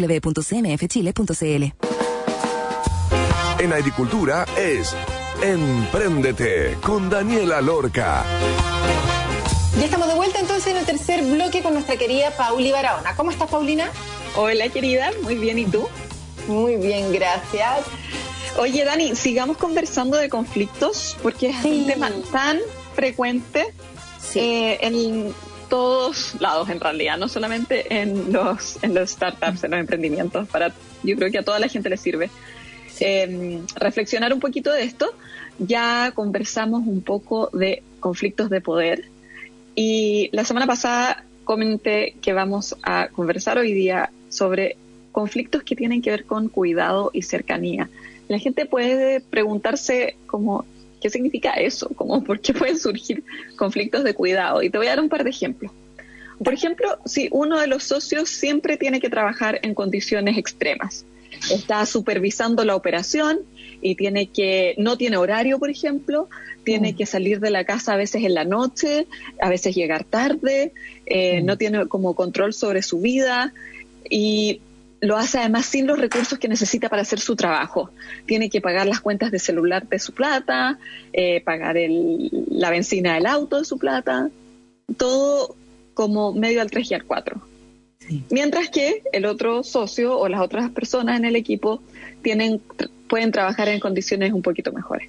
www.cmfchile.cl. 0.00 1.64
En 3.58 3.72
agricultura 3.72 4.46
es 4.56 4.94
Empréndete 5.42 6.76
con 6.82 7.08
Daniela 7.08 7.60
Lorca. 7.60 8.24
Ya 9.78 9.84
estamos 9.84 10.08
de 10.08 10.14
vuelta 10.14 10.38
entonces 10.38 10.66
en 10.68 10.76
el 10.76 10.84
tercer 10.84 11.22
bloque 11.22 11.62
con 11.62 11.72
nuestra 11.72 11.96
querida 11.96 12.30
Pauli 12.36 12.70
Barahona. 12.72 13.14
¿Cómo 13.16 13.30
estás, 13.30 13.48
Paulina? 13.48 13.90
Hola, 14.36 14.68
querida. 14.68 15.10
Muy 15.22 15.36
bien. 15.36 15.58
¿Y 15.58 15.64
tú? 15.64 15.88
Muy 16.46 16.76
bien, 16.76 17.12
gracias. 17.12 17.86
Oye, 18.58 18.84
Dani, 18.84 19.14
sigamos 19.14 19.56
conversando 19.56 20.16
de 20.16 20.28
conflictos 20.28 21.16
porque 21.22 21.50
es 21.50 21.64
un 21.64 21.86
tema 21.86 22.10
tan 22.32 22.58
frecuente 22.94 23.72
eh, 24.34 24.78
en 24.82 25.32
todos 25.70 26.34
lados 26.40 26.68
en 26.68 26.80
realidad, 26.80 27.16
no 27.16 27.28
solamente 27.28 28.02
en 28.02 28.30
los, 28.32 28.82
en 28.82 28.92
los 28.94 29.10
startups, 29.10 29.64
en 29.64 29.70
los 29.70 29.80
emprendimientos, 29.80 30.46
para, 30.48 30.74
yo 31.02 31.16
creo 31.16 31.30
que 31.30 31.38
a 31.38 31.42
toda 31.42 31.58
la 31.58 31.68
gente 31.68 31.88
le 31.88 31.96
sirve. 31.96 32.30
Em, 33.00 33.66
reflexionar 33.76 34.34
un 34.34 34.40
poquito 34.40 34.70
de 34.70 34.82
esto. 34.82 35.14
Ya 35.58 36.12
conversamos 36.14 36.82
un 36.86 37.00
poco 37.00 37.48
de 37.54 37.82
conflictos 37.98 38.50
de 38.50 38.60
poder 38.60 39.04
y 39.74 40.28
la 40.32 40.44
semana 40.44 40.66
pasada 40.66 41.24
comenté 41.44 42.14
que 42.20 42.32
vamos 42.32 42.76
a 42.82 43.08
conversar 43.08 43.58
hoy 43.58 43.72
día 43.72 44.10
sobre 44.28 44.76
conflictos 45.12 45.62
que 45.62 45.76
tienen 45.76 46.02
que 46.02 46.10
ver 46.10 46.24
con 46.24 46.48
cuidado 46.48 47.10
y 47.12 47.22
cercanía. 47.22 47.88
La 48.28 48.38
gente 48.38 48.66
puede 48.66 49.20
preguntarse 49.20 50.16
como 50.26 50.64
¿Qué 51.00 51.10
significa 51.10 51.52
eso? 51.54 51.90
¿Cómo, 51.96 52.22
¿Por 52.22 52.40
qué 52.40 52.52
pueden 52.52 52.78
surgir 52.78 53.24
conflictos 53.56 54.04
de 54.04 54.14
cuidado? 54.14 54.62
Y 54.62 54.70
te 54.70 54.78
voy 54.78 54.86
a 54.86 54.90
dar 54.90 55.00
un 55.00 55.08
par 55.08 55.24
de 55.24 55.30
ejemplos. 55.30 55.72
Por 56.42 56.54
ejemplo, 56.54 56.98
si 57.04 57.28
uno 57.32 57.58
de 57.58 57.66
los 57.66 57.84
socios 57.84 58.30
siempre 58.30 58.76
tiene 58.76 59.00
que 59.00 59.10
trabajar 59.10 59.60
en 59.62 59.74
condiciones 59.74 60.38
extremas, 60.38 61.04
está 61.50 61.84
supervisando 61.86 62.64
la 62.64 62.76
operación 62.76 63.40
y 63.82 63.94
tiene 63.94 64.26
que 64.26 64.74
no 64.78 64.96
tiene 64.96 65.16
horario, 65.16 65.58
por 65.58 65.70
ejemplo, 65.70 66.28
tiene 66.64 66.92
mm. 66.92 66.96
que 66.96 67.06
salir 67.06 67.40
de 67.40 67.50
la 67.50 67.64
casa 67.64 67.94
a 67.94 67.96
veces 67.96 68.24
en 68.24 68.34
la 68.34 68.44
noche, 68.44 69.06
a 69.40 69.48
veces 69.48 69.74
llegar 69.74 70.04
tarde, 70.04 70.72
eh, 71.06 71.42
mm. 71.42 71.46
no 71.46 71.58
tiene 71.58 71.86
como 71.88 72.14
control 72.14 72.52
sobre 72.52 72.82
su 72.82 73.00
vida 73.00 73.52
y 74.08 74.60
lo 75.00 75.16
hace 75.16 75.38
además 75.38 75.66
sin 75.66 75.86
los 75.86 75.98
recursos 75.98 76.38
que 76.38 76.48
necesita 76.48 76.88
para 76.88 77.02
hacer 77.02 77.20
su 77.20 77.36
trabajo. 77.36 77.90
Tiene 78.26 78.50
que 78.50 78.60
pagar 78.60 78.86
las 78.86 79.00
cuentas 79.00 79.30
de 79.30 79.38
celular 79.38 79.88
de 79.88 79.98
su 79.98 80.12
plata, 80.12 80.78
eh, 81.12 81.40
pagar 81.40 81.76
la 81.78 82.70
benzina 82.70 83.14
del 83.14 83.26
auto 83.26 83.58
de 83.58 83.64
su 83.64 83.78
plata, 83.78 84.30
todo 84.96 85.56
como 85.94 86.32
medio 86.32 86.60
al 86.60 86.70
3 86.70 86.90
y 86.90 86.94
al 86.94 87.04
4. 87.04 87.40
Mientras 88.30 88.70
que 88.70 89.02
el 89.12 89.24
otro 89.24 89.62
socio 89.62 90.18
o 90.18 90.28
las 90.28 90.40
otras 90.40 90.70
personas 90.70 91.18
en 91.18 91.24
el 91.24 91.36
equipo 91.36 91.82
tienen, 92.22 92.60
pueden 93.08 93.30
trabajar 93.30 93.68
en 93.68 93.80
condiciones 93.80 94.32
un 94.32 94.42
poquito 94.42 94.72
mejores. 94.72 95.08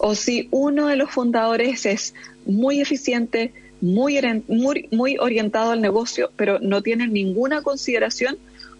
o 0.00 0.14
si 0.14 0.46
uno 0.52 0.86
de 0.86 0.94
los 0.94 1.10
fundadores 1.10 1.84
es 1.84 2.14
muy 2.46 2.80
eficiente, 2.80 3.52
muy, 3.80 4.20
muy, 4.46 4.88
muy 4.92 5.18
orientado 5.18 5.72
al 5.72 5.80
negocio, 5.80 6.30
pero 6.36 6.60
no 6.60 6.82
tiene 6.82 7.08
ninguna 7.08 7.62
consideración 7.62 8.38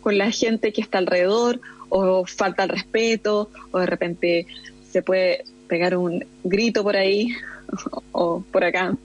con 0.09 0.17
la 0.17 0.31
gente 0.31 0.73
que 0.73 0.81
está 0.81 0.97
alrededor, 0.97 1.61
o 1.91 2.25
falta 2.25 2.63
el 2.63 2.71
respeto, 2.71 3.51
o 3.73 3.79
de 3.79 3.85
repente 3.85 4.47
se 4.91 5.03
puede 5.03 5.45
pegar 5.69 5.99
un 5.99 6.25
grito 6.45 6.83
por 6.83 6.97
ahí 6.97 7.35
o 8.13 8.41
por 8.41 8.65
acá. 8.65 8.97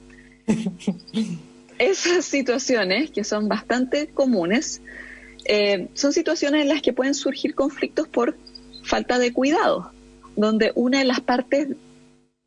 Esas 1.78 2.24
situaciones, 2.24 3.12
que 3.12 3.26
son 3.26 3.49
bastante 3.49 4.08
comunes, 4.08 4.82
eh, 5.43 5.89
son 5.93 6.14
situaciones 6.14 6.62
en 6.62 6.70
las 6.70 6.82
que 6.82 6.93
pueden 6.93 7.16
surgir 7.16 7.54
conflictos 7.54 8.08
por 8.08 8.38
falta 8.86 9.20
de 9.20 9.34
cuidado, 9.34 9.91
donde 10.38 10.72
una 10.74 10.99
de 10.99 11.06
las 11.06 11.20
partes 11.20 11.68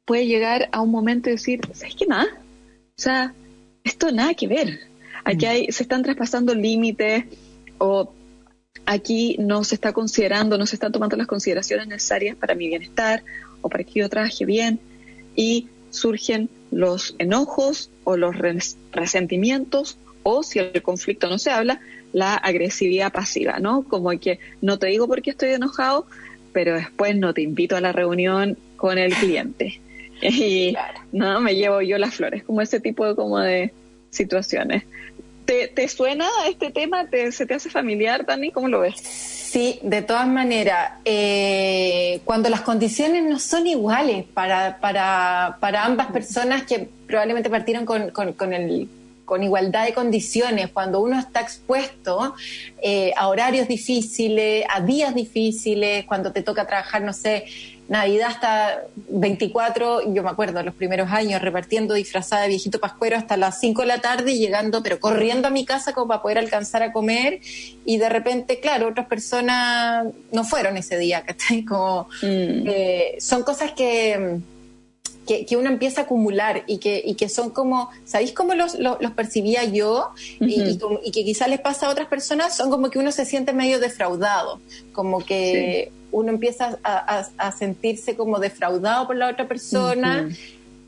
puede 0.07 0.27
llegar 0.27 0.71
a 0.73 0.81
un 0.81 0.91
momento 0.91 1.29
y 1.29 1.33
decir, 1.33 1.61
¿sabes 1.75 1.95
qué 1.95 2.07
más? 2.07 2.27
O 2.27 3.03
sea, 3.03 3.35
esto 3.85 4.11
nada 4.13 4.33
que 4.33 4.49
ver. 4.49 4.81
Aquí 5.25 5.45
mm. 5.45 5.49
hay, 5.51 5.73
se 5.73 5.83
están 5.83 6.03
traspasando 6.03 6.55
límites 6.55 7.27
o 7.77 8.15
aquí 8.87 9.37
no 9.39 9.65
se 9.65 9.75
está 9.75 9.93
considerando, 9.93 10.57
no 10.57 10.67
se 10.67 10.77
están 10.77 10.93
tomando 10.93 11.17
las 11.17 11.27
consideraciones 11.27 11.89
necesarias 11.89 12.37
para 12.37 12.55
mi 12.55 12.69
bienestar 12.69 13.23
o 13.61 13.69
para 13.69 13.85
que 13.85 14.01
yo 14.01 14.09
trabaje 14.09 14.45
bien 14.45 14.81
y 15.35 15.69
surgen 15.91 16.49
los 16.71 17.15
enojos 17.19 17.91
o 18.05 18.17
los 18.17 18.37
resentimientos 18.93 19.99
o 20.23 20.43
si 20.43 20.59
el 20.59 20.83
conflicto 20.83 21.29
no 21.29 21.39
se 21.39 21.51
habla, 21.51 21.81
la 22.13 22.35
agresividad 22.35 23.13
pasiva, 23.13 23.59
¿no? 23.59 23.85
Como 23.85 24.11
que 24.19 24.41
no 24.61 24.79
te 24.79 24.89
digo 24.89 25.07
por 25.07 25.23
qué 25.23 25.31
estoy 25.31 25.51
enojado, 25.51 26.07
pero 26.53 26.75
después 26.75 27.17
no 27.17 27.35
te 27.35 27.43
invito 27.43 27.77
a 27.77 27.81
la 27.81 27.93
reunión 27.93 28.57
con 28.77 28.99
el 28.99 29.15
cliente. 29.15 29.81
Y 30.23 30.75
no, 31.13 31.43
me 31.43 31.57
llevo 31.57 31.83
yo 31.83 31.99
las 31.99 32.15
flores, 32.15 32.43
como 32.43 32.63
ese 32.63 32.81
tipo 32.81 33.05
de, 33.05 33.15
como 33.15 33.39
de 33.39 33.75
situaciones. 34.09 34.85
¿Te, 35.47 35.69
¿Te, 35.69 35.89
suena 35.89 36.29
este 36.49 36.71
tema? 36.71 37.07
¿Te, 37.09 37.33
¿Se 37.33 37.47
te 37.47 37.55
hace 37.55 37.71
familiar, 37.71 38.27
Dani? 38.27 38.51
¿Cómo 38.51 38.69
lo 38.69 38.81
ves? 38.81 39.01
Sí, 39.01 39.79
de 39.83 40.03
todas 40.03 40.27
maneras, 40.27 40.95
eh, 41.05 42.21
cuando 42.25 42.51
las 42.51 42.63
condiciones 42.63 43.23
no 43.25 43.39
son 43.39 43.67
iguales 43.67 44.25
para, 44.35 44.79
para, 44.81 45.57
para 45.61 45.85
ambas 45.85 46.09
personas 46.09 46.65
que 46.65 46.89
probablemente 47.07 47.49
partieron 47.49 47.87
con, 47.87 48.11
con, 48.11 48.33
con 48.33 48.53
el 48.53 48.89
con 49.27 49.43
igualdad 49.43 49.85
de 49.85 49.93
condiciones, 49.93 50.69
cuando 50.71 51.01
uno 51.01 51.19
está 51.19 51.41
expuesto 51.41 52.35
eh, 52.81 53.13
a 53.17 53.29
horarios 53.29 53.69
difíciles, 53.69 54.65
a 54.73 54.81
días 54.81 55.15
difíciles, 55.15 56.05
cuando 56.07 56.33
te 56.33 56.43
toca 56.43 56.67
trabajar, 56.67 57.03
no 57.03 57.13
sé, 57.13 57.45
Navidad 57.89 58.29
hasta 58.31 58.83
24, 59.09 60.13
yo 60.13 60.23
me 60.25 60.31
acuerdo, 60.31 60.63
los 60.63 60.75
primeros 60.75 61.11
años 61.11 61.41
repartiendo 61.41 61.95
disfrazada 61.95 62.43
de 62.43 62.49
viejito 62.49 62.81
pascuero 62.81 63.17
hasta 63.17 63.37
las 63.37 63.61
5 63.61 63.83
de 63.83 63.87
la 63.87 64.01
tarde 64.01 64.33
y 64.33 64.39
llegando, 64.39 64.83
pero 64.83 64.99
corriendo 64.99 65.49
a 65.49 65.51
mi 65.51 65.65
casa 65.65 65.93
como 65.93 66.09
para 66.09 66.23
poder 66.23 66.39
alcanzar 66.39 66.83
a 66.83 66.93
comer 66.93 67.41
y 67.85 67.99
de 67.99 68.09
repente, 68.09 68.59
claro, 68.59 68.89
otras 68.89 69.07
personas 69.07 70.07
no 70.33 70.45
fueron 70.45 70.77
ese 70.77 70.99
día, 70.99 71.23
¿cachai? 71.23 71.65
Como, 71.65 72.09
mm. 72.23 72.67
eh, 72.67 73.17
son 73.21 73.45
cosas 73.45 73.71
que 73.73 74.41
que, 75.27 75.57
uno 75.57 75.69
empieza 75.69 76.03
a 76.03 76.05
acumular 76.05 76.63
y 76.67 76.79
que, 76.79 77.03
y 77.05 77.15
que 77.15 77.29
son 77.29 77.51
como, 77.51 77.91
¿sabéis 78.05 78.33
cómo 78.33 78.55
los, 78.55 78.79
los, 78.79 78.99
percibía 79.15 79.65
yo? 79.65 80.11
y, 80.41 80.79
que 80.79 81.25
quizás 81.25 81.49
les 81.49 81.61
pasa 81.61 81.87
a 81.87 81.91
otras 81.91 82.07
personas, 82.07 82.57
son 82.57 82.71
como 82.71 82.91
que 82.91 82.99
uno 82.99 83.13
se 83.13 83.25
siente 83.25 83.53
medio 83.53 83.81
defraudado, 83.81 84.61
como 84.93 85.25
que 85.25 85.93
uno 86.13 86.31
empieza 86.31 86.79
a, 86.83 87.53
sentirse 87.53 88.17
como 88.17 88.39
defraudado 88.39 89.07
por 89.07 89.17
la 89.17 89.29
otra 89.29 89.47
persona. 89.47 90.29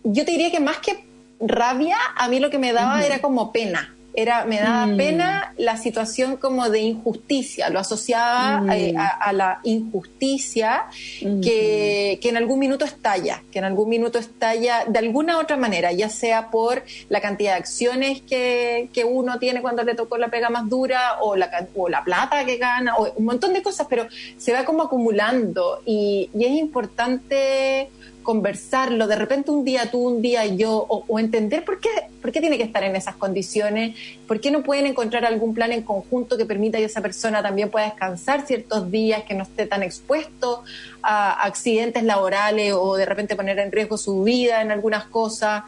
Yo 0.05 0.24
te 0.24 0.30
diría 0.30 0.51
que 0.51 0.61
más 0.61 0.78
que 0.78 1.05
rabia, 1.41 1.97
a 2.16 2.28
mí 2.28 2.41
lo 2.41 2.51
que 2.51 2.59
me 2.59 2.72
daba 2.72 3.05
era 3.05 3.20
como 3.20 3.53
pena 3.53 3.95
era 4.21 4.45
me 4.45 4.59
daba 4.59 4.87
mm. 4.87 4.97
pena 4.97 5.55
la 5.59 5.77
situación 5.77 6.39
como 6.39 6.69
de 6.71 6.81
injusticia, 6.81 7.71
lo 7.71 7.79
asociaba 7.79 8.62
mm. 8.62 8.71
eh, 8.73 8.95
a, 8.97 9.33
la 9.33 9.61
injusticia 9.62 10.87
que, 11.21 12.19
que, 12.21 12.29
en 12.29 12.37
algún 12.37 12.59
minuto 12.59 12.85
estalla, 12.85 13.45
que 13.53 13.61
en 13.61 13.64
algún 13.64 13.89
minuto 13.89 14.19
estalla 14.19 14.85
de 14.89 14.99
alguna 14.99 15.39
otra 15.39 15.57
manera, 15.57 15.93
ya 15.93 16.09
sea 16.09 16.51
por 16.51 16.83
la 17.09 17.21
cantidad 17.21 17.53
de 17.53 17.59
acciones 17.59 18.21
que, 18.23 18.91
que 18.93 19.05
uno 19.05 19.39
tiene 19.39 19.62
cuando 19.62 19.85
le 19.85 19.95
tocó 19.95 20.19
la 20.19 20.29
pega 20.29 20.51
más 20.51 20.69
dura 20.69 21.19
o 21.21 21.37
la, 21.37 21.69
o 21.77 21.89
la 21.89 22.03
plata 22.03 22.45
que 22.45 22.57
gana, 22.57 22.97
o 22.97 23.12
un 23.14 23.25
montón 23.25 23.53
de 23.53 23.62
cosas, 23.62 23.87
pero 23.89 24.09
se 24.37 24.53
va 24.53 24.64
como 24.64 24.83
acumulando 24.83 25.81
y, 25.87 26.29
y 26.35 26.45
es 26.45 26.53
importante 26.53 27.89
conversarlo, 28.29 29.07
de 29.07 29.16
repente 29.16 29.51
un 29.51 29.64
día 29.64 29.91
tú, 29.91 30.07
un 30.07 30.20
día 30.20 30.45
yo, 30.45 30.85
o, 30.87 31.18
entender 31.18 31.64
por 31.64 31.81
qué, 31.81 31.89
por 32.20 32.31
qué 32.31 32.43
tiene 32.43 32.59
que 32.59 32.62
estar 32.62 32.85
en 32.85 32.95
esas 32.95 33.16
condiciones, 33.16 33.97
por 34.26 34.39
qué 34.39 34.51
no 34.51 34.62
pueden 34.62 34.85
encontrar 34.85 35.24
algún 35.24 35.55
plan 35.55 35.72
en 35.72 35.83
conjunto 35.83 36.37
que 36.37 36.45
permita 36.45 36.76
que 36.76 36.85
esa 36.85 37.01
persona 37.01 37.43
también 37.43 37.70
pueda 37.70 37.87
descansar 37.87 38.47
ciertos 38.47 38.91
días, 38.91 39.22
que 39.22 39.33
no 39.33 39.45
esté 39.45 39.64
tan 39.64 39.83
expuesto 39.83 40.62
a 41.01 41.43
accidentes 41.43 42.03
laborales 42.03 42.74
o 42.74 42.97
de 42.97 43.07
repente 43.07 43.35
poner 43.35 43.59
en 43.61 43.72
riesgo 43.72 43.97
su 43.97 44.22
vida 44.22 44.61
en 44.61 44.72
algunas 44.72 45.05
cosas. 45.05 45.62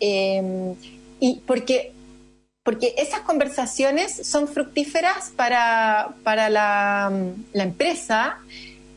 Em, 0.00 0.74
y 1.20 1.42
porque 1.46 1.92
porque 2.62 2.94
esas 2.96 3.20
conversaciones 3.20 4.26
son 4.26 4.48
fructíferas 4.48 5.34
para, 5.36 6.14
para 6.24 6.48
la, 6.48 7.12
la 7.52 7.62
empresa 7.62 8.38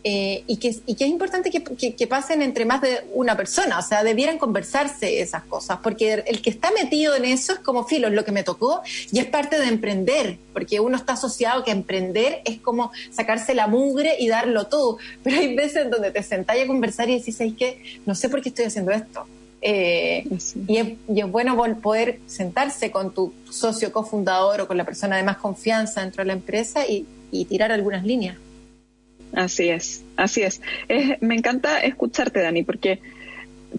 eh, 0.03 0.43
y, 0.47 0.57
que, 0.57 0.73
y 0.85 0.95
que 0.95 1.03
es 1.03 1.09
importante 1.09 1.51
que, 1.51 2.07
pasen 2.07 2.41
entre 2.41 2.63
más 2.63 2.81
de 2.81 3.01
una 3.13 3.35
persona, 3.35 3.79
o 3.79 3.81
sea, 3.81 4.03
debieran 4.03 4.37
conversarse 4.37 5.19
esas 5.19 5.43
cosas, 5.43 5.79
porque 5.83 6.23
el 6.25 6.41
que 6.41 6.49
está 6.49 6.71
metido 6.71 7.15
en 7.15 7.25
eso 7.25 7.53
es 7.53 7.59
como 7.59 7.83
filo, 7.83 8.07
es 8.07 8.13
lo 8.13 8.23
que 8.23 8.31
me 8.31 8.43
tocó 8.43 8.81
y 9.11 9.19
es 9.19 9.25
parte 9.25 9.59
de 9.59 9.67
emprender, 9.67 10.37
porque 10.53 10.79
uno 10.79 10.95
está 10.95 11.13
asociado 11.13 11.65
que 11.65 11.71
emprender 11.71 12.41
es 12.45 12.59
como 12.59 12.91
sacarse 13.11 13.53
la 13.53 13.67
mugre 13.67 14.15
y 14.19 14.29
darlo 14.29 14.67
todo, 14.67 14.97
pero 15.23 15.37
hay 15.37 15.53
veces 15.53 15.89
donde 15.91 16.11
te 16.11 16.23
sentáis 16.23 16.63
a 16.63 16.67
conversar 16.67 17.09
y 17.09 17.19
decís, 17.19 17.35
¿sabes 17.35 17.53
qué? 17.57 17.99
No 18.05 18.15
sé 18.15 18.29
por 18.29 18.41
qué 18.41 18.49
estoy 18.49 18.65
haciendo 18.65 18.91
esto. 18.91 19.25
Eh, 19.61 20.25
y, 20.69 20.77
es, 20.77 21.29
bueno 21.29 21.57
poder 21.81 22.19
sentarse 22.25 22.91
con 22.91 23.13
tu 23.13 23.33
socio 23.49 23.91
cofundador 23.91 24.61
o 24.61 24.67
con 24.67 24.77
la 24.77 24.85
persona 24.85 25.17
de 25.17 25.23
más 25.23 25.35
confianza 25.35 25.99
dentro 25.99 26.23
de 26.23 26.27
la 26.27 26.33
empresa 26.33 26.85
y 26.87 27.05
tirar 27.45 27.73
algunas 27.73 28.05
líneas. 28.05 28.37
Así 29.33 29.69
es, 29.69 30.03
así 30.17 30.41
es. 30.41 30.61
Me 31.21 31.35
encanta 31.35 31.79
escucharte, 31.79 32.41
Dani, 32.41 32.63
porque 32.63 32.99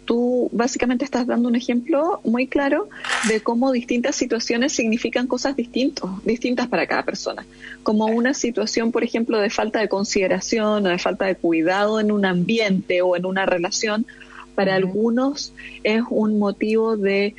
tú 0.04 0.48
básicamente 0.52 1.04
estás 1.04 1.26
dando 1.26 1.48
un 1.48 1.56
ejemplo 1.56 2.20
muy 2.24 2.46
claro 2.46 2.88
de 3.28 3.40
cómo 3.40 3.72
distintas 3.72 4.14
situaciones 4.14 4.72
significan 4.72 5.26
cosas 5.26 5.56
distintos, 5.56 6.24
distintas 6.24 6.68
para 6.68 6.86
cada 6.86 7.04
persona. 7.04 7.44
Como 7.82 8.06
una 8.06 8.34
situación, 8.34 8.92
por 8.92 9.02
ejemplo, 9.02 9.38
de 9.38 9.50
falta 9.50 9.80
de 9.80 9.88
consideración 9.88 10.86
o 10.86 10.88
de 10.88 10.98
falta 10.98 11.26
de 11.26 11.34
cuidado 11.34 12.00
en 12.00 12.12
un 12.12 12.24
ambiente 12.24 13.02
o 13.02 13.16
en 13.16 13.26
una 13.26 13.46
relación, 13.46 14.06
para 14.54 14.74
algunos 14.74 15.52
es 15.82 16.02
un 16.10 16.38
motivo 16.38 16.96
de, 16.96 17.34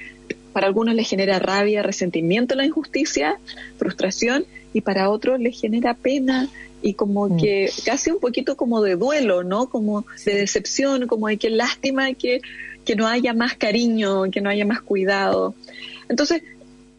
para 0.54 0.68
algunos 0.68 0.96
les 0.96 1.08
genera 1.08 1.40
rabia, 1.40 1.84
resentimiento 1.84 2.56
la 2.56 2.66
injusticia, 2.66 3.38
frustración, 3.78 4.46
y 4.74 4.82
para 4.82 5.10
otros 5.10 5.40
les 5.40 5.60
genera 5.60 5.94
pena, 5.94 6.48
y 6.82 6.94
como 6.94 7.30
mm. 7.30 7.38
que 7.38 7.72
casi 7.86 8.12
un 8.12 8.20
poquito 8.20 8.58
como 8.58 8.82
de 8.82 8.96
duelo, 8.96 9.44
¿no? 9.44 9.70
Como 9.70 10.06
de 10.26 10.36
decepción, 10.36 11.08
como 11.08 11.28
de 11.28 11.38
que 11.38 11.50
lástima 11.50 12.14
que, 12.14 12.42
que 12.86 12.96
no 12.96 13.08
haya 13.08 13.34
más 13.34 13.56
cariño, 13.56 14.30
que 14.32 14.42
no 14.42 14.50
haya 14.50 14.66
más 14.66 14.82
cuidado. 14.82 15.54
Entonces, 16.10 16.44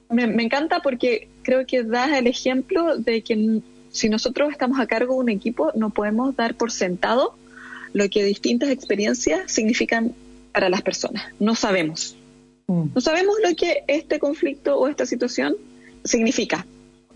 me, 0.08 0.26
me 0.26 0.42
encanta 0.42 0.80
porque 0.80 1.28
creo 1.42 1.66
que 1.66 1.82
das 1.82 2.12
el 2.12 2.26
ejemplo 2.26 2.96
de 2.96 3.22
que 3.22 3.60
si 3.90 4.08
nosotros 4.08 4.50
estamos 4.50 4.80
a 4.80 4.86
cargo 4.86 5.14
de 5.14 5.20
un 5.20 5.28
equipo, 5.28 5.72
no 5.74 5.90
podemos 5.90 6.34
dar 6.36 6.54
por 6.54 6.70
sentado 6.70 7.34
lo 7.92 8.08
que 8.08 8.24
distintas 8.24 8.70
experiencias 8.70 9.52
significan 9.52 10.14
para 10.52 10.68
las 10.68 10.82
personas. 10.82 11.24
No 11.38 11.54
sabemos. 11.54 12.16
Mm. 12.66 12.86
No 12.94 13.00
sabemos 13.00 13.36
lo 13.42 13.54
que 13.54 13.84
este 13.86 14.18
conflicto 14.18 14.78
o 14.78 14.88
esta 14.88 15.06
situación 15.06 15.56
significa. 16.04 16.66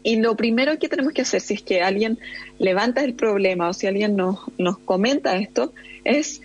Y 0.06 0.20
lo 0.20 0.36
primero 0.36 0.78
que 0.78 0.88
tenemos 0.88 1.12
que 1.12 1.22
hacer, 1.22 1.40
si 1.40 1.54
es 1.54 1.62
que 1.62 1.82
alguien 1.82 2.16
levanta 2.60 3.02
el 3.02 3.14
problema 3.14 3.68
o 3.68 3.72
si 3.72 3.88
alguien 3.88 4.14
nos, 4.14 4.38
nos 4.56 4.78
comenta 4.78 5.36
esto, 5.36 5.74
es, 6.04 6.42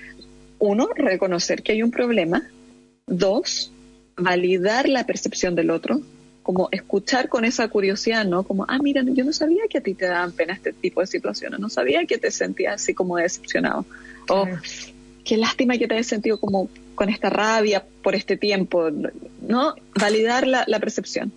uno, 0.58 0.90
reconocer 0.96 1.62
que 1.62 1.74
hay 1.74 1.84
un 1.84 1.92
problema. 1.92 2.42
Dos, 3.06 3.72
validar 4.18 4.90
la 4.90 5.06
percepción 5.06 5.54
del 5.54 5.70
otro, 5.70 6.02
como 6.42 6.70
escuchar 6.72 7.30
con 7.30 7.46
esa 7.46 7.68
curiosidad, 7.68 8.26
¿no? 8.26 8.42
Como, 8.42 8.66
ah, 8.68 8.80
mira, 8.82 9.04
yo 9.06 9.24
no 9.24 9.32
sabía 9.32 9.62
que 9.70 9.78
a 9.78 9.82
ti 9.82 9.94
te 9.94 10.08
daban 10.08 10.32
pena 10.32 10.54
este 10.54 10.74
tipo 10.74 11.02
de 11.02 11.06
situaciones, 11.06 11.60
no 11.60 11.70
sabía 11.70 12.04
que 12.08 12.18
te 12.18 12.32
sentías 12.32 12.82
así 12.82 12.96
como 12.96 13.18
decepcionado. 13.18 13.86
O 14.28 14.48
qué 15.24 15.38
lástima 15.38 15.78
que 15.78 15.88
te 15.88 15.94
hayas 15.94 16.08
sentido 16.08 16.40
como 16.40 16.68
con 16.96 17.10
esta 17.10 17.30
rabia 17.30 17.86
por 18.02 18.16
este 18.16 18.38
tiempo, 18.38 18.90
¿no? 19.48 19.76
Validar 19.94 20.48
la, 20.48 20.64
la 20.66 20.80
percepción 20.80 21.32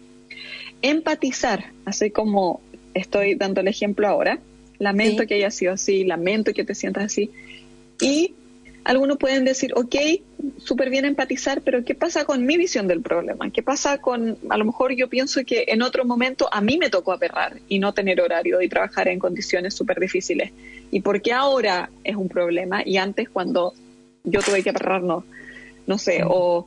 empatizar, 0.85 1.73
así 1.87 2.11
como 2.11 2.61
estoy 2.93 3.35
dando 3.37 3.63
el 3.63 3.69
ejemplo 3.69 4.07
ahora. 4.07 4.39
Lamento 4.79 5.27
que 5.27 5.37
haya 5.37 5.51
sido 5.51 5.73
así, 5.73 6.05
lamento 6.05 6.53
que 6.53 6.63
te 6.63 6.75
sientas 6.75 7.05
así. 7.05 7.31
Y 8.01 8.35
algunos 8.85 9.17
pueden 9.17 9.47
decir, 9.47 9.73
ok, 9.75 9.95
súper 10.59 10.91
bien 10.91 11.07
empatizar, 11.07 11.63
pero 11.63 11.85
¿qué 11.85 11.95
pasa 11.95 12.27
con 12.27 12.45
mi 12.45 12.59
visión 12.59 12.87
del 12.87 13.01
problema? 13.01 13.51
¿Qué 13.51 13.63
pasa 13.63 13.97
con, 13.97 14.37
a 14.51 14.59
lo 14.59 14.67
mejor 14.67 14.95
yo 14.95 15.09
pienso 15.09 15.43
que 15.47 15.65
en 15.69 15.81
otro 15.81 16.05
momento 16.05 16.51
a 16.53 16.61
mí 16.61 16.77
me 16.77 16.91
tocó 16.91 17.13
aperrar 17.13 17.61
y 17.67 17.79
no 17.79 17.95
tener 17.95 18.21
horario 18.21 18.61
y 18.61 18.69
trabajar 18.69 19.09
en 19.09 19.19
condiciones 19.19 19.73
súper 19.73 19.99
difíciles? 19.99 20.53
¿Y 20.91 21.01
por 21.01 21.23
qué 21.23 21.33
ahora 21.33 21.89
es 22.05 22.15
un 22.15 22.29
problema 22.29 22.83
y 22.85 22.99
antes 22.99 23.31
cuando 23.31 23.73
yo 24.23 24.41
tuve 24.41 24.63
que 24.63 24.71
aperrar 24.71 25.03
no? 25.03 25.25
No 25.87 25.97
sé, 25.97 26.23
o 26.27 26.67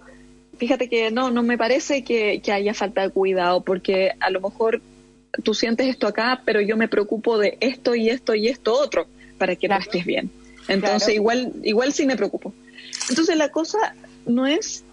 fíjate 0.58 0.90
que 0.90 1.12
no, 1.12 1.32
no 1.32 1.44
me 1.44 1.58
parece 1.58 2.04
que, 2.04 2.42
haya 2.52 2.74
falta 2.74 3.02
de 3.02 3.10
cuidado, 3.10 3.62
porque 3.62 4.12
a 4.20 4.30
lo 4.30 4.42
mejor 4.42 4.82
tú 5.44 5.54
sientes 5.54 5.88
esto 5.88 6.08
acá, 6.08 6.42
pero 6.46 6.62
yo 6.62 6.78
me 6.78 6.88
preocupo 6.88 7.38
de 7.38 7.58
esto 7.60 7.96
y 7.96 8.10
esto 8.10 8.36
y 8.36 8.48
esto 8.48 8.74
otro 8.74 9.08
para 9.38 9.56
que 9.56 9.68
no 9.68 9.78
estés 9.78 10.06
bien. 10.06 10.32
Entonces, 10.68 11.16
igual, 11.16 11.54
igual 11.64 11.94
sí 11.94 12.06
me 12.06 12.18
preocupo. 12.18 12.54
Entonces, 13.10 13.38
la 13.38 13.50
cosa 13.50 13.96
no 14.26 14.48
es 14.48 14.84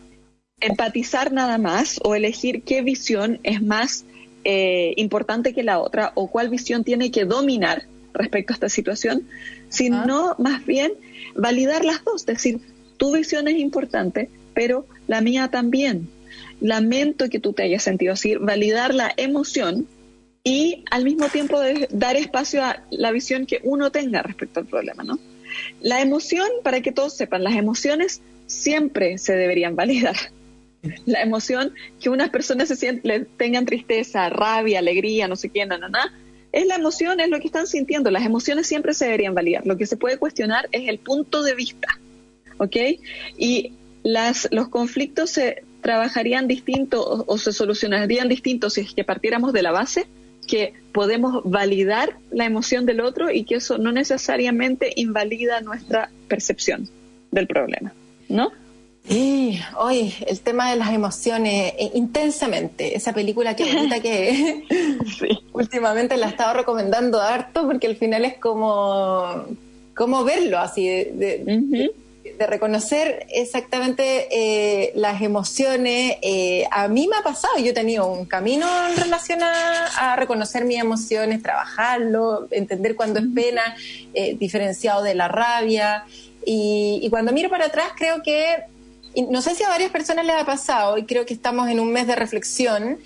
empatizar 0.60 1.32
nada 1.32 1.58
más 1.58 2.00
o 2.04 2.14
elegir 2.14 2.62
qué 2.62 2.82
visión 2.82 3.40
es 3.42 3.62
más 3.62 4.04
eh, 4.44 4.94
importante 4.96 5.52
que 5.52 5.62
la 5.62 5.80
otra 5.80 6.12
o 6.14 6.30
cuál 6.30 6.48
visión 6.48 6.84
tiene 6.84 7.10
que 7.10 7.24
dominar 7.24 7.86
respecto 8.12 8.52
a 8.52 8.54
esta 8.54 8.68
situación, 8.68 9.26
sino 9.68 10.36
más 10.38 10.64
bien 10.64 10.92
validar 11.34 11.84
las 11.84 12.04
dos, 12.04 12.22
es 12.22 12.26
decir, 12.26 12.60
tu 12.96 13.12
visión 13.12 13.48
es 13.48 13.58
importante, 13.58 14.30
pero 14.54 14.86
la 15.06 15.20
mía 15.20 15.48
también. 15.48 16.08
Lamento 16.60 17.28
que 17.28 17.40
tú 17.40 17.52
te 17.52 17.62
hayas 17.62 17.82
sentido 17.82 18.12
así, 18.12 18.36
validar 18.36 18.94
la 18.94 19.12
emoción 19.16 19.86
y 20.42 20.84
al 20.90 21.04
mismo 21.04 21.28
tiempo 21.28 21.58
dar 21.90 22.16
espacio 22.16 22.62
a 22.62 22.82
la 22.90 23.12
visión 23.12 23.46
que 23.46 23.60
uno 23.64 23.90
tenga 23.90 24.22
respecto 24.22 24.60
al 24.60 24.66
problema, 24.66 25.02
¿no? 25.02 25.18
La 25.80 26.00
emoción, 26.00 26.46
para 26.62 26.80
que 26.80 26.92
todos 26.92 27.14
sepan, 27.14 27.44
las 27.44 27.54
emociones 27.54 28.20
siempre 28.46 29.18
se 29.18 29.34
deberían 29.34 29.76
validar. 29.76 30.16
La 31.06 31.22
emoción 31.22 31.72
que 31.98 32.10
unas 32.10 32.28
personas 32.28 32.68
sienten, 32.68 33.26
tengan 33.38 33.64
tristeza, 33.64 34.28
rabia, 34.28 34.80
alegría, 34.80 35.26
no 35.28 35.34
sé 35.34 35.48
qué, 35.48 35.64
nada, 35.64 35.88
nada, 35.88 36.12
es 36.52 36.66
la 36.66 36.76
emoción, 36.76 37.20
es 37.20 37.28
lo 37.30 37.40
que 37.40 37.46
están 37.46 37.66
sintiendo. 37.66 38.10
Las 38.10 38.26
emociones 38.26 38.66
siempre 38.66 38.92
se 38.92 39.06
deberían 39.06 39.34
validar. 39.34 39.66
Lo 39.66 39.78
que 39.78 39.86
se 39.86 39.96
puede 39.96 40.18
cuestionar 40.18 40.68
es 40.72 40.88
el 40.88 40.98
punto 40.98 41.42
de 41.42 41.54
vista, 41.54 41.88
¿ok? 42.58 42.76
Y 43.38 43.72
las, 44.04 44.46
los 44.52 44.68
conflictos 44.68 45.30
se 45.30 45.64
trabajarían 45.80 46.46
distinto 46.46 47.24
o, 47.26 47.38
se 47.38 47.52
solucionarían 47.52 48.28
distintos 48.28 48.74
si 48.74 48.82
es 48.82 48.94
que 48.94 49.02
partiéramos 49.02 49.52
de 49.52 49.62
la 49.62 49.72
base 49.72 50.06
que 50.46 50.74
podemos 50.92 51.42
validar 51.44 52.18
la 52.30 52.44
emoción 52.44 52.86
del 52.86 53.00
otro 53.00 53.30
y 53.30 53.44
que 53.44 53.56
eso 53.56 53.78
no 53.78 53.92
necesariamente 53.92 54.92
invalida 54.94 55.62
nuestra 55.62 56.10
percepción 56.28 56.88
del 57.32 57.46
problema, 57.46 57.92
¿no? 58.28 58.52
Sí, 59.08 59.58
hoy 59.78 60.14
el 60.26 60.40
tema 60.40 60.70
de 60.70 60.76
las 60.76 60.92
emociones, 60.92 61.74
eh, 61.78 61.90
intensamente, 61.94 62.96
esa 62.96 63.12
película 63.12 63.56
que 63.56 63.64
que 64.02 64.64
últimamente 65.52 66.16
la 66.16 66.26
he 66.26 66.30
estado 66.30 66.54
recomendando 66.54 67.20
harto 67.20 67.66
porque 67.66 67.86
al 67.86 67.96
final 67.96 68.24
es 68.24 68.36
como, 68.38 69.46
como 69.94 70.24
verlo 70.24 70.58
así, 70.58 70.86
de, 70.86 71.12
de 71.14 71.92
reconocer 72.38 73.26
exactamente 73.30 74.28
eh, 74.30 74.92
las 74.94 75.22
emociones. 75.22 76.16
Eh, 76.22 76.66
a 76.70 76.88
mí 76.88 77.08
me 77.08 77.16
ha 77.16 77.22
pasado, 77.22 77.58
yo 77.58 77.70
he 77.70 77.74
tenido 77.74 78.06
un 78.06 78.24
camino 78.24 78.66
en 78.88 78.96
relación 78.96 79.40
a, 79.42 80.16
reconocer 80.16 80.64
mis 80.64 80.78
emociones, 80.78 81.42
trabajarlo, 81.42 82.46
entender 82.50 82.94
cuándo 82.94 83.20
es 83.20 83.26
pena, 83.34 83.76
eh, 84.14 84.36
diferenciado 84.38 85.02
de 85.02 85.14
la 85.14 85.28
rabia. 85.28 86.04
Y, 86.46 87.06
cuando 87.10 87.32
miro 87.32 87.48
para 87.50 87.66
atrás, 87.66 87.88
creo 87.96 88.22
que, 88.22 88.64
no 89.30 89.42
sé 89.42 89.54
si 89.54 89.64
a 89.64 89.68
varias 89.68 89.90
personas 89.90 90.26
les 90.26 90.36
ha 90.36 90.44
pasado, 90.44 90.98
y 90.98 91.04
creo 91.04 91.26
que 91.26 91.34
estamos 91.34 91.68
en 91.68 91.80
un 91.80 91.90
mes 91.92 92.06
de 92.06 92.16
reflexión, 92.16 92.98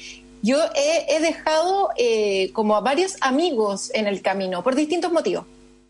yo 0.42 0.58
he, 0.74 1.16
he 1.16 1.20
dejado 1.20 1.90
como 2.52 2.76
a 2.76 2.80
varios 2.80 3.16
amigos 3.20 3.90
en 3.94 4.06
el 4.06 4.22
camino, 4.22 4.62
por 4.62 4.74
distintos 4.74 5.12
motivos 5.12 5.44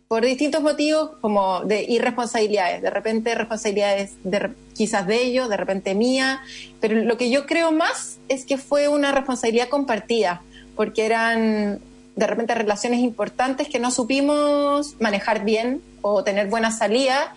por 0.09 0.25
distintos 0.25 0.63
motivos, 0.63 1.11
como 1.21 1.61
de 1.61 1.83
irresponsabilidades, 1.83 2.81
de 2.81 2.89
repente 2.89 3.35
responsabilidades 3.35 4.13
de, 4.25 4.51
quizás 4.75 5.07
de 5.07 5.23
ellos, 5.23 5.51
de 5.51 5.59
repente 5.59 5.95
mía, 5.95 6.41
pero 6.81 6.95
lo 6.95 7.19
que 7.19 7.29
yo 7.29 7.45
creo 7.45 7.73
más 7.73 8.19
es 8.29 8.47
que 8.47 8.57
fue 8.57 8.89
una 8.89 9.13
responsabilidad 9.13 9.69
compartida, 9.69 10.41
porque 10.77 11.05
eran 11.05 11.81
de 12.17 12.27
repente 12.27 12.55
relaciones 12.55 13.01
importantes 13.01 13.69
que 13.69 13.79
no 13.79 13.91
supimos 13.91 14.97
manejar 14.99 15.45
bien 15.45 15.83
o 16.01 16.25
tener 16.25 16.49
buena 16.49 16.73
salida 16.73 17.35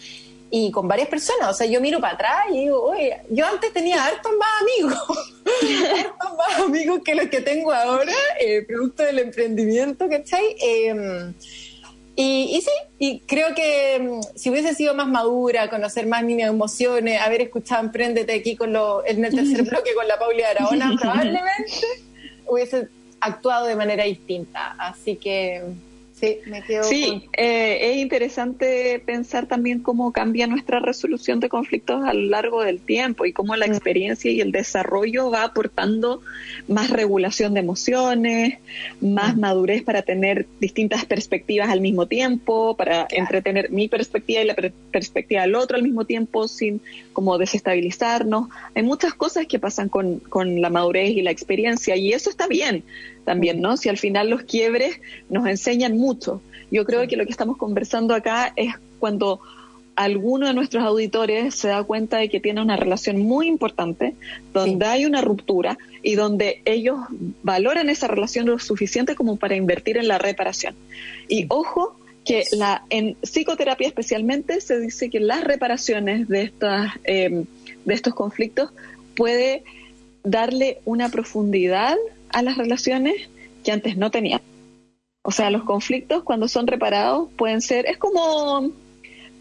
y 0.50 0.72
con 0.72 0.88
varias 0.88 1.10
personas. 1.10 1.50
O 1.50 1.54
sea, 1.54 1.68
yo 1.68 1.82
miro 1.82 2.00
para 2.00 2.14
atrás 2.14 2.46
y 2.52 2.60
digo, 2.60 2.82
oye, 2.84 3.18
yo 3.30 3.46
antes 3.46 3.74
tenía 3.74 4.04
hartos 4.04 4.32
más 4.40 4.50
amigos, 4.62 5.36
hartos 6.00 6.38
más 6.38 6.60
amigos 6.60 7.02
que 7.04 7.16
los 7.16 7.28
que 7.28 7.42
tengo 7.42 7.74
ahora, 7.74 8.14
eh, 8.40 8.64
producto 8.66 9.04
del 9.04 9.20
emprendimiento, 9.20 10.08
¿cachai? 10.08 10.56
Eh, 10.62 11.34
y, 12.16 12.58
y, 12.58 12.62
sí, 12.62 12.72
y 13.00 13.20
creo 13.22 13.56
que 13.56 14.00
mm, 14.00 14.38
si 14.38 14.50
hubiese 14.50 14.76
sido 14.76 14.94
más 14.94 15.08
madura, 15.08 15.70
conocer 15.70 16.08
más 16.08 16.24
mis 16.24 16.42
emociones, 16.44 17.22
haber 17.22 17.42
escuchado 17.42 17.84
Emprendete 17.84 18.34
aquí 18.34 18.56
con 18.56 18.74
lo, 18.74 19.06
en 19.06 19.24
el 19.24 19.34
tercer 19.34 19.64
bloque 19.70 19.94
con 19.96 20.08
la 20.08 20.20
Pauli 20.20 20.44
Aragona, 20.44 20.96
probablemente 21.00 21.88
hubiese 22.48 22.90
actuado 23.22 23.66
de 23.66 23.76
manera 23.76 24.04
distinta. 24.04 24.76
Así 24.78 25.16
que 25.16 25.64
Sí, 26.22 26.38
me 26.46 26.62
quedo 26.62 26.84
sí 26.84 27.28
eh, 27.36 27.92
es 27.92 27.98
interesante 27.98 29.02
pensar 29.04 29.48
también 29.48 29.80
cómo 29.80 30.14
cambia 30.14 30.46
nuestra 30.46 30.80
resolución 30.80 31.40
de 31.40 31.50
conflictos 31.50 32.04
a 32.06 32.14
lo 32.14 32.22
largo 32.22 32.62
del 32.62 32.80
tiempo 32.80 33.26
y 33.26 33.34
cómo 33.34 33.56
la 33.56 33.66
mm. 33.66 33.72
experiencia 33.72 34.32
y 34.32 34.40
el 34.40 34.52
desarrollo 34.52 35.32
va 35.32 35.44
aportando 35.44 36.22
más 36.68 36.92
regulación 36.92 37.56
de 37.56 37.62
emociones, 37.62 38.60
más 39.02 39.36
mm. 39.36 39.40
madurez 39.40 39.84
para 39.84 40.04
tener 40.04 40.46
distintas 40.60 41.06
perspectivas 41.06 41.70
al 41.70 41.82
mismo 41.82 42.06
tiempo, 42.06 42.78
para 42.78 43.08
entretener 43.10 43.72
mi 43.72 43.88
perspectiva 43.88 44.42
y 44.42 44.46
la 44.46 44.56
perspectiva 44.92 45.42
del 45.42 45.56
otro 45.56 45.78
al 45.78 45.84
mismo 45.84 46.06
tiempo 46.06 46.48
sin 46.48 46.82
como 47.14 47.38
desestabilizarnos. 47.38 48.50
Hay 48.76 48.84
muchas 48.84 49.14
cosas 49.16 49.48
que 49.48 49.58
pasan 49.58 49.90
con, 49.90 50.20
con 50.20 50.62
la 50.62 50.70
madurez 50.70 51.10
y 51.10 51.22
la 51.22 51.32
experiencia 51.32 51.96
y 51.96 52.14
eso 52.14 52.30
está 52.30 52.48
bien 52.48 52.84
también, 53.26 53.62
¿no? 53.62 53.78
Si 53.78 53.90
al 53.90 53.98
final 53.98 54.30
los 54.30 54.44
quiebres 54.44 55.00
nos 55.30 55.48
enseñan 55.48 55.98
mucho. 55.98 56.42
Yo 56.72 56.86
creo 56.86 57.08
que 57.08 57.18
lo 57.18 57.26
que 57.26 57.32
estamos 57.32 57.58
conversando 57.58 58.16
acá 58.16 58.54
es 58.56 58.74
cuando 59.00 59.42
alguno 59.96 60.48
de 60.48 60.54
nuestros 60.54 60.84
auditores 60.84 61.54
se 61.56 61.68
da 61.68 61.84
cuenta 61.84 62.18
de 62.18 62.30
que 62.30 62.40
tiene 62.40 62.62
una 62.62 62.78
relación 62.78 63.22
muy 63.22 63.48
importante, 63.48 64.16
donde 64.54 64.86
hay 64.86 65.06
una 65.06 65.22
ruptura 65.22 65.78
y 66.02 66.16
donde 66.16 66.62
ellos 66.66 66.98
valoran 67.44 67.90
esa 67.90 68.08
relación 68.08 68.48
lo 68.48 68.58
suficiente 68.60 69.16
como 69.16 69.36
para 69.36 69.56
invertir 69.56 69.98
en 69.98 70.08
la 70.08 70.18
reparación. 70.18 70.76
Y 71.28 71.46
ojo 71.50 71.98
que 72.26 72.44
la, 72.52 72.84
en 72.90 73.16
psicoterapia 73.22 73.88
especialmente 73.88 74.62
se 74.62 74.80
dice 74.80 75.10
que 75.10 75.20
las 75.20 75.44
reparaciones 75.44 76.28
de, 76.28 76.44
estas, 76.44 76.92
em, 77.04 77.46
de 77.86 77.94
estos 77.94 78.14
conflictos 78.14 78.72
puede 79.16 79.64
darle 80.24 80.80
una 80.86 81.10
profundidad 81.10 81.98
a 82.34 82.42
las 82.42 82.58
relaciones 82.58 83.30
que 83.64 83.72
antes 83.72 83.98
no 83.98 84.12
tenían. 84.12 84.42
O 85.24 85.32
sea, 85.32 85.52
los 85.52 85.64
conflictos 85.64 86.24
cuando 86.24 86.48
son 86.48 86.68
reparados 86.68 87.30
pueden 87.38 87.62
ser, 87.62 87.86
es 87.86 87.98
como, 87.98 88.72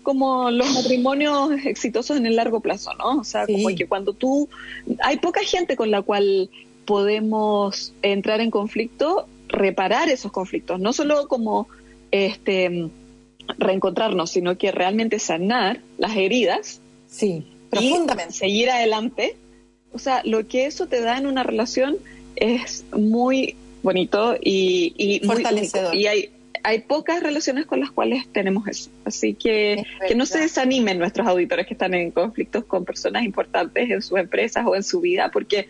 como 0.03 0.51
los 0.51 0.73
matrimonios 0.75 1.53
exitosos 1.65 2.17
en 2.17 2.27
el 2.27 2.37
largo 2.37 2.61
plazo, 2.61 2.93
¿no? 2.95 3.19
O 3.21 3.25
sea, 3.25 3.47
como 3.47 3.69
que 3.75 3.87
cuando 3.87 4.13
tú, 4.13 4.49
hay 5.03 5.17
poca 5.17 5.41
gente 5.43 5.77
con 5.77 5.91
la 5.91 6.03
cual 6.03 6.51
podemos 6.85 7.95
entrar 8.03 8.41
en 8.41 8.51
conflicto, 8.51 9.27
reparar 9.49 10.09
esos 10.09 10.33
conflictos, 10.33 10.79
no 10.81 10.93
solo 10.93 11.29
como 11.29 11.69
este 12.11 12.91
reencontrarnos, 13.59 14.31
sino 14.31 14.57
que 14.59 14.71
realmente 14.73 15.19
sanar 15.19 15.81
las 15.99 16.17
heridas. 16.17 16.81
Sí, 17.07 17.47
profundamente. 17.71 18.35
seguir 18.35 18.71
adelante. 18.71 19.37
O 19.93 19.99
sea, 19.99 20.23
lo 20.25 20.47
que 20.47 20.67
eso 20.67 20.87
te 20.87 21.01
da 21.01 21.19
en 21.19 21.27
una 21.27 21.43
relación 21.43 21.97
es 22.41 22.85
muy 22.93 23.55
bonito 23.83 24.37
y, 24.41 24.95
y 24.97 25.27
fortalecedor. 25.27 25.95
y 25.95 26.07
hay, 26.07 26.31
hay 26.63 26.81
pocas 26.81 27.23
relaciones 27.23 27.67
con 27.67 27.81
las 27.81 27.91
cuales 27.91 28.27
tenemos 28.33 28.67
eso. 28.69 28.91
Así 29.05 29.35
que 29.35 29.85
que 30.07 30.15
no 30.15 30.27
se 30.27 30.41
desanimen 30.41 30.99
nuestros 30.99 31.27
auditores 31.27 31.67
que 31.67 31.75
están 31.75 31.95
en 31.95 32.11
conflictos 32.11 32.65
con 32.65 32.85
personas 32.85 33.25
importantes 33.25 33.91
en 33.91 34.03
sus 34.03 34.19
empresas 34.19 34.65
o 34.67 34.75
en 34.75 34.83
su 34.83 35.01
vida, 35.01 35.31
porque 35.33 35.67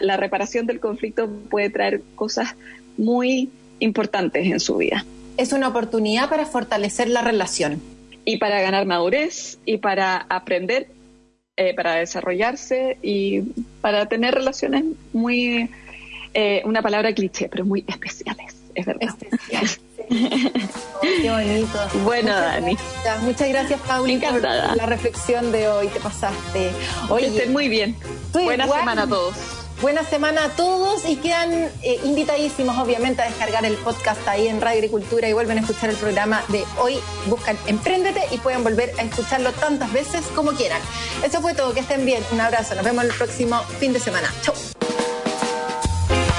la 0.00 0.16
reparación 0.16 0.66
del 0.66 0.80
conflicto 0.80 1.28
puede 1.50 1.70
traer 1.70 2.02
cosas 2.14 2.54
muy 2.96 3.50
importantes 3.78 4.46
en 4.46 4.60
su 4.60 4.76
vida. 4.76 5.04
Es 5.36 5.52
una 5.52 5.68
oportunidad 5.68 6.28
para 6.28 6.46
fortalecer 6.46 7.08
la 7.08 7.22
relación. 7.22 7.80
Y 8.24 8.36
para 8.36 8.60
ganar 8.60 8.86
madurez 8.86 9.58
y 9.64 9.78
para 9.78 10.16
aprender, 10.16 10.86
eh, 11.56 11.74
para 11.74 11.96
desarrollarse 11.96 12.96
y 13.02 13.40
para 13.80 14.06
tener 14.06 14.34
relaciones 14.34 14.84
muy 15.12 15.68
eh, 16.34 16.62
una 16.64 16.82
palabra 16.82 17.12
cliché, 17.14 17.48
pero 17.48 17.64
muy 17.64 17.84
especiales, 17.86 18.54
es 18.74 18.86
verdad. 18.86 19.14
Qué 21.00 21.30
bonito. 21.30 21.78
Bueno, 22.04 22.32
muchas 22.32 22.52
Dani. 22.54 22.74
Gracias. 22.74 23.22
Muchas 23.22 23.48
gracias, 23.48 23.80
Pauli, 23.80 24.18
por 24.18 24.42
la 24.42 24.86
reflexión 24.86 25.52
de 25.52 25.68
hoy. 25.68 25.88
Te 25.88 26.00
pasaste. 26.00 26.70
Oye, 27.08 27.28
que 27.28 27.36
estén 27.36 27.52
muy 27.52 27.68
bien. 27.68 27.96
Buena 28.32 28.64
igual. 28.64 28.80
semana 28.80 29.02
a 29.02 29.06
todos. 29.06 29.34
Buena 29.80 30.04
semana 30.04 30.44
a 30.44 30.48
todos 30.50 31.04
y 31.08 31.16
quedan 31.16 31.50
eh, 31.82 32.00
invitadísimos, 32.04 32.78
obviamente, 32.78 33.20
a 33.20 33.24
descargar 33.24 33.64
el 33.64 33.74
podcast 33.74 34.26
ahí 34.28 34.46
en 34.46 34.60
Radio 34.60 34.78
Agricultura 34.78 35.28
y 35.28 35.32
vuelven 35.32 35.58
a 35.58 35.62
escuchar 35.62 35.90
el 35.90 35.96
programa 35.96 36.40
de 36.48 36.64
hoy. 36.78 37.00
Buscan 37.26 37.58
Empréndete 37.66 38.22
y 38.30 38.38
pueden 38.38 38.62
volver 38.62 38.92
a 38.98 39.02
escucharlo 39.02 39.50
tantas 39.52 39.92
veces 39.92 40.22
como 40.36 40.52
quieran. 40.52 40.80
Eso 41.24 41.40
fue 41.40 41.54
todo. 41.54 41.74
Que 41.74 41.80
estén 41.80 42.06
bien. 42.06 42.22
Un 42.30 42.40
abrazo. 42.40 42.76
Nos 42.76 42.84
vemos 42.84 43.04
el 43.04 43.10
próximo 43.10 43.60
fin 43.80 43.92
de 43.92 43.98
semana. 43.98 44.32
Chau. 44.42 44.54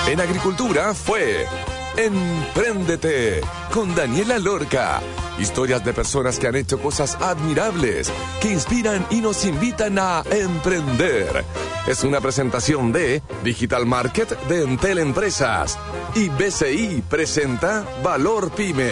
En 0.08 0.20
Agricultura 0.20 0.94
fue 0.94 1.48
Empréndete 1.96 3.42
con 3.72 3.96
Daniela 3.96 4.38
Lorca. 4.38 5.00
Historias 5.40 5.86
de 5.86 5.94
personas 5.94 6.40
que 6.40 6.48
han 6.48 6.56
hecho 6.56 6.80
cosas 6.80 7.16
admirables, 7.22 8.12
que 8.42 8.52
inspiran 8.52 9.06
y 9.10 9.22
nos 9.22 9.46
invitan 9.46 9.98
a 10.00 10.24
emprender. 10.30 11.46
Es 11.88 12.04
una 12.04 12.20
presentación 12.20 12.92
de 12.92 13.22
Digital 13.44 13.86
Market 13.86 14.38
de 14.48 14.64
Entel 14.64 15.00
Empresas 15.00 15.78
y 16.16 16.30
BCI 16.30 17.04
presenta 17.08 17.86
Valor 18.04 18.52
Pyme. 18.52 18.92